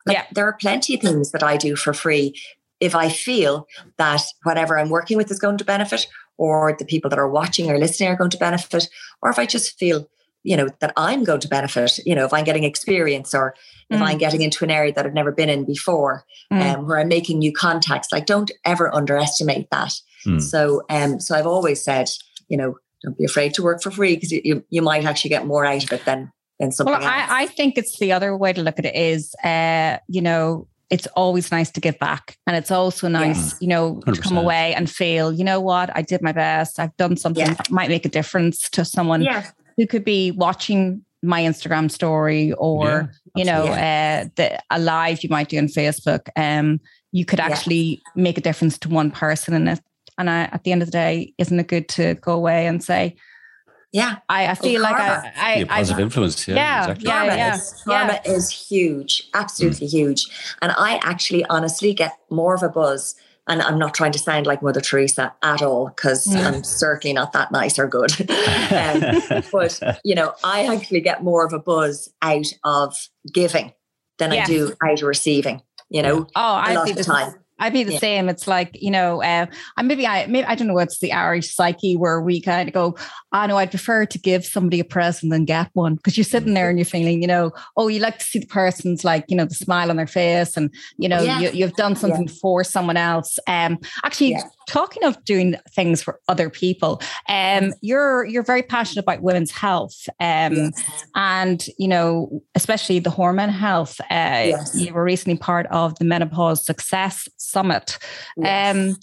like, 0.06 0.16
yeah. 0.16 0.26
there 0.32 0.46
are 0.46 0.56
plenty 0.60 0.94
of 0.94 1.00
things 1.00 1.32
that 1.32 1.42
I 1.42 1.56
do 1.56 1.76
for 1.76 1.92
free 1.92 2.34
if 2.80 2.94
I 2.94 3.10
feel 3.10 3.66
that 3.98 4.22
whatever 4.44 4.78
I'm 4.78 4.88
working 4.88 5.16
with 5.16 5.30
is 5.30 5.38
going 5.38 5.58
to 5.58 5.64
benefit, 5.64 6.06
or 6.38 6.74
the 6.78 6.86
people 6.86 7.10
that 7.10 7.18
are 7.18 7.28
watching 7.28 7.70
or 7.70 7.78
listening 7.78 8.08
are 8.08 8.16
going 8.16 8.30
to 8.30 8.38
benefit, 8.38 8.88
or 9.20 9.30
if 9.30 9.38
I 9.38 9.44
just 9.44 9.78
feel, 9.78 10.08
you 10.42 10.56
know, 10.56 10.68
that 10.80 10.94
I'm 10.96 11.22
going 11.22 11.40
to 11.40 11.48
benefit, 11.48 11.98
you 12.06 12.14
know, 12.14 12.24
if 12.24 12.32
I'm 12.32 12.44
getting 12.44 12.64
experience 12.64 13.34
or 13.34 13.54
if 13.90 14.00
mm. 14.00 14.02
I'm 14.02 14.16
getting 14.16 14.40
into 14.40 14.64
an 14.64 14.70
area 14.70 14.94
that 14.94 15.04
I've 15.04 15.12
never 15.12 15.32
been 15.32 15.50
in 15.50 15.66
before, 15.66 16.24
mm. 16.50 16.62
um, 16.62 16.86
where 16.86 16.98
I'm 16.98 17.08
making 17.08 17.40
new 17.40 17.52
contacts, 17.52 18.08
like 18.10 18.24
don't 18.24 18.50
ever 18.64 18.94
underestimate 18.94 19.68
that. 19.70 19.92
Mm. 20.26 20.40
So, 20.40 20.82
um, 20.88 21.20
so 21.20 21.36
I've 21.36 21.46
always 21.46 21.82
said, 21.82 22.08
you 22.48 22.56
know, 22.56 22.76
don't 23.02 23.16
be 23.16 23.24
afraid 23.24 23.54
to 23.54 23.62
work 23.62 23.82
for 23.82 23.90
free 23.90 24.14
because 24.14 24.32
you, 24.32 24.64
you 24.70 24.82
might 24.82 25.04
actually 25.04 25.30
get 25.30 25.46
more 25.46 25.64
out 25.64 25.82
of 25.84 25.92
it 25.92 26.04
than 26.04 26.32
than 26.58 26.70
something 26.70 26.92
well, 26.92 27.02
else. 27.02 27.10
I, 27.10 27.42
I 27.42 27.46
think 27.46 27.78
it's 27.78 27.98
the 27.98 28.12
other 28.12 28.36
way 28.36 28.52
to 28.52 28.62
look 28.62 28.78
at 28.78 28.84
it 28.84 28.94
is, 28.94 29.34
uh, 29.42 29.96
you 30.08 30.20
know, 30.20 30.68
it's 30.90 31.06
always 31.16 31.50
nice 31.50 31.70
to 31.70 31.80
give 31.80 31.98
back. 31.98 32.36
And 32.46 32.56
it's 32.56 32.70
also 32.70 33.08
nice, 33.08 33.52
yeah. 33.52 33.58
you 33.60 33.68
know, 33.68 33.94
100%. 34.06 34.14
to 34.14 34.20
come 34.20 34.36
away 34.36 34.74
and 34.74 34.90
feel, 34.90 35.32
you 35.32 35.44
know 35.44 35.60
what, 35.60 35.90
I 35.96 36.02
did 36.02 36.20
my 36.20 36.32
best. 36.32 36.78
I've 36.78 36.94
done 36.96 37.16
something 37.16 37.46
yeah. 37.46 37.54
that 37.54 37.70
might 37.70 37.88
make 37.88 38.04
a 38.04 38.08
difference 38.08 38.68
to 38.70 38.84
someone 38.84 39.22
yeah. 39.22 39.50
who 39.76 39.86
could 39.86 40.04
be 40.04 40.32
watching 40.32 41.04
my 41.22 41.42
Instagram 41.42 41.90
story 41.90 42.52
or, 42.54 43.12
you 43.36 43.44
know, 43.44 43.64
uh, 43.64 44.24
the, 44.36 44.58
a 44.70 44.78
live 44.78 45.22
you 45.22 45.28
might 45.28 45.48
do 45.48 45.58
on 45.58 45.66
Facebook. 45.66 46.28
Um, 46.36 46.80
you 47.12 47.24
could 47.24 47.40
actually 47.40 48.02
make 48.14 48.38
a 48.38 48.40
difference 48.40 48.78
to 48.78 48.88
one 48.88 49.10
person 49.10 49.54
in 49.54 49.68
it. 49.68 49.80
And 50.18 50.28
I, 50.28 50.42
at 50.44 50.64
the 50.64 50.72
end 50.72 50.82
of 50.82 50.88
the 50.88 50.92
day, 50.92 51.34
isn't 51.38 51.58
it 51.58 51.68
good 51.68 51.88
to 51.90 52.14
go 52.14 52.32
away 52.32 52.66
and 52.66 52.82
say, 52.82 53.16
yeah, 53.92 54.18
I, 54.28 54.48
I 54.48 54.54
feel 54.54 54.80
like 54.80 54.94
I, 54.94 55.32
I, 55.36 55.54
Be 55.56 55.62
a 55.62 55.66
positive 55.66 55.98
I, 55.98 56.02
influence. 56.02 56.46
Yeah, 56.46 56.54
yeah, 56.54 56.80
exactly. 56.80 57.06
yeah, 57.06 57.18
karma, 57.18 57.36
yeah, 57.36 57.54
is, 57.56 57.82
karma 57.84 58.20
yeah. 58.24 58.32
is 58.32 58.50
huge, 58.50 59.28
absolutely 59.34 59.88
mm. 59.88 59.90
huge. 59.90 60.54
And 60.62 60.72
I 60.76 61.00
actually, 61.02 61.44
honestly, 61.46 61.92
get 61.92 62.16
more 62.30 62.54
of 62.54 62.62
a 62.62 62.68
buzz. 62.68 63.16
And 63.48 63.62
I'm 63.62 63.80
not 63.80 63.94
trying 63.94 64.12
to 64.12 64.18
sound 64.18 64.46
like 64.46 64.62
Mother 64.62 64.80
Teresa 64.80 65.34
at 65.42 65.60
all, 65.60 65.88
because 65.88 66.24
mm. 66.26 66.36
I'm 66.36 66.62
certainly 66.62 67.12
not 67.12 67.32
that 67.32 67.50
nice 67.50 67.80
or 67.80 67.88
good. 67.88 68.12
um, 68.20 69.42
but 69.50 70.00
you 70.04 70.14
know, 70.14 70.34
I 70.44 70.72
actually 70.72 71.00
get 71.00 71.24
more 71.24 71.44
of 71.44 71.52
a 71.52 71.58
buzz 71.58 72.08
out 72.22 72.46
of 72.62 72.94
giving 73.32 73.72
than 74.18 74.32
I 74.32 74.44
do 74.44 74.72
out 74.84 75.02
of 75.02 75.08
receiving. 75.08 75.62
You 75.88 76.02
know, 76.02 76.26
oh, 76.36 76.54
I 76.54 76.84
see 76.84 76.92
the 76.92 77.02
time. 77.02 77.34
I'd 77.60 77.72
be 77.72 77.84
the 77.84 77.92
yeah. 77.92 77.98
same. 77.98 78.28
It's 78.28 78.48
like, 78.48 78.76
you 78.80 78.90
know, 78.90 79.22
uh, 79.22 79.46
I 79.76 79.82
maybe 79.82 80.06
I 80.06 80.26
maybe 80.26 80.46
I 80.46 80.54
don't 80.54 80.66
know 80.66 80.74
what's 80.74 80.98
the 80.98 81.12
Irish 81.12 81.54
psyche 81.54 81.96
where 81.96 82.20
we 82.20 82.40
kind 82.40 82.68
of 82.68 82.74
go, 82.74 82.96
I 83.32 83.44
oh, 83.44 83.46
know 83.46 83.56
I'd 83.58 83.70
prefer 83.70 84.06
to 84.06 84.18
give 84.18 84.44
somebody 84.44 84.80
a 84.80 84.84
present 84.84 85.30
than 85.30 85.44
get 85.44 85.70
one. 85.74 85.94
Because 85.94 86.16
you're 86.16 86.24
sitting 86.24 86.54
there 86.54 86.68
and 86.68 86.78
you're 86.78 86.86
feeling, 86.86 87.20
you 87.20 87.28
know, 87.28 87.52
oh, 87.76 87.88
you 87.88 88.00
like 88.00 88.18
to 88.18 88.24
see 88.24 88.38
the 88.40 88.46
person's 88.46 89.04
like, 89.04 89.24
you 89.28 89.36
know, 89.36 89.44
the 89.44 89.54
smile 89.54 89.90
on 89.90 89.96
their 89.96 90.06
face 90.06 90.56
and 90.56 90.72
you 90.96 91.08
know, 91.08 91.20
yeah. 91.20 91.40
you, 91.40 91.64
have 91.64 91.76
done 91.76 91.94
something 91.94 92.26
yeah. 92.26 92.34
for 92.40 92.64
someone 92.64 92.96
else. 92.96 93.38
Um 93.46 93.78
actually 94.04 94.36
talking 94.70 95.04
of 95.04 95.22
doing 95.24 95.56
things 95.74 96.02
for 96.02 96.20
other 96.28 96.48
people, 96.48 97.02
um, 97.28 97.72
you're 97.80 98.24
you're 98.24 98.42
very 98.42 98.62
passionate 98.62 99.02
about 99.02 99.22
women's 99.22 99.50
health. 99.50 100.08
Um 100.20 100.54
yes. 100.54 101.04
and 101.14 101.66
you 101.78 101.88
know, 101.88 102.42
especially 102.54 102.98
the 102.98 103.10
hormone 103.10 103.48
health. 103.48 104.00
Uh 104.10 104.54
yes. 104.54 104.74
you 104.74 104.92
were 104.94 105.04
recently 105.04 105.38
part 105.38 105.66
of 105.66 105.98
the 105.98 106.04
menopause 106.04 106.64
success 106.64 107.28
Summit, 107.36 107.98
yes. 108.36 108.76
um, 108.76 108.96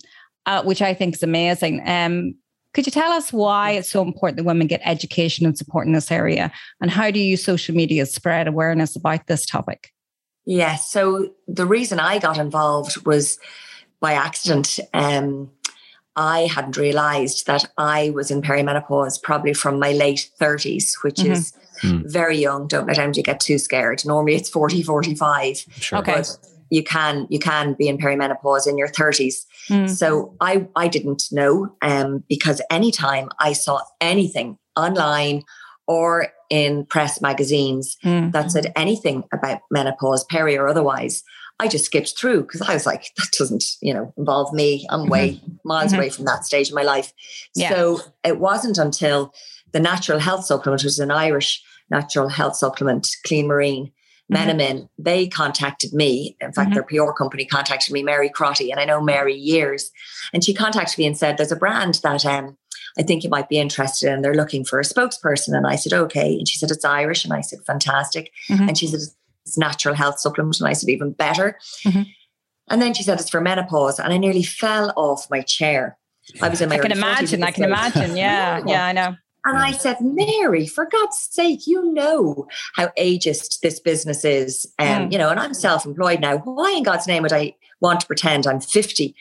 uh, 0.45 0.63
which 0.63 0.81
I 0.81 0.93
think 0.93 1.15
is 1.15 1.23
amazing. 1.23 1.81
Um, 1.85 2.35
could 2.73 2.85
you 2.85 2.91
tell 2.91 3.11
us 3.11 3.33
why 3.33 3.71
it's 3.71 3.89
so 3.89 4.03
important 4.03 4.37
that 4.37 4.43
women 4.43 4.67
get 4.67 4.81
education 4.85 5.45
and 5.45 5.57
support 5.57 5.87
in 5.87 5.93
this 5.93 6.11
area? 6.11 6.51
And 6.79 6.91
how 6.91 7.09
do 7.11 7.19
you 7.19 7.25
use 7.25 7.43
social 7.43 7.75
media 7.75 8.05
to 8.05 8.11
spread 8.11 8.47
awareness 8.47 8.95
about 8.95 9.27
this 9.27 9.45
topic? 9.45 9.91
Yeah, 10.45 10.75
so 10.75 11.33
the 11.47 11.65
reason 11.65 11.99
I 11.99 12.19
got 12.19 12.37
involved 12.37 13.05
was 13.05 13.37
by 13.99 14.13
accident. 14.13 14.79
Um, 14.93 15.51
I 16.17 16.47
hadn't 16.47 16.77
realized 16.77 17.45
that 17.45 17.65
I 17.77 18.09
was 18.09 18.31
in 18.31 18.41
perimenopause 18.41 19.21
probably 19.21 19.53
from 19.53 19.79
my 19.79 19.93
late 19.93 20.29
30s, 20.41 21.03
which 21.03 21.17
mm-hmm. 21.17 21.31
is 21.31 21.53
mm. 21.83 22.03
very 22.11 22.37
young. 22.37 22.67
Don't 22.67 22.87
let 22.87 22.97
anybody 22.97 23.21
get 23.21 23.39
too 23.39 23.59
scared. 23.59 24.03
Normally 24.03 24.35
it's 24.35 24.49
40, 24.49 24.81
45. 24.81 25.57
Sure. 25.79 25.99
Okay. 25.99 26.15
But 26.15 26.37
you 26.69 26.83
can 26.83 27.27
you 27.29 27.39
can 27.39 27.73
be 27.73 27.87
in 27.87 27.97
perimenopause 27.97 28.67
in 28.67 28.77
your 28.77 28.89
30s 28.89 29.45
mm. 29.69 29.89
so 29.89 30.35
i 30.41 30.67
i 30.75 30.85
didn't 30.85 31.23
know 31.31 31.73
um 31.81 32.25
because 32.27 32.61
anytime 32.69 33.29
i 33.39 33.53
saw 33.53 33.79
anything 34.01 34.57
online 34.75 35.43
or 35.87 36.27
in 36.49 36.85
press 36.85 37.21
magazines 37.21 37.95
mm. 38.03 38.33
that 38.33 38.51
said 38.51 38.71
anything 38.75 39.23
about 39.31 39.61
menopause 39.71 40.25
peri 40.25 40.57
or 40.57 40.67
otherwise 40.67 41.23
i 41.59 41.67
just 41.67 41.85
skipped 41.85 42.17
through 42.17 42.41
because 42.41 42.61
i 42.61 42.73
was 42.73 42.85
like 42.85 43.11
that 43.17 43.27
doesn't 43.37 43.63
you 43.81 43.93
know 43.93 44.13
involve 44.17 44.53
me 44.53 44.85
i'm 44.89 45.01
mm-hmm. 45.01 45.09
way 45.09 45.41
miles 45.63 45.91
mm-hmm. 45.91 45.99
away 45.99 46.09
from 46.09 46.25
that 46.25 46.45
stage 46.45 46.69
of 46.69 46.75
my 46.75 46.83
life 46.83 47.13
yeah. 47.55 47.69
so 47.69 47.99
it 48.23 48.39
wasn't 48.39 48.77
until 48.77 49.33
the 49.71 49.79
natural 49.79 50.19
health 50.19 50.45
supplement 50.45 50.81
which 50.81 50.85
is 50.85 50.99
an 50.99 51.11
irish 51.11 51.63
natural 51.89 52.29
health 52.29 52.55
supplement 52.55 53.07
clean 53.25 53.47
marine 53.47 53.91
MenoMin, 54.31 54.57
mm-hmm. 54.59 54.85
they 54.97 55.27
contacted 55.27 55.93
me. 55.93 56.35
In 56.41 56.51
fact, 56.51 56.71
mm-hmm. 56.71 56.95
their 56.95 57.05
PR 57.05 57.13
company 57.13 57.45
contacted 57.45 57.93
me, 57.93 58.03
Mary 58.03 58.29
Crotty, 58.29 58.71
and 58.71 58.79
I 58.79 58.85
know 58.85 58.99
Mary 58.99 59.33
years. 59.33 59.89
And 60.33 60.43
she 60.43 60.53
contacted 60.53 60.97
me 60.97 61.07
and 61.07 61.17
said, 61.17 61.37
There's 61.37 61.51
a 61.51 61.55
brand 61.55 62.01
that 62.03 62.25
um, 62.25 62.57
I 62.99 63.03
think 63.03 63.23
you 63.23 63.29
might 63.29 63.47
be 63.47 63.57
interested 63.57 64.11
in. 64.11 64.21
They're 64.21 64.33
looking 64.35 64.65
for 64.65 64.79
a 64.79 64.83
spokesperson. 64.83 65.55
And 65.55 65.65
I 65.65 65.77
said, 65.77 65.93
Okay. 65.93 66.35
And 66.37 66.47
she 66.47 66.57
said, 66.57 66.71
It's 66.71 66.83
Irish. 66.83 67.23
And 67.23 67.33
I 67.33 67.41
said, 67.41 67.59
Fantastic. 67.65 68.31
Mm-hmm. 68.49 68.67
And 68.67 68.77
she 68.77 68.87
said, 68.87 68.99
It's 69.47 69.57
natural 69.57 69.95
health 69.95 70.19
supplement. 70.19 70.59
And 70.59 70.67
I 70.67 70.73
said, 70.73 70.89
Even 70.89 71.11
better. 71.11 71.57
Mm-hmm. 71.85 72.03
And 72.69 72.81
then 72.81 72.93
she 72.93 73.03
said, 73.03 73.19
It's 73.19 73.29
for 73.29 73.41
menopause. 73.41 73.99
And 73.99 74.13
I 74.13 74.17
nearly 74.17 74.43
fell 74.43 74.93
off 74.95 75.27
my 75.29 75.41
chair. 75.41 75.97
I 76.41 76.49
was 76.49 76.61
in 76.61 76.69
my 76.69 76.75
I 76.75 76.79
can 76.79 76.91
imagine. 76.91 77.43
I 77.43 77.51
can 77.51 77.63
imagine. 77.63 78.17
Yeah. 78.17 78.61
yeah, 78.65 78.85
I 78.85 78.91
know. 78.91 79.15
And 79.45 79.57
I 79.57 79.71
said, 79.71 80.01
Mary, 80.01 80.67
for 80.67 80.85
God's 80.85 81.17
sake, 81.31 81.67
you 81.67 81.93
know 81.93 82.47
how 82.75 82.87
ageist 82.99 83.61
this 83.61 83.79
business 83.79 84.25
is. 84.25 84.69
Um, 84.77 84.87
mm. 84.87 85.11
You 85.13 85.17
know, 85.17 85.29
and 85.29 85.39
I'm 85.39 85.53
self 85.53 85.85
employed 85.85 86.19
now. 86.19 86.39
Why 86.39 86.73
in 86.73 86.83
God's 86.83 87.07
name 87.07 87.23
would 87.23 87.31
I 87.31 87.55
want 87.79 88.01
to 88.01 88.07
pretend 88.07 88.45
I'm 88.45 88.59
50 88.59 89.15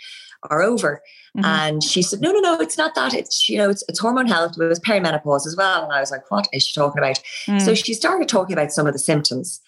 are 0.50 0.62
over. 0.62 1.02
Mm-hmm. 1.36 1.44
And 1.44 1.82
she 1.82 2.02
said, 2.02 2.20
no, 2.20 2.32
no, 2.32 2.40
no, 2.40 2.60
it's 2.60 2.78
not 2.78 2.94
that. 2.94 3.14
It's, 3.14 3.48
you 3.48 3.58
know, 3.58 3.68
it's, 3.68 3.84
it's 3.88 3.98
hormone 3.98 4.26
health. 4.26 4.58
It 4.58 4.64
was 4.64 4.80
perimenopause 4.80 5.46
as 5.46 5.54
well. 5.56 5.84
And 5.84 5.92
I 5.92 6.00
was 6.00 6.10
like, 6.10 6.30
what 6.30 6.48
is 6.52 6.66
she 6.66 6.74
talking 6.74 6.98
about? 6.98 7.20
Mm. 7.46 7.60
So 7.60 7.74
she 7.74 7.94
started 7.94 8.28
talking 8.28 8.54
about 8.54 8.72
some 8.72 8.86
of 8.86 8.92
the 8.92 8.98
symptoms. 8.98 9.60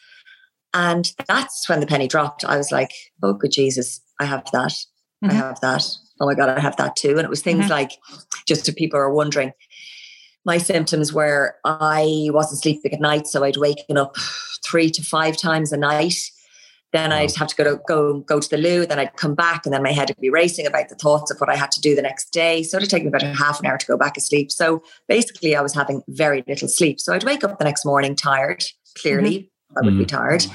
And 0.75 1.11
that's 1.27 1.69
when 1.69 1.81
the 1.81 1.87
penny 1.87 2.09
dropped. 2.09 2.45
I 2.45 2.57
was 2.57 2.71
like, 2.71 2.93
oh, 3.23 3.33
good 3.33 3.53
Jesus, 3.53 4.01
I 4.21 4.27
have 4.27 4.45
that. 4.53 4.73
Mm-hmm. 5.25 5.31
I 5.31 5.35
have 5.35 5.61
that. 5.61 5.85
Oh 6.21 6.27
my 6.27 6.35
God, 6.35 6.49
I 6.49 6.61
have 6.61 6.77
that 6.77 6.97
too. 6.97 7.11
And 7.11 7.21
it 7.21 7.31
was 7.31 7.43
things 7.43 7.65
mm-hmm. 7.65 7.73
like, 7.73 7.93
just 8.47 8.69
if 8.69 8.77
people 8.77 8.99
are 8.99 9.13
wondering, 9.13 9.53
my 10.45 10.59
symptoms 10.59 11.13
were 11.13 11.57
I 11.65 12.29
wasn't 12.31 12.63
sleeping 12.63 12.93
at 12.93 13.01
night. 13.01 13.27
So 13.27 13.45
I'd 13.45 13.57
waken 13.57 13.99
up 13.99 14.17
three 14.65 14.91
to 14.91 15.03
five 15.03 15.37
times 15.37 15.73
a 15.73 15.77
night. 15.77 16.15
Then 16.93 17.13
I'd 17.13 17.35
have 17.37 17.49
to 17.49 17.55
go 17.55 17.65
to 17.65 17.83
go 17.87 18.21
go 18.21 18.41
to 18.41 18.49
the 18.49 18.57
loo. 18.57 18.87
Then 18.87 18.99
I'd 18.99 19.15
come 19.17 19.35
back, 19.35 19.67
and 19.67 19.75
then 19.75 19.83
my 19.83 19.93
head 19.93 20.09
would 20.09 20.23
be 20.23 20.31
racing 20.31 20.67
about 20.67 20.89
the 20.89 20.95
thoughts 20.95 21.31
of 21.31 21.39
what 21.39 21.51
I 21.51 21.55
had 21.55 21.71
to 21.73 21.83
do 21.83 21.95
the 21.95 22.01
next 22.01 22.31
day. 22.33 22.63
So 22.63 22.79
it'd 22.79 22.89
take 22.89 23.03
me 23.03 23.09
about 23.09 23.23
a 23.23 23.35
half 23.35 23.61
an 23.61 23.67
hour 23.67 23.77
to 23.77 23.87
go 23.87 23.99
back 23.99 24.17
asleep. 24.17 24.51
So 24.51 24.83
basically, 25.07 25.55
I 25.55 25.61
was 25.61 25.75
having 25.75 26.03
very 26.09 26.43
little 26.49 26.67
sleep. 26.67 26.99
So 26.99 27.13
I'd 27.13 27.25
wake 27.25 27.45
up 27.45 27.59
the 27.59 27.67
next 27.67 27.85
morning 27.85 28.17
tired. 28.17 28.65
Clearly, 28.97 29.39
mm-hmm. 29.39 29.47
I 29.77 29.81
would 29.83 29.95
mm-hmm. 29.95 29.99
be 29.99 30.07
tired. 30.07 30.47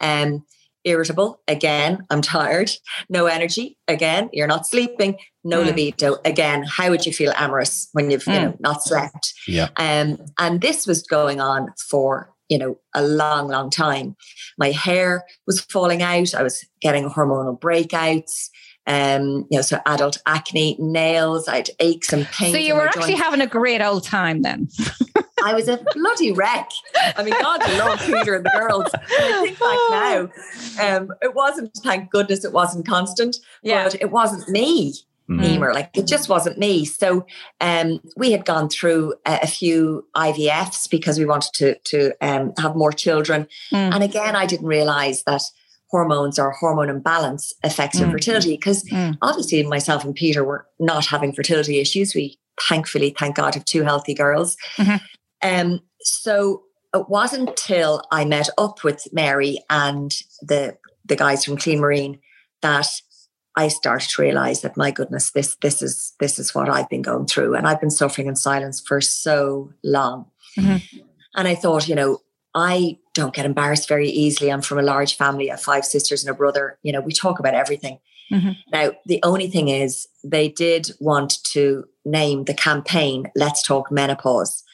Um, 0.00 0.44
irritable 0.82 1.42
again 1.46 2.06
i'm 2.08 2.22
tired 2.22 2.70
no 3.10 3.26
energy 3.26 3.76
again 3.86 4.30
you're 4.32 4.46
not 4.46 4.66
sleeping 4.66 5.14
no 5.44 5.62
mm. 5.62 5.66
libido 5.66 6.16
again 6.24 6.62
how 6.62 6.88
would 6.88 7.04
you 7.04 7.12
feel 7.12 7.34
amorous 7.36 7.90
when 7.92 8.10
you've 8.10 8.24
mm. 8.24 8.32
you 8.32 8.40
know 8.40 8.56
not 8.60 8.82
slept 8.82 9.34
yeah 9.46 9.68
um 9.76 10.16
and 10.38 10.62
this 10.62 10.86
was 10.86 11.02
going 11.02 11.38
on 11.38 11.68
for 11.90 12.32
you 12.50 12.58
know, 12.58 12.76
a 12.94 13.02
long, 13.02 13.48
long 13.48 13.70
time. 13.70 14.16
My 14.58 14.72
hair 14.72 15.24
was 15.46 15.60
falling 15.60 16.02
out. 16.02 16.34
I 16.34 16.42
was 16.42 16.66
getting 16.82 17.08
hormonal 17.08 17.58
breakouts. 17.58 18.48
Um, 18.86 19.46
you 19.50 19.58
know, 19.58 19.62
so 19.62 19.78
adult 19.86 20.18
acne, 20.26 20.76
nails, 20.80 21.46
I 21.46 21.56
had 21.56 21.70
aches 21.78 22.12
and 22.12 22.26
pains. 22.26 22.52
So 22.52 22.58
you 22.58 22.74
were 22.74 22.88
actually 22.88 23.14
having 23.14 23.40
a 23.40 23.46
great 23.46 23.80
old 23.80 24.04
time 24.04 24.42
then. 24.42 24.68
I 25.44 25.54
was 25.54 25.68
a 25.68 25.84
bloody 25.94 26.32
wreck. 26.32 26.70
I 27.16 27.22
mean, 27.22 27.34
God, 27.40 27.62
I 27.62 27.78
love 27.78 28.00
Peter 28.00 28.34
and 28.36 28.44
the 28.44 28.50
girls. 28.50 28.90
I 28.94 29.42
think 29.44 29.58
back 29.58 29.78
now, 30.80 30.96
um, 30.98 31.12
it 31.22 31.34
wasn't, 31.34 31.74
thank 31.82 32.10
goodness 32.10 32.44
it 32.44 32.52
wasn't 32.52 32.86
constant, 32.86 33.36
yeah. 33.62 33.84
but 33.84 33.94
it 34.00 34.10
wasn't 34.10 34.48
me 34.48 34.94
mm. 35.30 35.44
Emer. 35.44 35.72
Like 35.72 35.96
it 35.96 36.06
just 36.06 36.28
wasn't 36.28 36.58
me. 36.58 36.84
So 36.84 37.26
um, 37.60 38.00
we 38.16 38.32
had 38.32 38.44
gone 38.44 38.68
through 38.68 39.14
a, 39.26 39.40
a, 39.42 39.46
few 39.46 40.06
IVFs 40.16 40.90
because 40.90 41.18
we 41.18 41.24
wanted 41.24 41.52
to 41.54 41.78
to 41.78 42.12
um, 42.20 42.52
have 42.58 42.74
more 42.74 42.92
children. 42.92 43.46
Mm. 43.72 43.94
And 43.94 44.02
again, 44.02 44.36
I 44.36 44.46
didn't 44.46 44.66
realize 44.66 45.22
that 45.24 45.42
hormones 45.88 46.38
or 46.38 46.52
hormone 46.52 46.88
imbalance 46.88 47.52
affects 47.64 47.98
mm. 47.98 48.02
your 48.02 48.10
fertility 48.10 48.56
because 48.56 48.84
mm. 48.84 49.16
obviously 49.22 49.62
myself 49.64 50.04
and 50.04 50.14
Peter 50.14 50.44
were 50.44 50.66
not 50.78 51.06
having 51.06 51.32
fertility 51.32 51.78
issues. 51.78 52.14
We 52.14 52.38
thankfully, 52.68 53.14
thank 53.18 53.36
God, 53.36 53.54
have 53.54 53.64
two 53.64 53.82
healthy 53.82 54.14
girls. 54.14 54.56
Mm-hmm. 54.76 55.04
Um, 55.42 55.80
so 56.00 56.64
it 56.94 57.08
wasn't 57.08 57.48
until 57.50 58.02
I 58.10 58.24
met 58.24 58.48
up 58.58 58.84
with 58.84 59.06
Mary 59.12 59.58
and 59.68 60.12
the 60.42 60.76
the 61.04 61.16
guys 61.16 61.44
from 61.44 61.56
Clean 61.56 61.80
Marine 61.80 62.20
that 62.62 62.88
I 63.56 63.68
started 63.68 64.08
to 64.10 64.22
realize 64.22 64.62
that 64.62 64.76
my 64.76 64.90
goodness, 64.90 65.32
this 65.32 65.56
this 65.62 65.82
is 65.82 66.14
this 66.20 66.38
is 66.38 66.54
what 66.54 66.68
I've 66.68 66.88
been 66.88 67.02
going 67.02 67.26
through, 67.26 67.54
and 67.54 67.66
I've 67.66 67.80
been 67.80 67.90
suffering 67.90 68.28
in 68.28 68.36
silence 68.36 68.80
for 68.80 69.00
so 69.00 69.72
long. 69.82 70.26
Mm-hmm. 70.58 70.98
And 71.34 71.48
I 71.48 71.54
thought, 71.54 71.88
you 71.88 71.94
know, 71.94 72.18
I 72.54 72.98
don't 73.14 73.34
get 73.34 73.46
embarrassed 73.46 73.88
very 73.88 74.08
easily. 74.08 74.50
I'm 74.50 74.62
from 74.62 74.78
a 74.78 74.82
large 74.82 75.16
family. 75.16 75.50
I 75.50 75.54
have 75.54 75.62
five 75.62 75.84
sisters 75.84 76.24
and 76.24 76.30
a 76.30 76.36
brother. 76.36 76.78
You 76.82 76.92
know, 76.92 77.00
we 77.00 77.12
talk 77.12 77.38
about 77.38 77.54
everything. 77.54 77.98
Mm-hmm. 78.32 78.50
Now, 78.72 78.92
the 79.06 79.20
only 79.22 79.48
thing 79.48 79.68
is, 79.68 80.06
they 80.24 80.48
did 80.48 80.92
want 81.00 81.42
to 81.44 81.84
name 82.04 82.44
the 82.44 82.54
campaign 82.54 83.30
"Let's 83.34 83.62
Talk 83.62 83.90
Menopause." 83.90 84.64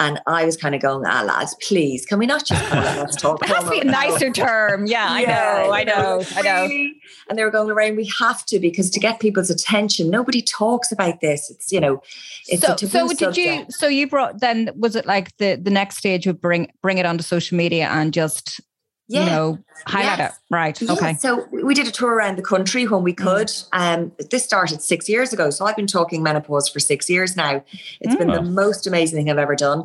And 0.00 0.20
I 0.26 0.44
was 0.44 0.56
kind 0.56 0.74
of 0.74 0.82
going, 0.82 1.04
ah, 1.06 1.22
lads, 1.22 1.54
please, 1.60 2.04
can 2.04 2.18
we 2.18 2.26
not 2.26 2.44
just 2.44 2.60
it 2.64 2.74
let's 2.74 3.14
talk? 3.14 3.42
it 3.42 3.48
has 3.48 3.64
to 3.64 3.70
be 3.70 3.80
a 3.80 3.84
nicer 3.84 4.30
term. 4.30 4.86
Yeah, 4.86 5.18
yeah, 5.20 5.64
I 5.70 5.84
know, 5.84 5.94
I 5.94 6.02
know, 6.02 6.24
I 6.34 6.42
know. 6.42 6.90
And 7.28 7.38
they 7.38 7.44
were 7.44 7.50
going, 7.50 7.68
Lorraine, 7.68 7.94
we 7.94 8.10
have 8.18 8.44
to 8.46 8.58
because 8.58 8.90
to 8.90 9.00
get 9.00 9.20
people's 9.20 9.50
attention, 9.50 10.10
nobody 10.10 10.42
talks 10.42 10.90
about 10.90 11.20
this. 11.20 11.50
It's, 11.50 11.70
you 11.70 11.78
know, 11.78 12.02
it's 12.48 12.62
so, 12.62 12.74
so 12.76 13.08
did 13.08 13.18
subject. 13.18 13.36
you, 13.36 13.64
so 13.68 13.86
you 13.86 14.08
brought, 14.08 14.40
then 14.40 14.70
was 14.76 14.96
it 14.96 15.06
like 15.06 15.36
the, 15.36 15.54
the 15.54 15.70
next 15.70 15.98
stage 15.98 16.26
would 16.26 16.40
bring, 16.40 16.72
bring 16.80 16.98
it 16.98 17.06
onto 17.06 17.22
social 17.22 17.56
media 17.56 17.88
and 17.88 18.12
just 18.12 18.60
yeah. 19.08 19.24
you 19.24 19.30
know, 19.30 19.58
highlight 19.86 20.18
yes. 20.18 20.32
it. 20.34 20.54
Right. 20.54 20.82
Okay. 20.90 21.14
So 21.14 21.46
we 21.50 21.74
did 21.74 21.86
a 21.86 21.90
tour 21.90 22.14
around 22.14 22.36
the 22.36 22.42
country 22.42 22.86
when 22.86 23.02
we 23.02 23.12
mm. 23.12 23.18
could. 23.18 23.48
Mm. 23.48 23.66
Um, 23.72 24.12
this 24.30 24.44
started 24.44 24.82
six 24.82 25.08
years 25.08 25.32
ago. 25.32 25.50
So 25.50 25.64
I've 25.66 25.76
been 25.76 25.86
talking 25.86 26.22
menopause 26.22 26.68
for 26.68 26.80
six 26.80 27.10
years 27.10 27.36
now. 27.36 27.64
It's 28.00 28.14
mm. 28.14 28.18
been 28.18 28.28
the 28.28 28.38
mm. 28.38 28.52
most 28.52 28.86
amazing 28.86 29.18
thing 29.18 29.30
I've 29.30 29.38
ever 29.38 29.56
done. 29.56 29.84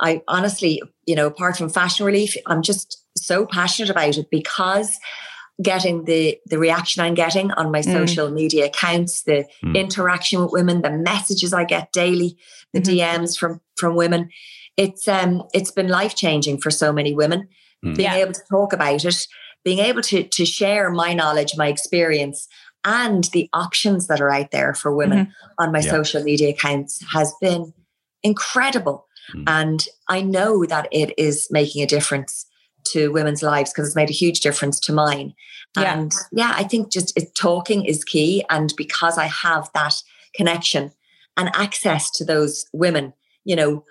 I 0.00 0.22
honestly, 0.28 0.82
you 1.06 1.14
know, 1.14 1.26
apart 1.26 1.56
from 1.56 1.70
fashion 1.70 2.04
relief, 2.04 2.36
I'm 2.46 2.62
just 2.62 3.02
so 3.16 3.46
passionate 3.46 3.90
about 3.90 4.18
it 4.18 4.30
because 4.30 4.98
getting 5.62 6.04
the 6.04 6.38
the 6.46 6.58
reaction 6.58 7.02
I'm 7.02 7.14
getting 7.14 7.50
on 7.52 7.70
my 7.70 7.80
mm. 7.80 7.92
social 7.92 8.30
media 8.30 8.66
accounts, 8.66 9.22
the 9.22 9.46
mm. 9.64 9.74
interaction 9.74 10.42
with 10.42 10.52
women, 10.52 10.82
the 10.82 10.90
messages 10.90 11.52
I 11.52 11.64
get 11.64 11.92
daily, 11.92 12.36
the 12.72 12.80
mm-hmm. 12.80 13.22
DMs 13.22 13.38
from 13.38 13.60
from 13.76 13.96
women, 13.96 14.28
it's 14.76 15.08
um 15.08 15.44
it's 15.54 15.70
been 15.70 15.88
life 15.88 16.14
changing 16.14 16.58
for 16.58 16.70
so 16.70 16.92
many 16.92 17.14
women. 17.14 17.48
Mm. 17.86 17.96
Being 17.96 18.12
yeah. 18.12 18.16
able 18.16 18.32
to 18.32 18.42
talk 18.50 18.72
about 18.72 19.04
it, 19.04 19.26
being 19.64 19.78
able 19.78 20.02
to 20.02 20.22
to 20.24 20.44
share 20.44 20.90
my 20.90 21.14
knowledge, 21.14 21.56
my 21.56 21.68
experience, 21.68 22.48
and 22.84 23.24
the 23.32 23.48
options 23.52 24.06
that 24.06 24.20
are 24.20 24.30
out 24.30 24.50
there 24.50 24.74
for 24.74 24.94
women 24.94 25.26
mm-hmm. 25.26 25.62
on 25.62 25.72
my 25.72 25.80
yeah. 25.80 25.90
social 25.90 26.22
media 26.22 26.50
accounts 26.50 27.04
has 27.12 27.34
been 27.40 27.72
incredible. 28.22 29.06
Mm. 29.34 29.44
And 29.46 29.86
I 30.08 30.22
know 30.22 30.64
that 30.66 30.88
it 30.92 31.12
is 31.18 31.48
making 31.50 31.82
a 31.82 31.86
difference 31.86 32.46
to 32.92 33.10
women's 33.12 33.42
lives 33.42 33.72
because 33.72 33.88
it's 33.88 33.96
made 33.96 34.10
a 34.10 34.14
huge 34.14 34.40
difference 34.40 34.78
to 34.80 34.92
mine. 34.92 35.34
Yeah. 35.76 35.98
And 35.98 36.14
yeah, 36.32 36.52
I 36.54 36.64
think 36.64 36.92
just 36.92 37.16
it, 37.16 37.34
talking 37.34 37.84
is 37.84 38.04
key. 38.04 38.44
And 38.48 38.72
because 38.76 39.18
I 39.18 39.26
have 39.26 39.68
that 39.74 40.00
connection 40.34 40.92
and 41.36 41.50
access 41.54 42.10
to 42.12 42.24
those 42.24 42.66
women, 42.72 43.12
you 43.44 43.56
know, 43.56 43.84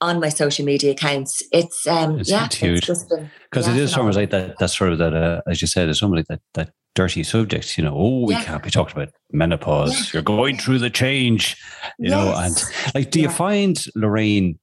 on 0.00 0.20
my 0.20 0.28
social 0.28 0.64
media 0.64 0.92
accounts. 0.92 1.42
It's 1.52 1.86
um 1.86 2.20
it's, 2.20 2.30
yeah, 2.30 2.46
it's 2.46 2.56
huge 2.56 2.86
because 2.86 3.66
yeah, 3.66 3.74
it 3.74 3.80
is 3.80 3.96
of 3.96 4.16
like 4.16 4.30
that. 4.30 4.58
That's 4.58 4.76
sort 4.76 4.92
of 4.92 4.98
that, 4.98 5.14
uh, 5.14 5.40
as 5.48 5.60
you 5.60 5.68
said, 5.68 5.88
it's 5.88 6.00
something 6.00 6.16
like 6.16 6.26
that 6.28 6.40
that 6.54 6.70
dirty 6.94 7.22
subject. 7.22 7.76
You 7.78 7.84
know, 7.84 7.94
oh, 7.96 8.26
we 8.26 8.34
yeah. 8.34 8.44
can't 8.44 8.62
be 8.62 8.70
talking 8.70 8.96
about 8.96 9.12
menopause. 9.32 9.92
Yeah. 9.92 10.10
You're 10.14 10.22
going 10.22 10.58
through 10.58 10.78
the 10.78 10.90
change. 10.90 11.56
You 11.98 12.10
yes. 12.10 12.12
know, 12.12 12.34
and 12.36 12.94
like, 12.94 13.10
do 13.10 13.20
you 13.20 13.28
find 13.28 13.82
Lorraine? 13.94 14.58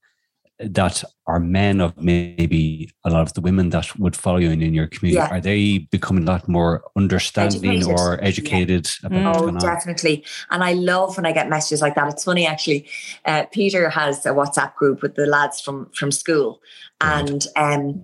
That 0.72 1.04
are 1.28 1.40
men 1.40 1.82
of 1.82 1.96
maybe 1.98 2.92
a 3.06 3.10
lot 3.10 3.22
of 3.22 3.34
the 3.34 3.42
women 3.42 3.70
that 3.70 3.98
would 4.00 4.16
follow 4.16 4.38
you 4.38 4.52
in, 4.52 4.62
in 4.62 4.74
your 4.74 4.88
community 4.88 5.18
yeah. 5.18 5.36
are 5.36 5.42
they 5.42 5.80
becoming 5.92 6.24
a 6.24 6.32
lot 6.32 6.48
more 6.48 6.84
understanding 6.96 7.66
educated. 7.66 8.00
or 8.00 8.24
educated 8.24 8.90
yeah. 9.10 9.34
oh 9.36 9.52
definitely 9.60 10.24
and 10.52 10.64
i 10.64 10.74
love 10.74 11.16
when 11.18 11.26
i 11.26 11.32
get 11.32 11.50
messages 11.50 11.82
like 11.82 11.96
that 11.96 12.12
it's 12.12 12.24
funny 12.24 12.46
actually 12.46 12.88
uh, 13.26 13.46
peter 13.52 13.90
has 13.90 14.26
a 14.26 14.30
whatsapp 14.30 14.76
group 14.76 15.02
with 15.02 15.16
the 15.16 15.26
lads 15.26 15.62
from 15.62 15.90
from 15.94 16.12
school 16.12 16.62
right. 17.02 17.30
and 17.30 17.48
um 17.56 18.04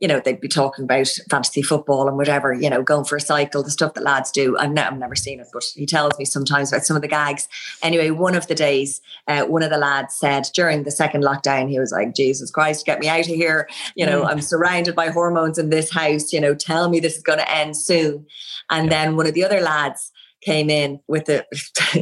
you 0.00 0.08
know, 0.08 0.18
they'd 0.18 0.40
be 0.40 0.48
talking 0.48 0.84
about 0.84 1.06
fantasy 1.28 1.62
football 1.62 2.08
and 2.08 2.16
whatever, 2.16 2.52
you 2.54 2.70
know, 2.70 2.82
going 2.82 3.04
for 3.04 3.16
a 3.16 3.20
cycle, 3.20 3.62
the 3.62 3.70
stuff 3.70 3.94
that 3.94 4.02
lads 4.02 4.30
do. 4.30 4.56
I've, 4.58 4.72
ne- 4.72 4.82
I've 4.82 4.98
never 4.98 5.14
seen 5.14 5.40
it, 5.40 5.46
but 5.52 5.62
he 5.74 5.84
tells 5.84 6.18
me 6.18 6.24
sometimes 6.24 6.72
about 6.72 6.86
some 6.86 6.96
of 6.96 7.02
the 7.02 7.08
gags. 7.08 7.48
Anyway, 7.82 8.10
one 8.10 8.34
of 8.34 8.46
the 8.46 8.54
days, 8.54 9.02
uh, 9.28 9.44
one 9.44 9.62
of 9.62 9.70
the 9.70 9.78
lads 9.78 10.16
said 10.16 10.48
during 10.54 10.84
the 10.84 10.90
second 10.90 11.22
lockdown, 11.22 11.68
he 11.68 11.78
was 11.78 11.92
like, 11.92 12.14
Jesus 12.14 12.50
Christ, 12.50 12.86
get 12.86 12.98
me 12.98 13.08
out 13.08 13.20
of 13.20 13.26
here. 13.26 13.68
You 13.94 14.06
know, 14.06 14.22
mm. 14.22 14.28
I'm 14.28 14.40
surrounded 14.40 14.96
by 14.96 15.10
hormones 15.10 15.58
in 15.58 15.68
this 15.68 15.90
house. 15.90 16.32
You 16.32 16.40
know, 16.40 16.54
tell 16.54 16.88
me 16.88 16.98
this 16.98 17.16
is 17.16 17.22
going 17.22 17.38
to 17.38 17.54
end 17.54 17.76
soon. 17.76 18.26
And 18.70 18.86
yeah. 18.86 19.04
then 19.04 19.16
one 19.16 19.26
of 19.26 19.34
the 19.34 19.44
other 19.44 19.60
lads, 19.60 20.12
came 20.42 20.70
in 20.70 21.00
with 21.08 21.28
a, 21.28 21.44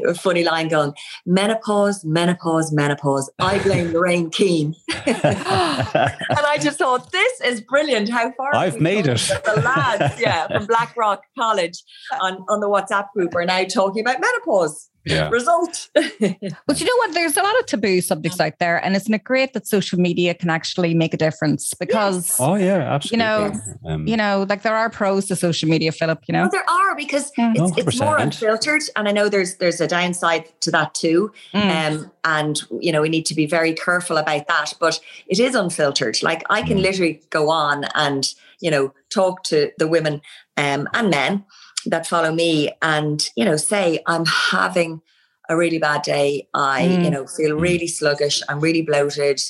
a, 0.06 0.14
funny 0.14 0.44
line 0.44 0.68
going, 0.68 0.92
menopause, 1.26 2.04
menopause, 2.04 2.72
menopause. 2.72 3.30
I 3.38 3.58
blame 3.60 3.92
Lorraine 3.92 4.30
Keane. 4.30 4.74
and 5.06 5.16
I 5.16 6.58
just 6.60 6.78
thought, 6.78 7.12
this 7.12 7.40
is 7.40 7.60
brilliant. 7.60 8.08
How 8.08 8.32
far 8.32 8.54
I've 8.54 8.80
made 8.80 9.06
it. 9.06 9.18
The 9.44 9.60
lads, 9.60 10.20
yeah, 10.20 10.46
from 10.48 10.66
Blackrock 10.66 11.22
College 11.38 11.82
on, 12.20 12.44
on 12.48 12.60
the 12.60 12.68
WhatsApp 12.68 13.10
group 13.12 13.34
are 13.34 13.44
now 13.44 13.64
talking 13.64 14.00
about 14.00 14.20
menopause 14.20 14.90
yeah. 15.14 15.28
result. 15.28 15.88
but 15.94 16.80
you 16.80 16.86
know 16.86 16.96
what? 16.96 17.14
There's 17.14 17.36
a 17.36 17.42
lot 17.42 17.58
of 17.60 17.66
taboo 17.66 18.00
subjects 18.00 18.40
out 18.40 18.58
there, 18.58 18.84
and 18.84 18.96
isn't 18.96 19.12
it 19.12 19.24
great 19.24 19.52
that 19.52 19.66
social 19.66 19.98
media 19.98 20.34
can 20.34 20.50
actually 20.50 20.94
make 20.94 21.14
a 21.14 21.16
difference? 21.16 21.72
Because 21.74 22.28
yes. 22.28 22.36
oh 22.40 22.54
yeah, 22.54 22.94
absolutely. 22.94 23.10
You 23.10 23.18
know, 23.18 23.60
um, 23.86 24.06
you 24.06 24.16
know, 24.16 24.46
like 24.48 24.62
there 24.62 24.74
are 24.74 24.90
pros 24.90 25.26
to 25.26 25.36
social 25.36 25.68
media, 25.68 25.92
Philip. 25.92 26.22
You 26.28 26.32
know, 26.32 26.42
well, 26.42 26.50
there 26.50 26.70
are 26.70 26.96
because 26.96 27.30
mm. 27.32 27.52
it's, 27.56 27.78
it's, 27.78 28.00
more 28.00 28.18
unfiltered, 28.18 28.82
and 28.96 29.08
I 29.08 29.12
know 29.12 29.28
there's 29.28 29.56
there's 29.56 29.80
a 29.80 29.86
downside 29.86 30.48
to 30.60 30.70
that 30.70 30.94
too. 30.94 31.32
Mm. 31.54 31.92
Um, 31.92 32.10
and 32.24 32.60
you 32.80 32.92
know, 32.92 33.02
we 33.02 33.08
need 33.08 33.26
to 33.26 33.34
be 33.34 33.46
very 33.46 33.72
careful 33.72 34.16
about 34.18 34.46
that. 34.48 34.74
But 34.78 35.00
it 35.26 35.38
is 35.38 35.54
unfiltered. 35.54 36.22
Like 36.22 36.42
I 36.50 36.62
can 36.62 36.78
mm. 36.78 36.82
literally 36.82 37.22
go 37.30 37.50
on 37.50 37.84
and 37.94 38.32
you 38.60 38.70
know 38.70 38.92
talk 39.10 39.42
to 39.44 39.70
the 39.78 39.88
women 39.88 40.20
um, 40.56 40.88
and 40.92 41.10
men 41.10 41.44
that 41.86 42.06
follow 42.06 42.32
me 42.32 42.70
and 42.82 43.28
you 43.36 43.44
know 43.44 43.56
say 43.56 44.00
I'm 44.06 44.24
having 44.26 45.00
a 45.48 45.56
really 45.56 45.78
bad 45.78 46.02
day. 46.02 46.48
I 46.54 46.82
Mm. 46.82 47.04
you 47.04 47.10
know 47.10 47.26
feel 47.26 47.56
really 47.56 47.86
sluggish. 47.86 48.42
I'm 48.48 48.60
really 48.60 48.82
bloated. 48.82 49.40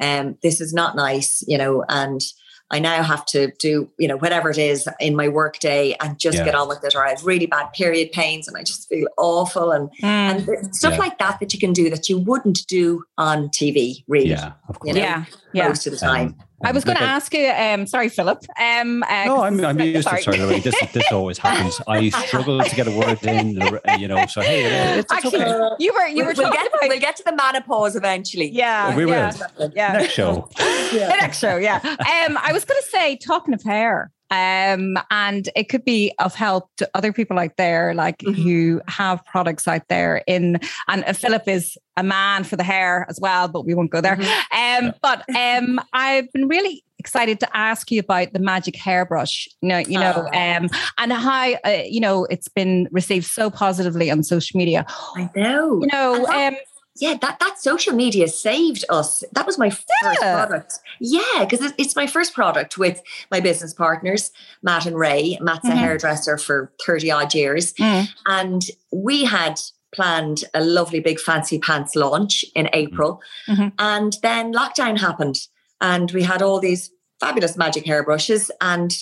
Um, 0.00 0.36
this 0.42 0.60
is 0.60 0.72
not 0.74 0.96
nice. 0.96 1.42
You 1.46 1.58
know, 1.58 1.84
and 1.88 2.20
I 2.68 2.80
now 2.80 3.00
have 3.04 3.24
to 3.26 3.52
do, 3.60 3.88
you 3.96 4.08
know, 4.08 4.16
whatever 4.16 4.50
it 4.50 4.58
is 4.58 4.88
in 4.98 5.14
my 5.14 5.28
work 5.28 5.60
day 5.60 5.94
and 6.00 6.18
just 6.18 6.38
Yeah. 6.38 6.44
get 6.46 6.56
on 6.56 6.66
with 6.66 6.82
it. 6.82 6.96
Or 6.96 7.06
I 7.06 7.10
have 7.10 7.24
really 7.24 7.46
bad 7.46 7.72
period 7.72 8.10
pains 8.10 8.48
and 8.48 8.56
I 8.56 8.64
just 8.64 8.88
feel 8.88 9.06
awful 9.16 9.70
and, 9.70 9.88
Mm. 10.02 10.48
and 10.48 10.74
stuff 10.74 10.94
Yeah. 10.94 10.98
like 10.98 11.18
that 11.18 11.38
that 11.38 11.54
you 11.54 11.60
can 11.60 11.72
do 11.72 11.88
that 11.90 12.08
you 12.08 12.18
wouldn't 12.18 12.66
do 12.66 13.04
on 13.16 13.50
TV, 13.50 14.02
really, 14.08 14.30
Yeah, 14.30 14.50
of 14.68 14.80
course. 14.80 14.88
you 14.88 14.94
know, 14.94 15.00
yeah, 15.00 15.24
yeah. 15.52 15.68
most 15.68 15.86
of 15.86 15.92
the 15.92 15.98
time. 15.98 16.26
Um, 16.26 16.45
I 16.64 16.72
was 16.72 16.84
going 16.84 16.96
to 16.96 17.02
ask 17.02 17.34
you. 17.34 17.48
Um, 17.50 17.86
sorry, 17.86 18.08
Philip. 18.08 18.42
Um, 18.58 19.02
uh, 19.02 19.24
No, 19.26 19.42
I'm, 19.42 19.62
I'm 19.64 19.78
used 19.80 20.04
sorry. 20.08 20.18
to 20.18 20.22
sorry, 20.24 20.38
Lorraine. 20.38 20.62
This 20.62 20.74
this 20.92 21.04
always 21.12 21.38
happens. 21.38 21.80
I 21.86 22.08
struggle 22.08 22.60
to 22.62 22.74
get 22.76 22.88
a 22.88 22.90
word 22.90 23.22
in, 23.24 23.60
uh, 23.62 23.78
you 23.98 24.08
know. 24.08 24.24
So 24.26 24.40
hey, 24.40 24.64
it's, 24.98 25.00
it's 25.00 25.12
Actually, 25.12 25.44
okay. 25.44 25.74
you 25.78 25.92
were 25.92 26.06
you 26.06 26.16
we'll, 26.16 26.26
were 26.26 26.34
we'll 26.36 26.52
get, 26.52 26.66
about 26.66 26.80
we'll 26.82 26.98
get 27.00 27.16
to 27.16 27.24
the 27.24 27.34
menopause 27.36 27.94
eventually. 27.96 28.48
yeah, 28.50 28.96
We 28.96 29.04
will. 29.04 29.12
yeah, 29.12 29.32
yeah. 29.74 29.92
Next 29.92 30.12
show. 30.12 30.48
The 30.86 31.08
next 31.20 31.40
show, 31.40 31.56
yeah. 31.56 31.80
Um, 31.82 32.38
I 32.40 32.52
was 32.52 32.64
going 32.64 32.80
to 32.80 32.88
say, 32.88 33.16
talking 33.16 33.52
of 33.52 33.62
hair, 33.62 34.12
um, 34.30 34.98
and 35.10 35.48
it 35.54 35.68
could 35.68 35.84
be 35.84 36.12
of 36.18 36.34
help 36.34 36.68
to 36.76 36.88
other 36.94 37.12
people 37.12 37.38
out 37.38 37.56
there, 37.56 37.94
like 37.94 38.18
Mhm. 38.18 38.34
who 38.34 38.80
have 38.88 39.24
products 39.24 39.68
out 39.68 39.82
there. 39.88 40.22
In 40.26 40.58
and 40.88 41.04
Philip 41.16 41.46
is 41.48 41.76
a 41.96 42.02
man 42.02 42.44
for 42.44 42.56
the 42.56 42.62
hair 42.64 43.06
as 43.08 43.18
well, 43.20 43.48
but 43.48 43.64
we 43.64 43.74
won't 43.74 43.90
go 43.90 44.00
there. 44.00 44.18
Um, 44.52 44.92
but 45.02 45.22
um, 45.34 45.80
I've 45.92 46.30
been 46.32 46.48
really 46.48 46.82
excited 46.98 47.38
to 47.40 47.56
ask 47.56 47.90
you 47.92 48.00
about 48.00 48.32
the 48.32 48.38
magic 48.40 48.74
hairbrush. 48.76 49.48
You 49.62 49.68
know, 49.68 49.78
you 49.78 49.98
know, 49.98 50.26
Oh. 50.32 50.38
um, 50.38 50.68
and 50.98 51.12
how 51.12 51.52
uh, 51.64 51.82
you 51.86 52.00
know 52.00 52.24
it's 52.26 52.48
been 52.48 52.88
received 52.90 53.26
so 53.26 53.48
positively 53.50 54.10
on 54.10 54.22
social 54.22 54.58
media. 54.58 54.84
I 55.14 55.30
know. 55.36 55.80
You 55.82 55.88
know, 55.92 56.26
um, 56.26 56.56
yeah, 56.98 57.14
that, 57.20 57.38
that 57.40 57.58
social 57.58 57.94
media 57.94 58.28
saved 58.28 58.84
us. 58.88 59.22
That 59.32 59.46
was 59.46 59.58
my 59.58 59.70
first 59.70 59.84
Yeah. 60.20 60.34
product. 60.46 60.78
Yeah, 61.00 61.44
because 61.48 61.72
it's 61.78 61.96
my 61.96 62.06
first 62.06 62.34
product 62.34 62.78
with 62.78 63.02
my 63.30 63.40
business 63.40 63.74
partners, 63.74 64.30
Matt 64.62 64.86
and 64.86 64.96
Ray. 64.98 65.38
Matt's 65.40 65.66
a 65.68 65.72
Mhm. 65.72 65.76
hairdresser 65.76 66.38
for 66.38 66.72
30 66.86 67.10
odd 67.10 67.34
years. 67.34 67.72
mm, 67.74 68.08
And 68.26 68.62
we 68.92 69.24
had 69.24 69.60
planned 69.94 70.44
a 70.54 70.60
lovely 70.62 71.00
big 71.00 71.18
fancy 71.20 71.58
pants 71.58 71.94
launch 71.94 72.44
in 72.54 72.68
April. 72.72 73.20
Mhm. 73.48 73.72
And 73.78 74.16
then 74.22 74.52
lockdown 74.52 74.98
happened. 75.00 75.38
And 75.80 76.10
we 76.12 76.22
had 76.22 76.42
all 76.42 76.58
these 76.60 76.90
fabulous 77.20 77.56
magic 77.56 77.86
hairbrushes 77.86 78.50
and, 78.60 78.92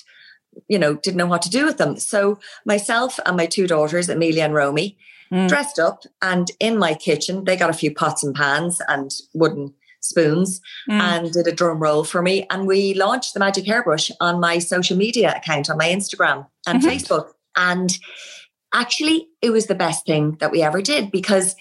you 0.68 0.78
know, 0.78 0.94
didn't 0.94 1.16
know 1.16 1.26
what 1.26 1.42
to 1.42 1.50
do 1.50 1.64
with 1.64 1.78
them. 1.78 1.98
So 1.98 2.38
myself 2.64 3.18
and 3.26 3.36
my 3.36 3.46
two 3.46 3.66
daughters, 3.66 4.08
Amelia 4.08 4.44
and 4.44 4.54
Romy, 4.54 4.96
mm, 5.34 5.48
dressed 5.48 5.78
up 5.78 6.02
and 6.22 6.50
in 6.60 6.78
my 6.78 6.94
kitchen 6.94 7.44
they 7.44 7.56
got 7.56 7.70
a 7.70 7.74
few 7.74 7.92
pots 7.92 8.22
and 8.22 8.34
pans 8.34 8.80
and 8.88 9.10
wooden 9.34 9.74
spoons 10.00 10.60
mm. 10.88 11.00
and 11.00 11.32
did 11.32 11.46
a 11.46 11.52
drum 11.52 11.80
roll 11.80 12.04
for 12.04 12.22
me 12.22 12.46
and 12.50 12.66
we 12.66 12.94
launched 12.94 13.34
the 13.34 13.40
magic 13.40 13.66
hairbrush 13.66 14.10
on 14.20 14.38
my 14.40 14.58
social 14.58 14.96
media 14.96 15.34
account 15.36 15.68
on 15.68 15.78
my 15.78 15.88
instagram 15.88 16.46
and 16.66 16.82
Mhm. 16.82 16.90
facebook 16.90 17.32
and 17.56 17.98
actually 18.72 19.28
it 19.42 19.50
was 19.50 19.66
the 19.66 19.74
best 19.74 20.06
thing 20.06 20.36
that 20.40 20.50
we 20.50 20.62
ever 20.62 20.82
did 20.82 21.10
because 21.10 21.56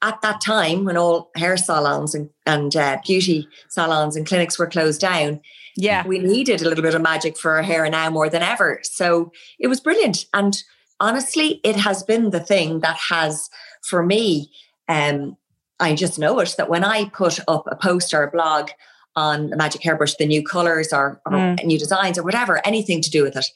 at 0.00 0.20
that 0.22 0.40
time 0.40 0.84
when 0.84 0.96
all 0.96 1.30
hair 1.36 1.56
salons 1.56 2.14
and, 2.14 2.28
and 2.44 2.74
uh, 2.74 2.98
beauty 3.06 3.46
salons 3.68 4.16
and 4.16 4.26
clinics 4.26 4.58
were 4.58 4.66
closed 4.66 5.00
down 5.00 5.40
yeah. 5.76 6.06
we 6.06 6.18
needed 6.18 6.60
a 6.60 6.68
little 6.68 6.82
bit 6.82 6.94
of 6.94 7.02
magic 7.02 7.38
for 7.38 7.52
our 7.56 7.62
hair 7.62 7.88
now 7.88 8.10
more 8.10 8.28
than 8.28 8.42
ever. 8.42 8.80
So 8.82 9.32
it 9.58 9.68
was 9.68 9.80
brilliant. 9.80 10.26
And 10.34 10.56
honestly, 11.02 11.60
it 11.64 11.76
has 11.76 12.02
been 12.02 12.30
the 12.30 12.40
thing 12.40 12.80
that 12.80 12.96
has, 13.10 13.50
for 13.82 14.02
me, 14.02 14.50
um, 14.88 15.36
I 15.80 15.94
just 15.94 16.18
know 16.18 16.38
it 16.38 16.54
that 16.56 16.70
when 16.70 16.84
I 16.84 17.06
put 17.10 17.40
up 17.48 17.64
a 17.66 17.76
post 17.76 18.14
or 18.14 18.22
a 18.22 18.30
blog 18.30 18.70
on 19.16 19.50
the 19.50 19.56
Magic 19.56 19.82
Hairbrush, 19.82 20.14
the 20.14 20.26
new 20.26 20.42
colors 20.42 20.92
or, 20.92 21.20
or 21.26 21.32
Mm. 21.32 21.64
new 21.64 21.78
designs 21.78 22.16
or 22.18 22.22
whatever, 22.22 22.64
anything 22.64 23.02
to 23.02 23.10
do 23.10 23.22
with 23.24 23.36
it, 23.36 23.46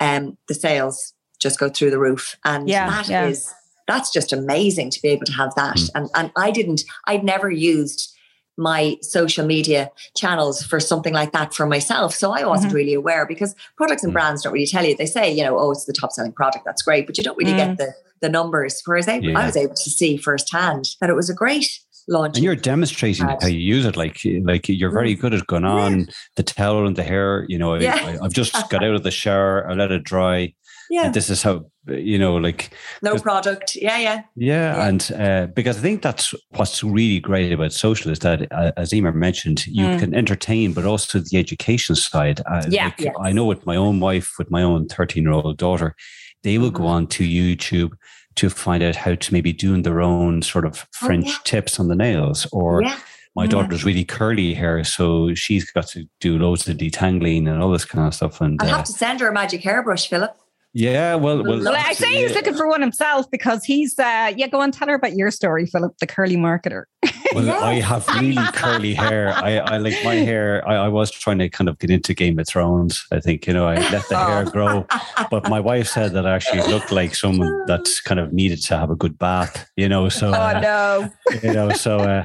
um, 0.00 0.36
the 0.48 0.54
sales 0.54 1.14
just 1.40 1.58
go 1.58 1.68
through 1.68 1.90
the 1.90 2.00
roof. 2.00 2.36
And 2.44 2.68
Yeah, 2.68 2.90
that 2.90 3.08
yeah. 3.08 3.26
is 3.26 3.54
that's 3.86 4.12
just 4.12 4.34
amazing 4.34 4.90
to 4.90 5.00
be 5.00 5.08
able 5.08 5.24
to 5.24 5.32
have 5.32 5.54
that. 5.54 5.76
Mm. 5.76 5.90
And 5.94 6.10
and 6.14 6.32
I 6.36 6.50
didn't, 6.50 6.82
I'd 7.06 7.24
never 7.24 7.50
used 7.50 8.14
my 8.58 8.96
social 9.02 9.46
media 9.46 9.90
channels 10.16 10.62
for 10.62 10.80
something 10.80 11.14
like 11.14 11.32
that 11.32 11.54
for 11.54 11.64
myself. 11.66 12.12
So 12.14 12.32
I 12.32 12.44
wasn't 12.44 12.72
Mhm. 12.72 12.76
really 12.76 12.94
aware 12.94 13.24
because 13.24 13.54
products 13.76 14.02
and 14.02 14.10
Mm. 14.12 14.14
brands 14.14 14.42
don't 14.42 14.52
really 14.52 14.66
tell 14.66 14.84
you. 14.84 14.96
They 14.96 15.06
say, 15.06 15.32
you 15.32 15.44
know, 15.44 15.58
oh, 15.58 15.70
it's 15.70 15.84
the 15.86 15.92
top 15.92 16.10
selling 16.12 16.32
product. 16.32 16.64
That's 16.64 16.82
great. 16.82 17.06
But 17.06 17.16
you 17.16 17.24
don't 17.24 17.38
really 17.38 17.52
Mm. 17.52 17.56
get 17.56 17.78
the, 17.78 17.94
the 18.20 18.28
numbers. 18.28 18.82
Whereas 18.84 19.08
I, 19.08 19.18
Yeah. 19.18 19.38
I 19.38 19.46
was 19.46 19.56
able 19.56 19.74
to 19.76 19.90
see 19.90 20.16
firsthand 20.16 20.88
that 21.00 21.08
it 21.08 21.14
was 21.14 21.30
a 21.30 21.34
great 21.34 21.68
launch. 22.08 22.36
And 22.36 22.44
you're 22.44 22.56
demonstrating 22.56 23.26
Right. 23.26 23.40
how 23.40 23.48
you 23.48 23.58
use 23.60 23.84
it. 23.86 23.96
Like, 23.96 24.18
like 24.42 24.68
you're 24.68 24.90
very 24.90 25.14
good 25.14 25.34
at 25.34 25.46
going 25.46 25.64
on 25.64 26.08
the 26.36 26.42
towel 26.42 26.86
and 26.86 26.96
the 26.96 27.02
hair. 27.04 27.44
You 27.48 27.58
know, 27.58 27.74
Yeah. 27.76 27.94
I, 28.20 28.24
I've 28.24 28.32
just 28.32 28.52
got 28.70 28.82
out 28.82 28.94
of 28.94 29.02
the 29.04 29.10
shower. 29.10 29.70
I 29.70 29.74
let 29.74 29.92
it 29.92 30.04
dry. 30.04 30.52
Yeah. 30.90 31.04
And 31.06 31.14
this 31.14 31.30
is 31.30 31.42
how 31.42 31.64
you 31.86 32.18
know, 32.18 32.36
like, 32.36 32.70
No 33.02 33.16
product. 33.16 33.74
Yeah, 33.74 33.96
yeah. 33.98 34.22
yeah, 34.36 34.74
Yeah. 34.76 34.86
and 34.88 35.12
uh, 35.16 35.46
because 35.54 35.78
I 35.78 35.80
think 35.80 36.02
that's 36.02 36.34
what's 36.50 36.84
really 36.84 37.18
great 37.18 37.50
about 37.50 37.72
social 37.72 38.12
is 38.12 38.18
that, 38.18 38.50
uh, 38.52 38.72
as 38.76 38.92
Emer 38.92 39.12
mentioned, 39.12 39.66
you 39.66 39.86
Mm. 39.86 39.98
can 39.98 40.14
entertain, 40.14 40.74
but 40.74 40.84
also 40.84 41.18
the 41.20 41.38
education 41.38 41.96
side. 41.96 42.40
Uh, 42.46 42.62
Yeah. 42.68 42.86
like, 42.86 43.00
Yes. 43.00 43.14
I 43.22 43.32
know 43.32 43.46
with 43.46 43.64
my 43.64 43.76
own 43.76 44.00
wife, 44.00 44.32
with 44.38 44.50
my 44.50 44.62
own 44.62 44.86
thirteen-year-old 44.88 45.56
daughter, 45.56 45.94
they 46.42 46.58
will 46.58 46.70
go 46.70 46.82
Mhm. 46.84 46.90
on 46.96 47.06
to 47.06 47.24
YouTube 47.24 47.92
to 48.36 48.50
find 48.50 48.82
out 48.82 48.94
how 48.96 49.14
to 49.14 49.32
maybe 49.32 49.52
doing 49.52 49.82
their 49.82 50.00
own 50.02 50.42
sort 50.42 50.64
of 50.66 50.86
French 50.92 51.26
Oh, 51.26 51.30
yeah. 51.30 51.36
tips 51.44 51.80
on 51.80 51.88
the 51.88 51.96
nails, 51.96 52.46
or 52.52 52.82
yeah. 52.82 52.96
my 53.34 53.46
Mm. 53.46 53.50
daughter's 53.50 53.84
really 53.84 54.04
curly 54.04 54.52
hair, 54.54 54.84
so 54.84 55.34
she's 55.34 55.64
got 55.72 55.88
to 55.88 56.04
do 56.20 56.38
loads 56.38 56.68
of 56.68 56.76
detangling 56.76 57.48
and 57.48 57.62
all 57.62 57.72
this 57.72 57.86
kind 57.86 58.06
of 58.06 58.14
stuff. 58.14 58.40
And 58.42 58.60
I'll 58.60 58.68
uh, 58.68 58.76
have 58.76 58.84
to 58.84 58.92
send 58.92 59.20
her 59.20 59.28
a 59.28 59.32
magic 59.32 59.62
hairbrush, 59.64 60.06
Philip. 60.08 60.36
Yeah, 60.78 61.16
well, 61.16 61.42
well, 61.42 61.58
Well, 61.58 61.74
I 61.76 61.92
say 61.92 62.08
he's 62.22 62.34
looking 62.34 62.54
for 62.54 62.68
one 62.68 62.80
himself 62.80 63.28
because 63.30 63.64
he's 63.64 63.98
uh 63.98 64.32
yeah, 64.36 64.46
go 64.46 64.60
on, 64.60 64.70
tell 64.70 64.86
her 64.88 64.94
about 64.94 65.14
your 65.14 65.30
story, 65.32 65.66
Philip, 65.66 65.96
the 65.98 66.06
curly 66.06 66.36
marketer. 66.36 66.84
Well, 67.34 67.44
Yes. 67.44 67.62
I 67.62 67.74
have 67.74 68.08
really 68.20 68.42
curly 68.54 68.94
hair. 68.94 69.34
I, 69.34 69.58
I 69.58 69.76
like 69.76 70.02
my 70.02 70.14
hair. 70.14 70.66
I, 70.66 70.76
I 70.86 70.88
was 70.88 71.10
trying 71.10 71.38
to 71.40 71.48
kind 71.50 71.68
of 71.68 71.78
get 71.78 71.90
into 71.90 72.14
Game 72.14 72.38
of 72.38 72.48
Thrones. 72.48 73.04
I 73.12 73.20
think 73.20 73.46
you 73.46 73.52
know 73.52 73.66
I 73.66 73.74
let 73.90 74.08
the 74.08 74.16
hair 74.16 74.44
Oh. 74.46 74.50
grow, 74.50 74.86
but 75.30 75.48
my 75.50 75.60
wife 75.60 75.88
said 75.88 76.12
that 76.14 76.26
I 76.26 76.34
actually 76.34 76.62
looked 76.72 76.90
like 76.90 77.14
someone 77.14 77.66
that's 77.66 78.00
kind 78.00 78.18
of 78.18 78.32
needed 78.32 78.62
to 78.68 78.78
have 78.78 78.90
a 78.90 78.96
good 78.96 79.18
bath. 79.18 79.68
You 79.76 79.88
know, 79.90 80.08
so 80.08 80.30
uh, 80.32 80.54
Oh 80.54 80.60
no. 80.60 81.10
you 81.42 81.52
know, 81.52 81.68
so. 81.72 81.98
Uh, 81.98 82.24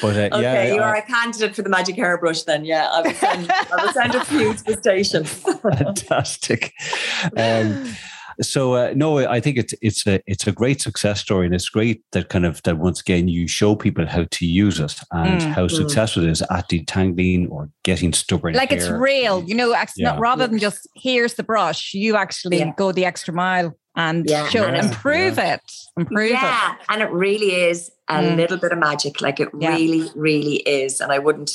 but 0.00 0.16
uh, 0.16 0.36
Okay, 0.36 0.42
yeah, 0.42 0.74
you 0.74 0.80
I- 0.80 0.84
are 0.88 0.94
a 0.96 1.02
candidate 1.02 1.54
for 1.54 1.62
the 1.62 1.68
magic 1.68 1.96
hairbrush 1.96 2.42
then. 2.42 2.64
Yeah, 2.64 2.88
I 2.92 3.00
will 3.02 3.14
send, 3.14 3.50
I 3.50 3.66
will 3.84 3.92
send 3.92 4.14
a 4.14 4.24
few 4.24 4.54
to 4.54 4.64
the 4.64 4.76
station. 4.76 5.24
fantastic. 5.78 6.72
Um, 7.36 7.94
so 8.40 8.74
uh, 8.74 8.92
no, 8.96 9.18
I 9.18 9.38
think 9.40 9.56
it's 9.58 9.74
it's 9.80 10.06
a 10.08 10.20
it's 10.26 10.46
a 10.48 10.52
great 10.52 10.80
success 10.80 11.20
story, 11.20 11.46
and 11.46 11.54
it's 11.54 11.68
great 11.68 12.02
that 12.12 12.28
kind 12.30 12.44
of 12.44 12.60
that 12.64 12.78
once 12.78 13.00
again 13.00 13.28
you 13.28 13.46
show 13.46 13.76
people 13.76 14.06
how 14.06 14.24
to 14.28 14.46
use 14.46 14.80
it 14.80 14.98
and 15.12 15.40
Mm. 15.40 15.52
how 15.52 15.66
Mm. 15.66 15.70
successful 15.76 16.24
it 16.24 16.30
is 16.30 16.42
at 16.42 16.68
detangling 16.68 17.48
or 17.50 17.70
getting 17.84 18.12
stubborn. 18.12 18.54
like 18.54 18.72
it's 18.72 18.88
real, 18.88 19.44
you 19.44 19.54
know, 19.54 19.72
actually, 19.74 20.04
not 20.04 20.14
Yeah. 20.16 20.20
rather 20.20 20.46
than 20.48 20.58
just 20.58 20.88
here's 20.96 21.34
the 21.34 21.44
brush, 21.44 21.94
you 21.94 22.16
actually 22.16 22.58
Yeah. 22.58 22.72
go 22.76 22.90
the 22.90 23.04
extra 23.04 23.32
mile 23.32 23.72
and 23.96 24.28
Yeah, 24.28 24.48
show 24.48 24.64
and 24.64 24.76
it's- 24.76 24.90
improve 24.92 25.38
it. 25.38 25.60
Improve 25.96 26.30
yeah, 26.32 26.74
and 26.88 27.02
it 27.02 27.10
really 27.12 27.54
is 27.54 27.88
a 28.08 28.14
Mm. 28.16 28.36
little 28.36 28.56
bit 28.58 28.72
of 28.72 28.78
magic. 28.78 29.20
Like 29.20 29.40
it 29.40 29.48
Yeah. 29.58 29.70
really, 29.74 30.10
really 30.14 30.56
is. 30.56 31.00
And 31.00 31.10
I 31.12 31.18
wouldn't 31.18 31.50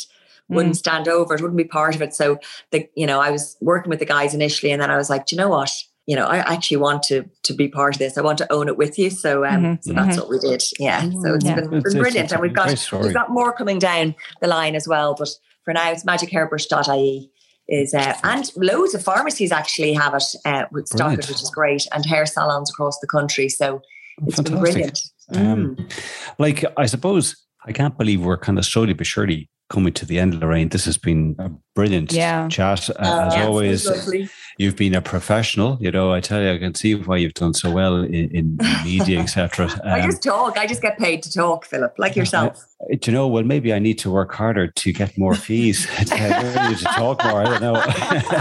wouldn't 0.51 0.77
stand 0.77 1.07
over 1.07 1.35
it, 1.35 1.41
wouldn't 1.41 1.57
be 1.57 1.63
part 1.63 1.93
of 1.93 2.01
it. 2.01 2.15
So 2.15 2.39
the 2.71 2.89
you 2.95 3.05
know, 3.05 3.19
I 3.21 3.29
was 3.29 3.55
working 3.61 3.89
with 3.91 3.99
the 3.99 4.05
guys 4.05 4.33
initially, 4.33 4.71
and 4.71 4.81
then 4.81 4.89
I 4.89 4.97
was 4.97 5.07
like, 5.09 5.27
do 5.27 5.35
you 5.35 5.41
know 5.41 5.49
what? 5.49 5.71
You 6.07 6.15
know, 6.15 6.25
I 6.25 6.37
actually 6.37 6.77
want 6.77 7.03
to 7.03 7.25
to 7.43 7.53
be 7.53 7.67
part 7.67 7.93
of 7.93 7.99
this. 7.99 8.17
I 8.17 8.21
want 8.21 8.39
to 8.39 8.51
own 8.51 8.67
it 8.67 8.75
with 8.75 8.97
you. 8.97 9.11
So 9.11 9.45
um, 9.45 9.63
Mhm, 9.63 9.83
so 9.83 9.93
that's 9.93 10.15
mhm. 10.17 10.19
what 10.21 10.29
we 10.29 10.39
did. 10.39 10.63
Yeah. 10.79 11.01
So 11.21 11.35
it's 11.35 11.45
Yeah. 11.45 11.53
been, 11.55 11.65
It's- 11.65 11.69
been 11.69 11.77
it's- 11.77 11.93
brilliant. 11.93 12.15
it's 12.25 12.33
and 12.33 12.41
we've 12.41 12.53
got 12.53 12.89
we've 13.03 13.13
got 13.13 13.29
more 13.29 13.53
coming 13.53 13.77
down 13.77 14.15
the 14.41 14.47
line 14.47 14.73
as 14.73 14.87
well. 14.87 15.13
But 15.13 15.29
for 15.65 15.73
now 15.73 15.91
it's 15.91 16.03
magichairbrush.ie 16.03 17.29
is 17.67 17.93
uh, 17.93 18.15
and 18.23 18.51
loads 18.57 18.95
of 18.95 19.03
pharmacies 19.03 19.51
actually 19.51 19.93
have 19.93 20.15
it 20.15 20.23
uh, 20.45 20.65
with 20.71 20.87
stock 20.87 21.15
which 21.15 21.29
is 21.29 21.51
great, 21.53 21.85
and 21.93 22.03
hair 22.07 22.25
salons 22.25 22.71
across 22.71 22.97
the 22.99 23.07
country. 23.07 23.47
So 23.49 23.81
it's 24.25 24.41
been 24.41 24.59
brilliant. 24.59 24.99
Um, 25.35 25.75
Mm. 25.75 25.91
Like 26.37 26.63
I 26.77 26.85
suppose 26.85 27.35
I 27.65 27.71
can't 27.71 27.97
believe 27.97 28.21
we're 28.21 28.37
kind 28.37 28.57
of 28.57 28.65
slowly 28.65 28.93
but 28.93 29.05
surely 29.05 29.49
coming 29.69 29.93
to 29.93 30.05
the 30.05 30.17
end, 30.17 30.39
Lorraine. 30.39 30.69
This 30.69 30.85
has 30.85 30.97
been 30.97 31.35
a 31.37 31.49
brilliant 31.75 32.11
Yeah. 32.11 32.47
chat 32.47 32.89
uh, 32.89 32.93
Oh, 32.99 33.27
as 33.27 33.35
yeah, 33.35 33.45
always. 33.45 34.29
You've 34.57 34.75
been 34.75 34.95
a 34.95 35.01
professional, 35.01 35.77
you 35.79 35.91
know. 35.91 36.11
I 36.11 36.21
tell 36.21 36.41
you, 36.41 36.51
I 36.51 36.57
can 36.57 36.73
see 36.73 36.95
why 36.95 37.17
you've 37.17 37.35
done 37.35 37.53
so 37.53 37.69
well 37.69 37.97
in, 37.97 38.29
in 38.35 38.57
media, 38.83 39.19
etc. 39.19 39.69
I 39.85 39.99
Um, 39.99 40.09
just 40.09 40.23
talk. 40.23 40.57
I 40.57 40.65
just 40.65 40.81
get 40.81 40.97
paid 40.97 41.21
to 41.23 41.31
talk, 41.31 41.65
Philip, 41.65 41.93
like 41.99 42.15
yourself. 42.15 42.65
do 42.89 42.97
you 43.11 43.13
know? 43.13 43.27
Well, 43.27 43.43
maybe 43.43 43.71
I 43.71 43.77
need 43.79 43.99
to 43.99 44.09
work 44.09 44.33
harder 44.33 44.67
to 44.67 44.91
get 44.93 45.15
more 45.17 45.35
fees. 45.35 45.87
I 45.97 46.69
need 46.69 46.77
to 46.79 46.85
talk 46.85 47.23
more. 47.25 47.41
I 47.41 47.45
don't 47.45 47.61
know. 47.61 47.73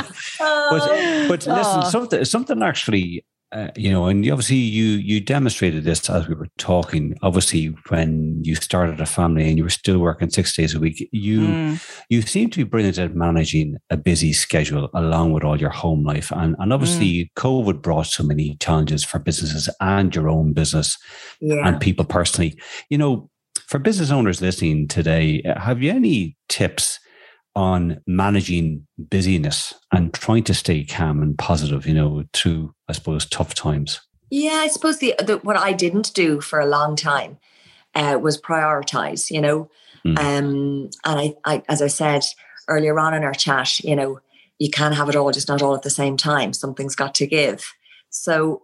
but 0.70 1.28
but 1.28 1.46
listen, 1.46 1.82
Oh. 1.84 1.88
something 1.90 2.24
something 2.24 2.62
actually 2.62 3.24
uh, 3.50 3.68
you 3.76 3.90
know, 3.90 4.06
and 4.06 4.30
obviously 4.30 4.56
you 4.56 4.84
you 4.84 5.20
demonstrated 5.20 5.84
this 5.84 6.10
as 6.10 6.28
we 6.28 6.34
were 6.34 6.48
talking. 6.58 7.16
Obviously, 7.22 7.66
when 7.88 8.42
you 8.44 8.54
started 8.54 9.00
a 9.00 9.06
family 9.06 9.48
and 9.48 9.56
you 9.56 9.64
were 9.64 9.70
still 9.70 9.98
working 9.98 10.28
six 10.28 10.54
days 10.54 10.74
a 10.74 10.80
week, 10.80 11.08
you 11.12 11.40
mm. 11.40 12.04
you 12.10 12.20
seem 12.20 12.50
to 12.50 12.58
be 12.58 12.64
brilliant 12.64 12.98
at 12.98 13.14
managing 13.14 13.78
a 13.88 13.96
busy 13.96 14.34
schedule 14.34 14.90
along 14.92 15.32
with 15.32 15.44
all 15.44 15.58
your 15.58 15.70
home 15.70 16.04
life. 16.04 16.30
And 16.30 16.56
and 16.58 16.74
obviously, 16.74 17.06
mm. 17.06 17.28
COVID 17.36 17.80
brought 17.80 18.06
so 18.06 18.22
many 18.22 18.56
challenges 18.56 19.02
for 19.02 19.18
businesses 19.18 19.70
and 19.80 20.14
your 20.14 20.28
own 20.28 20.52
business 20.52 20.98
yeah. 21.40 21.66
and 21.66 21.80
people 21.80 22.04
personally. 22.04 22.60
You 22.90 22.98
know, 22.98 23.30
for 23.66 23.78
business 23.78 24.10
owners 24.10 24.42
listening 24.42 24.88
today, 24.88 25.42
have 25.56 25.82
you 25.82 25.90
any 25.90 26.36
tips? 26.48 27.00
on 27.56 28.00
managing 28.06 28.86
busyness 28.98 29.74
and 29.92 30.14
trying 30.14 30.44
to 30.44 30.54
stay 30.54 30.84
calm 30.84 31.20
and 31.20 31.36
positive, 31.36 31.88
you 31.88 31.94
know, 31.94 32.22
through, 32.32 32.72
I 32.88 32.92
suppose, 32.92 33.26
tough 33.26 33.54
times? 33.54 34.00
Yeah, 34.30 34.60
I 34.60 34.68
suppose 34.68 34.98
the, 34.98 35.14
the 35.18 35.38
what 35.38 35.56
I 35.56 35.72
didn't 35.72 36.12
do 36.14 36.40
for 36.40 36.60
a 36.60 36.66
long 36.66 36.96
time 36.96 37.38
uh, 37.94 38.18
was 38.20 38.40
prioritize, 38.40 39.30
you 39.30 39.40
know. 39.40 39.70
Mm. 40.06 40.18
Um, 40.18 40.90
and 41.04 41.20
I, 41.20 41.34
I, 41.44 41.62
as 41.68 41.82
I 41.82 41.88
said 41.88 42.24
earlier 42.68 42.98
on 42.98 43.14
in 43.14 43.24
our 43.24 43.32
chat, 43.32 43.80
you 43.80 43.96
know, 43.96 44.20
you 44.58 44.70
can't 44.70 44.94
have 44.94 45.08
it 45.08 45.16
all, 45.16 45.30
just 45.32 45.48
not 45.48 45.62
all 45.62 45.74
at 45.74 45.82
the 45.82 45.90
same 45.90 46.16
time. 46.16 46.52
Something's 46.52 46.94
got 46.94 47.14
to 47.16 47.26
give. 47.26 47.72
So 48.10 48.62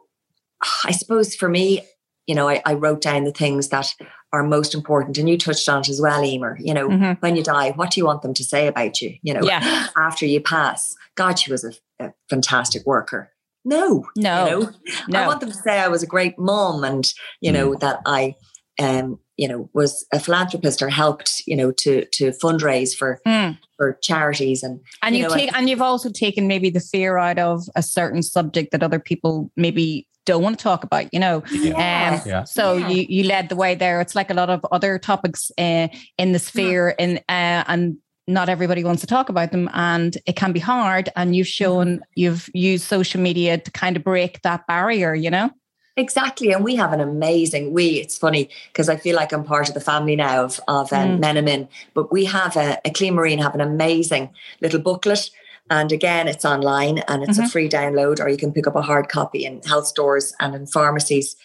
I 0.85 0.93
suppose 0.93 1.35
for 1.35 1.49
me, 1.49 1.83
you 2.27 2.35
know, 2.35 2.49
I, 2.49 2.63
I, 2.65 2.75
wrote 2.75 3.03
down 3.03 3.25
the 3.25 3.33
things 3.33 3.69
that 3.69 3.95
are 4.33 4.43
most 4.43 4.75
important. 4.75 5.19
And 5.19 5.29
you 5.29 5.37
touched 5.37 5.69
on 5.69 5.81
it 5.81 5.91
as 5.91 6.01
well, 6.01 6.25
Emer. 6.25 6.57
You 6.59 6.73
know, 6.73 6.89
mm-hmm. 6.89 7.13
when 7.21 7.37
you 7.37 7.43
die, 7.43 7.73
what 7.73 7.91
do 7.91 8.01
you 8.01 8.07
want 8.07 8.23
them 8.23 8.33
to 8.35 8.43
say 8.43 8.67
about 8.67 9.01
you? 9.03 9.15
You 9.23 9.35
know, 9.35 9.43
yeah. 9.43 9.89
after 9.97 10.25
you 10.25 10.41
pass, 10.41 10.95
God, 11.17 11.39
she 11.39 11.53
was 11.53 11.65
a, 11.65 11.73
a 12.03 12.13
fantastic 12.31 12.87
worker. 12.87 13.31
No, 13.65 14.05
no, 14.17 14.45
you 14.45 14.51
know? 14.51 14.73
no. 15.09 15.23
I 15.23 15.27
want 15.27 15.41
them 15.41 15.51
to 15.51 15.57
say 15.57 15.81
I 15.81 15.89
was 15.89 16.03
a 16.03 16.07
great 16.07 16.39
mom 16.39 16.85
and, 16.85 17.11
you 17.41 17.51
know, 17.51 17.73
mm. 17.73 17.81
that 17.81 18.01
I, 18.05 18.35
um, 18.79 19.19
you 19.37 19.49
know, 19.49 19.69
was 19.73 20.07
a 20.13 20.21
philanthropist 20.21 20.83
or 20.83 20.89
helped, 20.89 21.43
you 21.47 21.57
know, 21.57 21.73
to 21.73 22.05
to 22.13 22.31
fundraise 22.31 22.95
for 22.95 23.21
mm. 23.27 23.59
for 23.77 23.99
charities 24.03 24.63
and 24.63 24.81
and 25.03 25.17
you, 25.17 25.25
you 25.25 25.31
take 25.31 25.57
and 25.57 25.69
you've 25.69 25.83
also 25.83 26.11
taken 26.11 26.47
maybe 26.47 26.71
the 26.71 26.81
fear 26.81 27.19
out 27.19 27.39
of 27.39 27.63
a 27.75 27.83
certain 27.83 28.23
subject 28.23 28.71
that 28.73 28.83
other 28.83 29.01
people 29.01 29.51
maybe 29.57 30.07
don't 30.27 30.43
want 30.43 30.59
to 30.59 30.63
talk 30.63 30.85
about, 30.85 31.13
you 31.13 31.21
know. 31.21 31.43
Yeah. 31.51 32.21
Um, 32.23 32.29
yeah. 32.29 32.45
So 32.45 32.77
yeah. 32.77 32.89
you 32.89 33.07
you 33.09 33.25
led 33.25 33.49
the 33.49 33.57
way 33.57 33.75
there. 33.75 34.01
It's 34.01 34.15
like 34.15 34.31
a 34.31 34.35
lot 34.35 34.51
of 34.51 34.65
other 34.73 34.99
topics 34.99 35.51
uh, 35.59 35.89
in 36.19 36.33
the 36.33 36.39
sphere, 36.39 36.95
yeah. 36.99 37.05
in 37.05 37.17
uh, 37.29 37.65
and 37.67 37.97
not 38.27 38.49
everybody 38.49 38.85
wants 38.85 39.01
to 39.03 39.07
talk 39.07 39.29
about 39.29 39.53
them, 39.53 39.69
and 39.75 40.17
it 40.27 40.37
can 40.37 40.53
be 40.53 40.61
hard. 40.61 41.11
And 41.17 41.37
you've 41.37 41.49
shown 41.49 41.97
mm-hmm. 41.97 42.03
you've 42.15 42.51
used 42.55 42.85
social 42.85 43.21
media 43.21 43.59
to 43.59 43.71
kind 43.71 43.97
of 43.97 44.05
break 44.05 44.43
that 44.43 44.67
barrier, 44.67 45.15
you 45.15 45.31
know. 45.31 45.51
Exactly, 45.97 46.51
and 46.53 46.65
we 46.65 46.75
have 46.75 46.93
an 46.93 47.01
amazing. 47.01 47.73
We 47.73 48.01
it's 48.01 48.19
funny 48.19 48.51
because 48.73 48.89
I 48.89 48.97
feel 48.97 49.15
like 49.15 49.33
I'm 49.33 49.45
part 49.45 49.69
of 49.69 49.75
the 49.75 49.81
family 49.81 50.17
now 50.17 50.45
of 50.45 50.61
of 50.69 50.93
um, 50.93 51.21
mm. 51.21 51.69
But 51.95 52.13
we 52.13 52.25
have 52.25 52.57
a, 52.57 52.79
a 52.85 52.91
Clean 52.91 53.15
Marine 53.15 53.39
have 53.39 53.55
an 53.55 53.61
amazing 53.61 54.31
little 54.61 54.81
booklet 54.81 55.31
and 55.71 55.93
again, 55.93 56.29
it's 56.29 56.45
online 56.45 56.99
and 57.09 57.23
it's 57.23 57.39
mm-hmm. 57.39 57.47
a 57.47 57.49
free 57.49 57.69
download, 57.69 58.21
or 58.21 58.29
you 58.29 58.37
can 58.37 58.53
pick 58.53 58.67
up 58.67 58.77
a 58.77 58.83
hard 58.83 59.09
copy 59.09 59.47
in 59.47 59.63
health 59.63 59.87
stores 59.87 60.35
and 60.41 60.55
in 60.55 60.67
pharmacies 60.67 61.37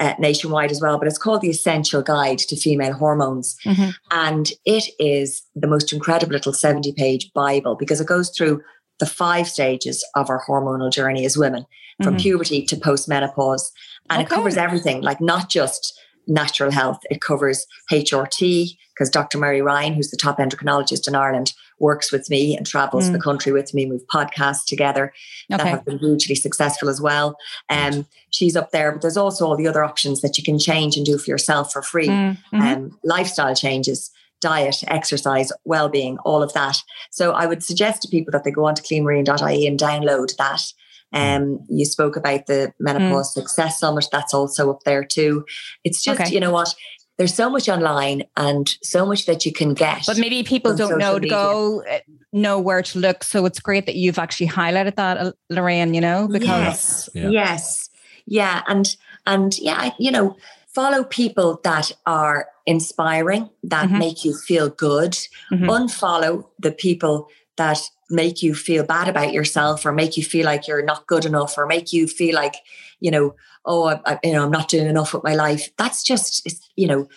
uh, 0.00 0.14
nationwide 0.18 0.70
as 0.70 0.80
well. 0.80 0.98
But 0.98 1.08
it's 1.08 1.18
called 1.18 1.40
The 1.40 1.50
Essential 1.50 2.02
Guide 2.02 2.38
to 2.38 2.56
Female 2.56 2.94
Hormones. 2.94 3.56
Mm-hmm. 3.64 3.90
And 4.10 4.50
it 4.64 4.84
is 4.98 5.42
the 5.54 5.66
most 5.66 5.92
incredible 5.92 6.32
little 6.32 6.52
70 6.52 6.92
page 6.92 7.32
Bible 7.32 7.76
because 7.76 8.00
it 8.00 8.06
goes 8.06 8.30
through 8.30 8.62
the 8.98 9.06
five 9.06 9.48
stages 9.48 10.04
of 10.14 10.28
our 10.28 10.42
hormonal 10.48 10.92
journey 10.92 11.24
as 11.24 11.36
women 11.36 11.66
from 12.02 12.14
mm-hmm. 12.14 12.22
puberty 12.22 12.64
to 12.66 12.76
postmenopause. 12.76 13.70
And 14.10 14.22
okay. 14.22 14.32
it 14.32 14.34
covers 14.34 14.56
everything, 14.56 15.02
like 15.02 15.20
not 15.20 15.48
just 15.48 15.98
natural 16.28 16.70
health, 16.70 17.00
it 17.10 17.20
covers 17.20 17.66
HRT, 17.90 18.76
because 18.94 19.10
Dr. 19.10 19.38
Mary 19.38 19.62
Ryan, 19.62 19.94
who's 19.94 20.10
the 20.10 20.16
top 20.16 20.38
endocrinologist 20.38 21.08
in 21.08 21.14
Ireland, 21.14 21.54
works 21.78 22.10
with 22.10 22.28
me 22.28 22.56
and 22.56 22.66
travels 22.66 23.08
mm. 23.08 23.12
the 23.12 23.20
country 23.20 23.52
with 23.52 23.72
me. 23.72 23.86
We've 23.86 24.06
podcasts 24.12 24.64
together 24.66 25.12
okay. 25.52 25.62
that 25.62 25.66
have 25.66 25.84
been 25.84 25.98
hugely 25.98 26.34
successful 26.34 26.88
as 26.88 27.00
well. 27.00 27.36
Um, 27.70 28.06
she's 28.30 28.56
up 28.56 28.72
there, 28.72 28.92
but 28.92 29.02
there's 29.02 29.16
also 29.16 29.46
all 29.46 29.56
the 29.56 29.68
other 29.68 29.84
options 29.84 30.20
that 30.20 30.36
you 30.36 30.44
can 30.44 30.58
change 30.58 30.96
and 30.96 31.06
do 31.06 31.16
for 31.18 31.30
yourself 31.30 31.72
for 31.72 31.82
free. 31.82 32.08
Mm. 32.08 32.38
Mm-hmm. 32.52 32.60
Um, 32.60 32.98
lifestyle 33.04 33.54
changes 33.54 34.10
diet, 34.40 34.76
exercise, 34.86 35.50
well-being, 35.64 36.18
all 36.18 36.42
of 36.42 36.52
that. 36.52 36.80
So 37.10 37.32
I 37.32 37.46
would 37.46 37.62
suggest 37.62 38.02
to 38.02 38.08
people 38.08 38.30
that 38.32 38.44
they 38.44 38.50
go 38.50 38.66
on 38.66 38.74
to 38.76 38.82
cleanmarine.ie 38.82 39.66
and 39.66 39.78
download 39.78 40.36
that. 40.36 40.62
Mm. 41.14 41.36
Um, 41.36 41.66
you 41.68 41.84
spoke 41.84 42.16
about 42.16 42.46
the 42.46 42.72
menopause 42.78 43.30
mm. 43.30 43.40
success 43.40 43.78
summit. 43.78 44.06
That's 44.12 44.34
also 44.34 44.70
up 44.70 44.84
there 44.84 45.04
too. 45.04 45.44
It's 45.84 46.02
just, 46.02 46.20
okay. 46.20 46.30
you 46.32 46.40
know 46.40 46.50
what? 46.50 46.74
there's 47.18 47.34
so 47.34 47.50
much 47.50 47.68
online 47.68 48.22
and 48.36 48.76
so 48.82 49.04
much 49.04 49.26
that 49.26 49.44
you 49.44 49.52
can 49.52 49.74
get. 49.74 50.04
But 50.06 50.18
maybe 50.18 50.44
people 50.44 50.74
don't 50.74 50.98
know 50.98 51.14
to 51.14 51.20
media. 51.20 51.30
go 51.30 51.82
uh, 51.82 51.98
know 52.32 52.60
where 52.60 52.80
to 52.80 52.98
look. 52.98 53.24
So 53.24 53.44
it's 53.44 53.58
great 53.60 53.86
that 53.86 53.96
you've 53.96 54.18
actually 54.18 54.48
highlighted 54.48 54.94
that, 54.96 55.18
uh, 55.18 55.32
Lorraine. 55.50 55.94
You 55.94 56.00
know, 56.00 56.28
because 56.28 56.48
yes, 56.48 57.08
yeah. 57.14 57.28
yes, 57.28 57.90
yeah, 58.26 58.62
and 58.68 58.96
and 59.26 59.58
yeah, 59.58 59.90
you 59.98 60.12
know, 60.12 60.36
follow 60.68 61.02
people 61.04 61.60
that 61.64 61.90
are 62.06 62.46
inspiring, 62.66 63.50
that 63.64 63.88
mm-hmm. 63.88 63.98
make 63.98 64.24
you 64.24 64.36
feel 64.36 64.70
good. 64.70 65.12
Mm-hmm. 65.52 65.64
Unfollow 65.64 66.46
the 66.60 66.72
people 66.72 67.28
that 67.56 67.80
make 68.10 68.42
you 68.42 68.54
feel 68.54 68.84
bad 68.84 69.08
about 69.08 69.32
yourself 69.32 69.84
or 69.84 69.92
make 69.92 70.16
you 70.16 70.24
feel 70.24 70.44
like 70.44 70.66
you're 70.66 70.84
not 70.84 71.06
good 71.06 71.24
enough 71.24 71.58
or 71.58 71.66
make 71.66 71.92
you 71.92 72.06
feel 72.06 72.34
like 72.34 72.56
you 73.00 73.10
know 73.10 73.34
oh, 73.68 73.84
I, 73.84 74.00
I, 74.06 74.18
you 74.24 74.32
know, 74.32 74.44
I'm 74.44 74.50
not 74.50 74.68
doing 74.68 74.86
enough 74.86 75.14
with 75.14 75.22
my 75.22 75.34
life. 75.34 75.68
That's 75.76 76.02
just, 76.02 76.66
you 76.74 76.88
know, 76.88 77.08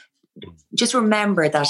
just 0.76 0.94
remember 0.94 1.48
that 1.50 1.68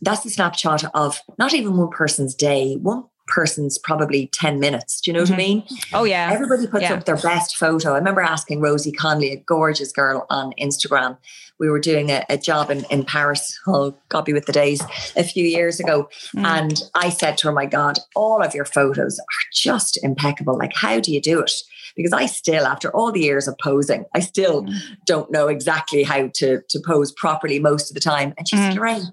that's 0.00 0.22
the 0.22 0.30
snapshot 0.30 0.84
of 0.94 1.20
not 1.38 1.52
even 1.52 1.76
one 1.76 1.90
person's 1.90 2.34
day, 2.34 2.76
one 2.76 3.04
person's 3.32 3.78
probably 3.78 4.28
10 4.28 4.60
minutes. 4.60 5.00
Do 5.00 5.10
you 5.10 5.16
know 5.16 5.24
mm-hmm. 5.24 5.32
what 5.32 5.40
I 5.40 5.44
mm-hmm. 5.44 5.74
mean? 5.74 5.78
Oh, 5.92 6.04
yeah. 6.04 6.30
Everybody 6.32 6.66
puts 6.66 6.82
yeah. 6.82 6.94
up 6.94 7.04
their 7.04 7.16
best 7.16 7.56
photo. 7.56 7.92
I 7.92 7.98
remember 7.98 8.20
asking 8.20 8.60
Rosie 8.60 8.92
Connolly, 8.92 9.32
a 9.32 9.36
gorgeous 9.36 9.92
girl 9.92 10.26
on 10.30 10.52
Instagram. 10.60 11.16
We 11.58 11.70
were 11.70 11.80
doing 11.80 12.10
a, 12.10 12.24
a 12.28 12.36
job 12.36 12.70
in, 12.70 12.84
in 12.90 13.04
Paris, 13.04 13.58
oh, 13.66 13.94
God 14.08 14.24
be 14.24 14.32
with 14.32 14.46
the 14.46 14.52
days, 14.52 14.82
a 15.16 15.22
few 15.22 15.44
years 15.44 15.80
ago. 15.80 16.08
Mm. 16.36 16.44
And 16.44 16.82
I 16.94 17.08
said 17.08 17.38
to 17.38 17.48
her, 17.48 17.52
my 17.52 17.66
God, 17.66 17.98
all 18.16 18.42
of 18.42 18.54
your 18.54 18.64
photos 18.64 19.18
are 19.18 19.46
just 19.52 20.02
impeccable. 20.02 20.58
Like, 20.58 20.74
how 20.74 21.00
do 21.00 21.12
you 21.12 21.20
do 21.20 21.40
it? 21.40 21.52
because 21.96 22.12
I 22.12 22.24
still, 22.24 22.66
after 22.66 22.90
all 22.96 23.12
the 23.12 23.20
years 23.20 23.46
of 23.46 23.56
posing, 23.58 24.06
I 24.14 24.20
still 24.20 24.64
mm. 24.64 24.74
don't 25.04 25.30
know 25.30 25.48
exactly 25.48 26.02
how 26.02 26.28
to, 26.34 26.62
to 26.66 26.80
pose 26.86 27.12
properly 27.12 27.58
most 27.58 27.90
of 27.90 27.94
the 27.94 28.00
time. 28.00 28.32
And 28.38 28.48
she 28.48 28.56
said, 28.56 28.72
mm. 28.72 28.76
Lorraine, 28.76 29.12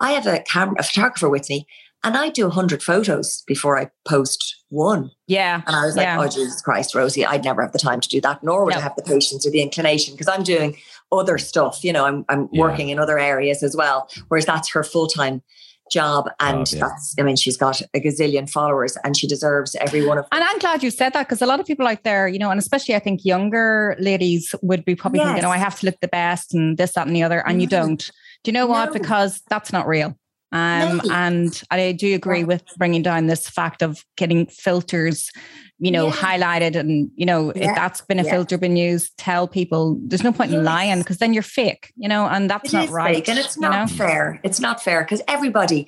I 0.00 0.12
have 0.12 0.26
a 0.26 0.40
camera, 0.40 0.76
a 0.78 0.82
photographer 0.82 1.28
with 1.28 1.48
me, 1.48 1.66
and 2.04 2.16
I 2.16 2.28
do 2.28 2.44
100 2.44 2.82
photos 2.82 3.42
before 3.46 3.78
I 3.78 3.90
post 4.06 4.64
one. 4.68 5.10
Yeah. 5.26 5.62
And 5.66 5.76
I 5.76 5.84
was 5.84 5.96
like, 5.96 6.04
yeah. 6.04 6.20
oh, 6.20 6.28
Jesus 6.28 6.62
Christ, 6.62 6.94
Rosie, 6.94 7.26
I'd 7.26 7.44
never 7.44 7.62
have 7.62 7.72
the 7.72 7.78
time 7.78 8.00
to 8.00 8.08
do 8.08 8.20
that, 8.20 8.42
nor 8.42 8.64
would 8.64 8.74
no. 8.74 8.78
I 8.78 8.82
have 8.82 8.94
the 8.96 9.02
patience 9.02 9.46
or 9.46 9.50
the 9.50 9.62
inclination 9.62 10.14
because 10.14 10.28
I'm 10.28 10.42
doing 10.42 10.76
other 11.10 11.38
stuff. 11.38 11.82
You 11.82 11.92
know, 11.92 12.04
I'm, 12.04 12.24
I'm 12.28 12.48
yeah. 12.52 12.60
working 12.60 12.90
in 12.90 12.98
other 12.98 13.18
areas 13.18 13.62
as 13.62 13.74
well, 13.74 14.08
whereas 14.28 14.46
that's 14.46 14.70
her 14.70 14.84
full 14.84 15.08
time 15.08 15.42
job 15.90 16.28
and 16.40 16.58
oh, 16.58 16.76
yeah. 16.76 16.80
that's 16.80 17.14
i 17.18 17.22
mean 17.22 17.34
she's 17.34 17.56
got 17.56 17.80
a 17.80 18.00
gazillion 18.00 18.46
followers 18.48 18.98
and 19.04 19.16
she 19.16 19.26
deserves 19.26 19.74
every 19.76 20.04
one 20.06 20.18
of 20.18 20.24
them 20.24 20.28
and 20.32 20.44
i'm 20.44 20.58
glad 20.58 20.82
you 20.82 20.90
said 20.90 21.14
that 21.14 21.26
because 21.26 21.40
a 21.40 21.46
lot 21.46 21.60
of 21.60 21.66
people 21.66 21.86
out 21.86 22.04
there 22.04 22.28
you 22.28 22.38
know 22.38 22.50
and 22.50 22.58
especially 22.58 22.94
i 22.94 22.98
think 22.98 23.24
younger 23.24 23.96
ladies 23.98 24.54
would 24.60 24.84
be 24.84 24.94
probably 24.94 25.18
yes. 25.18 25.28
thinking 25.28 25.44
oh 25.46 25.50
i 25.50 25.56
have 25.56 25.78
to 25.78 25.86
look 25.86 25.98
the 26.00 26.08
best 26.08 26.52
and 26.52 26.76
this 26.76 26.92
that 26.92 27.06
and 27.06 27.16
the 27.16 27.22
other 27.22 27.38
and 27.40 27.52
mm-hmm. 27.52 27.60
you 27.60 27.66
don't 27.66 28.10
do 28.44 28.50
you 28.50 28.52
know 28.52 28.66
what 28.66 28.92
no. 28.92 28.98
because 28.98 29.40
that's 29.48 29.72
not 29.72 29.86
real 29.86 30.14
um, 30.52 31.00
and 31.10 31.62
i 31.70 31.92
do 31.92 32.14
agree 32.14 32.44
with 32.44 32.64
bringing 32.76 33.02
down 33.02 33.26
this 33.26 33.48
fact 33.48 33.82
of 33.82 34.04
getting 34.16 34.46
filters 34.46 35.30
you 35.78 35.92
know, 35.92 36.06
yeah. 36.06 36.12
highlighted 36.12 36.74
and, 36.76 37.10
you 37.14 37.24
know, 37.24 37.52
yeah. 37.54 37.70
if 37.70 37.76
that's 37.76 38.00
been 38.00 38.18
a 38.18 38.24
yeah. 38.24 38.30
filter 38.30 38.58
been 38.58 38.76
used, 38.76 39.16
tell 39.16 39.46
people 39.46 39.98
there's 40.02 40.24
no 40.24 40.32
point 40.32 40.50
yes. 40.50 40.58
in 40.58 40.64
lying 40.64 40.98
because 40.98 41.18
then 41.18 41.32
you're 41.32 41.42
fake, 41.42 41.92
you 41.96 42.08
know, 42.08 42.26
and 42.26 42.50
that's 42.50 42.74
it 42.74 42.76
not 42.76 42.88
right. 42.90 43.16
Fake, 43.16 43.28
and 43.28 43.38
it's 43.38 43.56
not 43.56 43.88
know? 43.88 43.96
fair. 43.96 44.40
It's 44.42 44.58
not 44.58 44.82
fair 44.82 45.02
because 45.02 45.22
everybody, 45.28 45.86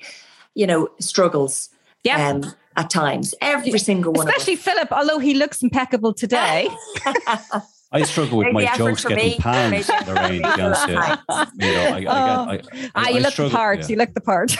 you 0.55 0.65
know, 0.65 0.89
struggles. 0.99 1.69
Yeah. 2.03 2.29
Um, 2.29 2.53
at 2.77 2.89
times, 2.89 3.35
every 3.41 3.77
single 3.77 4.13
one. 4.13 4.29
Especially 4.29 4.55
Philip, 4.55 4.93
although 4.93 5.19
he 5.19 5.33
looks 5.33 5.61
impeccable 5.61 6.13
today. 6.13 6.69
I 7.93 8.03
struggle 8.03 8.37
with 8.37 8.53
my 8.53 8.73
jokes 8.77 9.03
getting 9.03 9.37
panned, 9.41 9.87
Lorraine. 10.07 10.35
you 10.35 10.41
know, 10.41 10.73
I, 10.77 11.17
I, 11.27 12.05
oh. 12.07 12.49
I, 12.49 12.61
ah, 12.95 13.09
you 13.09 13.19
look 13.19 13.33
the 13.33 13.49
part. 13.49 13.81
Yeah. 13.81 13.87
You 13.87 13.95
look 13.97 14.13
the 14.13 14.21
part. 14.21 14.51
so, 14.51 14.59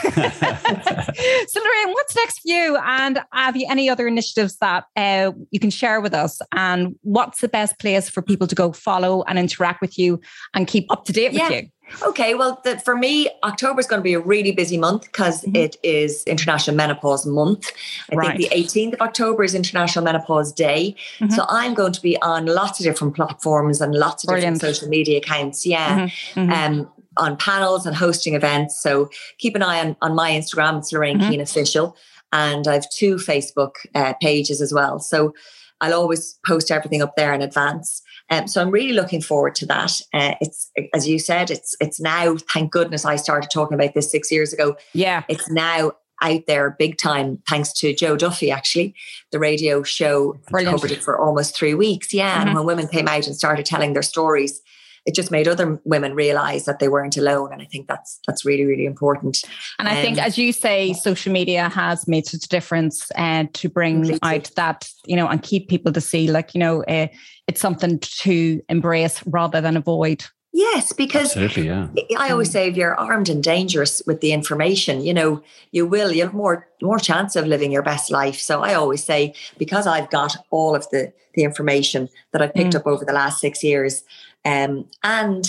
Lorraine, 1.60 1.92
what's 1.94 2.14
next 2.14 2.40
for 2.40 2.48
you? 2.48 2.76
And 2.84 3.20
have 3.32 3.56
you 3.56 3.66
any 3.70 3.88
other 3.88 4.06
initiatives 4.06 4.58
that 4.58 4.84
uh, 4.96 5.32
you 5.50 5.58
can 5.58 5.70
share 5.70 6.02
with 6.02 6.12
us? 6.12 6.42
And 6.52 6.94
what's 7.02 7.40
the 7.40 7.48
best 7.48 7.78
place 7.78 8.10
for 8.10 8.20
people 8.20 8.46
to 8.46 8.54
go 8.54 8.72
follow 8.72 9.22
and 9.26 9.38
interact 9.38 9.80
with 9.80 9.98
you 9.98 10.20
and 10.54 10.66
keep 10.66 10.92
up 10.92 11.06
to 11.06 11.12
date 11.12 11.32
yeah. 11.32 11.48
with 11.48 11.62
you? 11.62 11.68
Okay, 12.02 12.34
well, 12.34 12.60
the, 12.64 12.78
for 12.80 12.96
me, 12.96 13.28
October 13.44 13.80
is 13.80 13.86
going 13.86 14.00
to 14.00 14.04
be 14.04 14.14
a 14.14 14.20
really 14.20 14.52
busy 14.52 14.78
month 14.78 15.02
because 15.02 15.42
mm-hmm. 15.42 15.72
is 15.82 16.24
International 16.24 16.76
Menopause 16.76 17.26
Month. 17.26 17.70
I 18.10 18.16
right. 18.16 18.36
think 18.38 18.50
the 18.50 18.56
18th 18.56 18.94
of 18.94 19.00
October 19.00 19.44
is 19.44 19.54
International 19.54 20.04
Menopause 20.04 20.52
Day. 20.52 20.96
Mm-hmm. 21.18 21.32
So 21.32 21.44
I'm 21.48 21.74
going 21.74 21.92
to 21.92 22.02
be 22.02 22.20
on 22.22 22.46
lots 22.46 22.80
of 22.80 22.84
different 22.84 23.14
platforms 23.14 23.80
and 23.80 23.94
lots 23.94 24.24
of 24.24 24.28
Brilliant. 24.28 24.56
different 24.56 24.76
social 24.76 24.88
media 24.88 25.18
accounts. 25.18 25.66
Yeah. 25.66 26.06
Mm-hmm. 26.06 26.40
mm-hmm. 26.40 26.52
Um, 26.52 26.88
on 27.18 27.36
panels 27.36 27.84
and 27.84 27.94
hosting 27.94 28.34
events. 28.34 28.80
So 28.80 29.10
keep 29.36 29.54
an 29.54 29.62
eye 29.62 29.80
on, 29.80 29.96
on 30.00 30.14
my 30.14 30.30
Instagram. 30.30 30.78
It's 30.78 30.92
Lorraine 30.92 31.18
mm-hmm. 31.18 31.30
Keane 31.30 31.40
Official. 31.42 31.94
And 32.32 32.66
I 32.66 32.72
have 32.72 32.88
two 32.88 33.16
Facebook 33.16 33.74
uh, 33.94 34.14
pages 34.14 34.62
as 34.62 34.72
well. 34.72 34.98
So 34.98 35.34
I'll 35.82 35.94
always 35.94 36.38
post 36.46 36.70
everything 36.70 37.02
up 37.02 37.16
there 37.16 37.34
in 37.34 37.42
advance. 37.42 38.01
Um, 38.32 38.48
so 38.48 38.62
I'm 38.62 38.70
really 38.70 38.94
looking 38.94 39.20
forward 39.20 39.54
to 39.56 39.66
that. 39.66 40.00
Uh, 40.14 40.34
it's 40.40 40.70
as 40.94 41.06
you 41.06 41.18
said, 41.18 41.50
it's 41.50 41.76
it's 41.80 42.00
now. 42.00 42.36
Thank 42.52 42.72
goodness 42.72 43.04
I 43.04 43.16
started 43.16 43.50
talking 43.50 43.74
about 43.74 43.94
this 43.94 44.10
six 44.10 44.32
years 44.32 44.52
ago. 44.52 44.76
Yeah, 44.94 45.24
it's 45.28 45.50
now 45.50 45.92
out 46.22 46.46
there 46.46 46.70
big 46.78 46.96
time 46.98 47.42
thanks 47.48 47.72
to 47.72 47.92
Joe 47.92 48.16
Duffy 48.16 48.50
actually 48.50 48.94
the 49.32 49.40
radio 49.40 49.82
show 49.82 50.38
Brilliant. 50.50 50.76
covered 50.76 50.92
it 50.92 51.02
for 51.02 51.18
almost 51.18 51.56
three 51.56 51.74
weeks 51.74 52.14
yeah 52.14 52.38
mm-hmm. 52.38 52.46
and 52.46 52.56
when 52.56 52.64
women 52.64 52.86
came 52.86 53.08
out 53.08 53.26
and 53.26 53.34
started 53.34 53.66
telling 53.66 53.92
their 53.92 54.02
stories 54.02 54.60
it 55.04 55.14
just 55.14 55.30
made 55.30 55.48
other 55.48 55.80
women 55.84 56.14
realize 56.14 56.64
that 56.64 56.78
they 56.78 56.88
weren't 56.88 57.16
alone 57.16 57.52
and 57.52 57.62
i 57.62 57.64
think 57.64 57.88
that's 57.88 58.20
that's 58.26 58.44
really 58.44 58.64
really 58.64 58.86
important 58.86 59.42
and 59.78 59.88
i 59.88 59.96
um, 59.96 60.02
think 60.02 60.18
as 60.18 60.38
you 60.38 60.52
say 60.52 60.92
social 60.92 61.32
media 61.32 61.68
has 61.68 62.06
made 62.06 62.26
such 62.26 62.44
a 62.44 62.48
difference 62.48 63.10
and 63.12 63.48
uh, 63.48 63.50
to 63.54 63.68
bring 63.68 63.96
completely. 63.96 64.20
out 64.22 64.50
that 64.56 64.88
you 65.06 65.16
know 65.16 65.28
and 65.28 65.42
keep 65.42 65.68
people 65.68 65.92
to 65.92 66.00
see 66.00 66.30
like 66.30 66.54
you 66.54 66.60
know 66.60 66.82
uh, 66.84 67.06
it's 67.48 67.60
something 67.60 67.98
to 68.00 68.60
embrace 68.68 69.22
rather 69.26 69.60
than 69.60 69.76
avoid 69.76 70.24
Yes, 70.54 70.92
because 70.92 71.34
yeah. 71.34 71.88
I 72.18 72.30
always 72.30 72.50
mm. 72.50 72.52
say 72.52 72.68
if 72.68 72.76
you're 72.76 72.94
armed 72.94 73.30
and 73.30 73.42
dangerous 73.42 74.02
with 74.06 74.20
the 74.20 74.34
information, 74.34 75.00
you 75.00 75.14
know, 75.14 75.42
you 75.70 75.86
will, 75.86 76.12
you 76.12 76.22
have 76.24 76.34
more 76.34 76.68
more 76.82 76.98
chance 76.98 77.36
of 77.36 77.46
living 77.46 77.72
your 77.72 77.82
best 77.82 78.10
life. 78.10 78.38
So 78.38 78.62
I 78.62 78.74
always 78.74 79.02
say, 79.02 79.34
because 79.56 79.86
I've 79.86 80.10
got 80.10 80.36
all 80.50 80.74
of 80.74 80.88
the 80.90 81.10
the 81.34 81.44
information 81.44 82.10
that 82.32 82.42
I've 82.42 82.52
picked 82.52 82.74
mm. 82.74 82.80
up 82.80 82.86
over 82.86 83.02
the 83.02 83.14
last 83.14 83.40
six 83.40 83.64
years, 83.64 84.04
um, 84.44 84.88
and 85.02 85.44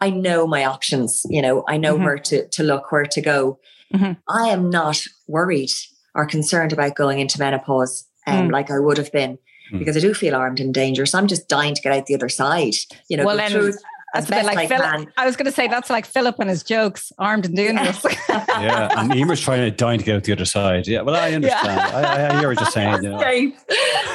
I 0.00 0.10
know 0.10 0.46
my 0.46 0.64
options, 0.64 1.26
you 1.28 1.42
know, 1.42 1.64
I 1.68 1.76
know 1.76 1.94
mm-hmm. 1.94 2.04
where 2.04 2.18
to, 2.18 2.48
to 2.48 2.62
look, 2.62 2.90
where 2.90 3.04
to 3.04 3.20
go. 3.20 3.58
Mm-hmm. 3.92 4.12
I 4.28 4.48
am 4.48 4.70
not 4.70 5.02
worried 5.26 5.72
or 6.14 6.26
concerned 6.26 6.72
about 6.72 6.94
going 6.94 7.20
into 7.20 7.38
menopause 7.38 8.06
um, 8.26 8.48
mm. 8.48 8.52
like 8.52 8.70
I 8.70 8.78
would 8.78 8.98
have 8.98 9.12
been 9.12 9.38
mm. 9.72 9.78
because 9.78 9.96
I 9.96 10.00
do 10.00 10.14
feel 10.14 10.34
armed 10.34 10.60
and 10.60 10.72
dangerous. 10.72 11.14
I'm 11.14 11.26
just 11.26 11.48
dying 11.48 11.74
to 11.74 11.82
get 11.82 11.92
out 11.92 12.06
the 12.06 12.14
other 12.14 12.28
side. 12.28 12.74
You 13.08 13.16
know, 13.16 13.24
well, 13.24 13.36
the 13.36 13.48
truth, 13.48 13.82
that's 14.12 14.28
a 14.28 14.32
bit 14.32 14.44
like 14.44 14.58
I 14.58 14.66
Philip. 14.66 15.08
I 15.16 15.26
was 15.26 15.36
going 15.36 15.46
to 15.46 15.52
say 15.52 15.68
that's 15.68 15.90
like 15.90 16.04
Philip 16.04 16.36
and 16.38 16.50
his 16.50 16.62
jokes, 16.62 17.12
armed 17.18 17.46
and 17.46 17.56
doing 17.56 17.76
this. 17.76 18.04
yeah, 18.28 19.00
and 19.00 19.12
Emer's 19.12 19.40
trying 19.40 19.60
to 19.60 19.70
dying 19.70 19.98
to 20.00 20.04
get 20.04 20.16
out 20.16 20.24
the 20.24 20.32
other 20.32 20.44
side. 20.44 20.86
Yeah, 20.86 21.02
well, 21.02 21.14
I 21.14 21.32
understand. 21.32 21.76
Yeah. 21.76 21.98
I, 21.98 22.36
I, 22.36 22.38
hear 22.40 22.48
what 22.48 22.60
you're 22.60 22.70
saying. 22.70 23.02
You 23.02 23.10
know. 23.10 23.20
Escape. 23.20 23.56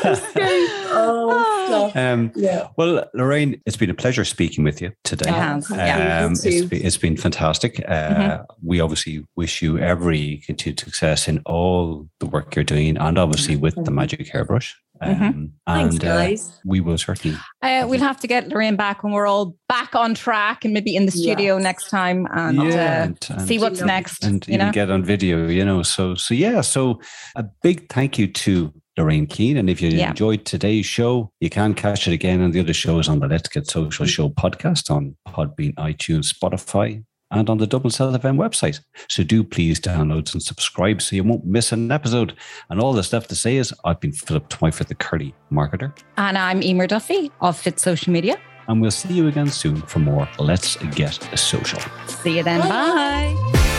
Escape. 0.03 0.69
Oh, 0.95 1.91
um, 1.95 2.31
yeah. 2.35 2.67
Well, 2.77 3.05
Lorraine, 3.13 3.61
it's 3.65 3.77
been 3.77 3.89
a 3.89 3.95
pleasure 3.95 4.25
speaking 4.25 4.63
with 4.63 4.81
you 4.81 4.91
today. 5.03 5.29
It 5.29 5.33
has. 5.33 5.71
Um, 5.71 5.77
yeah, 5.77 6.29
it's, 6.29 6.43
been, 6.43 6.85
it's 6.85 6.97
been 6.97 7.17
fantastic. 7.17 7.79
Uh, 7.87 7.91
mm-hmm. 7.91 8.43
We 8.63 8.79
obviously 8.79 9.25
wish 9.35 9.61
you 9.61 9.77
every 9.77 10.41
continued 10.45 10.79
success 10.79 11.27
in 11.27 11.41
all 11.45 12.07
the 12.19 12.25
work 12.25 12.55
you're 12.55 12.63
doing, 12.63 12.97
and 12.97 13.17
obviously 13.17 13.55
with 13.55 13.75
the 13.83 13.91
magic 13.91 14.27
hairbrush. 14.27 14.75
Mm-hmm. 15.01 15.23
Um, 15.23 15.33
mm-hmm. 15.33 15.39
and 15.67 15.91
Thanks, 15.91 15.97
guys. 15.97 16.49
Uh, 16.49 16.59
we 16.65 16.79
will 16.79 16.97
certainly. 16.97 17.37
Uh, 17.61 17.85
we'll 17.87 17.99
have 17.99 18.19
to 18.21 18.27
get 18.27 18.47
Lorraine 18.47 18.77
back 18.77 19.03
when 19.03 19.11
we're 19.11 19.27
all 19.27 19.55
back 19.67 19.93
on 19.93 20.15
track 20.15 20.63
and 20.63 20.73
maybe 20.73 20.95
in 20.95 21.05
the 21.05 21.11
studio 21.11 21.55
yes. 21.55 21.63
next 21.63 21.89
time 21.89 22.27
and, 22.31 22.57
yeah, 22.57 22.63
uh, 22.63 23.03
and, 23.03 23.27
and 23.29 23.41
see 23.41 23.59
what's 23.59 23.81
next. 23.81 24.23
And 24.23 24.47
you 24.47 24.57
know? 24.57 24.71
get 24.71 24.89
on 24.89 25.03
video, 25.03 25.47
you 25.47 25.65
know. 25.65 25.83
So, 25.83 26.15
so 26.15 26.33
yeah. 26.33 26.61
So 26.61 27.01
a 27.35 27.43
big 27.61 27.89
thank 27.89 28.17
you 28.17 28.27
to 28.27 28.73
Lorraine 28.97 29.27
Keane. 29.27 29.57
And 29.57 29.69
if 29.69 29.81
you 29.81 29.89
yeah. 29.89 30.09
enjoyed 30.09 30.45
today's 30.45 30.85
show, 30.85 31.31
you 31.39 31.49
can 31.49 31.73
catch 31.73 32.07
it 32.07 32.13
again 32.13 32.41
on 32.41 32.51
the 32.51 32.59
other 32.59 32.73
shows 32.73 33.07
on 33.09 33.19
the 33.19 33.27
Let's 33.27 33.49
Get 33.49 33.67
Social 33.67 34.05
Show 34.05 34.29
podcast 34.29 34.89
on 34.89 35.15
Podbean, 35.27 35.73
iTunes, 35.75 36.33
Spotify, 36.33 37.03
and 37.31 37.49
on 37.49 37.57
the 37.57 37.67
Dublin 37.67 37.91
South 37.91 38.19
FM 38.19 38.37
website. 38.37 38.79
So 39.09 39.23
do 39.23 39.43
please 39.43 39.79
download 39.79 40.31
and 40.33 40.41
subscribe 40.41 41.01
so 41.01 41.15
you 41.15 41.23
won't 41.23 41.45
miss 41.45 41.71
an 41.71 41.91
episode. 41.91 42.35
And 42.69 42.79
all 42.79 42.93
the 42.93 43.03
stuff 43.03 43.27
to 43.27 43.35
say 43.35 43.57
is 43.57 43.73
I've 43.83 43.99
been 43.99 44.13
Philip 44.13 44.49
Twyford, 44.49 44.87
the 44.87 44.95
Curly 44.95 45.33
marketer. 45.51 45.97
And 46.17 46.37
I'm 46.37 46.63
Emer 46.63 46.87
Duffy 46.87 47.31
of 47.41 47.57
Fit 47.57 47.79
Social 47.79 48.13
Media. 48.13 48.39
And 48.67 48.81
we'll 48.81 48.91
see 48.91 49.13
you 49.13 49.27
again 49.27 49.49
soon 49.49 49.81
for 49.83 49.99
more 49.99 50.27
Let's 50.39 50.75
Get 50.95 51.13
Social. 51.37 51.79
See 52.07 52.37
you 52.37 52.43
then. 52.43 52.61
Bye. 52.61 53.35
Bye. 53.53 53.74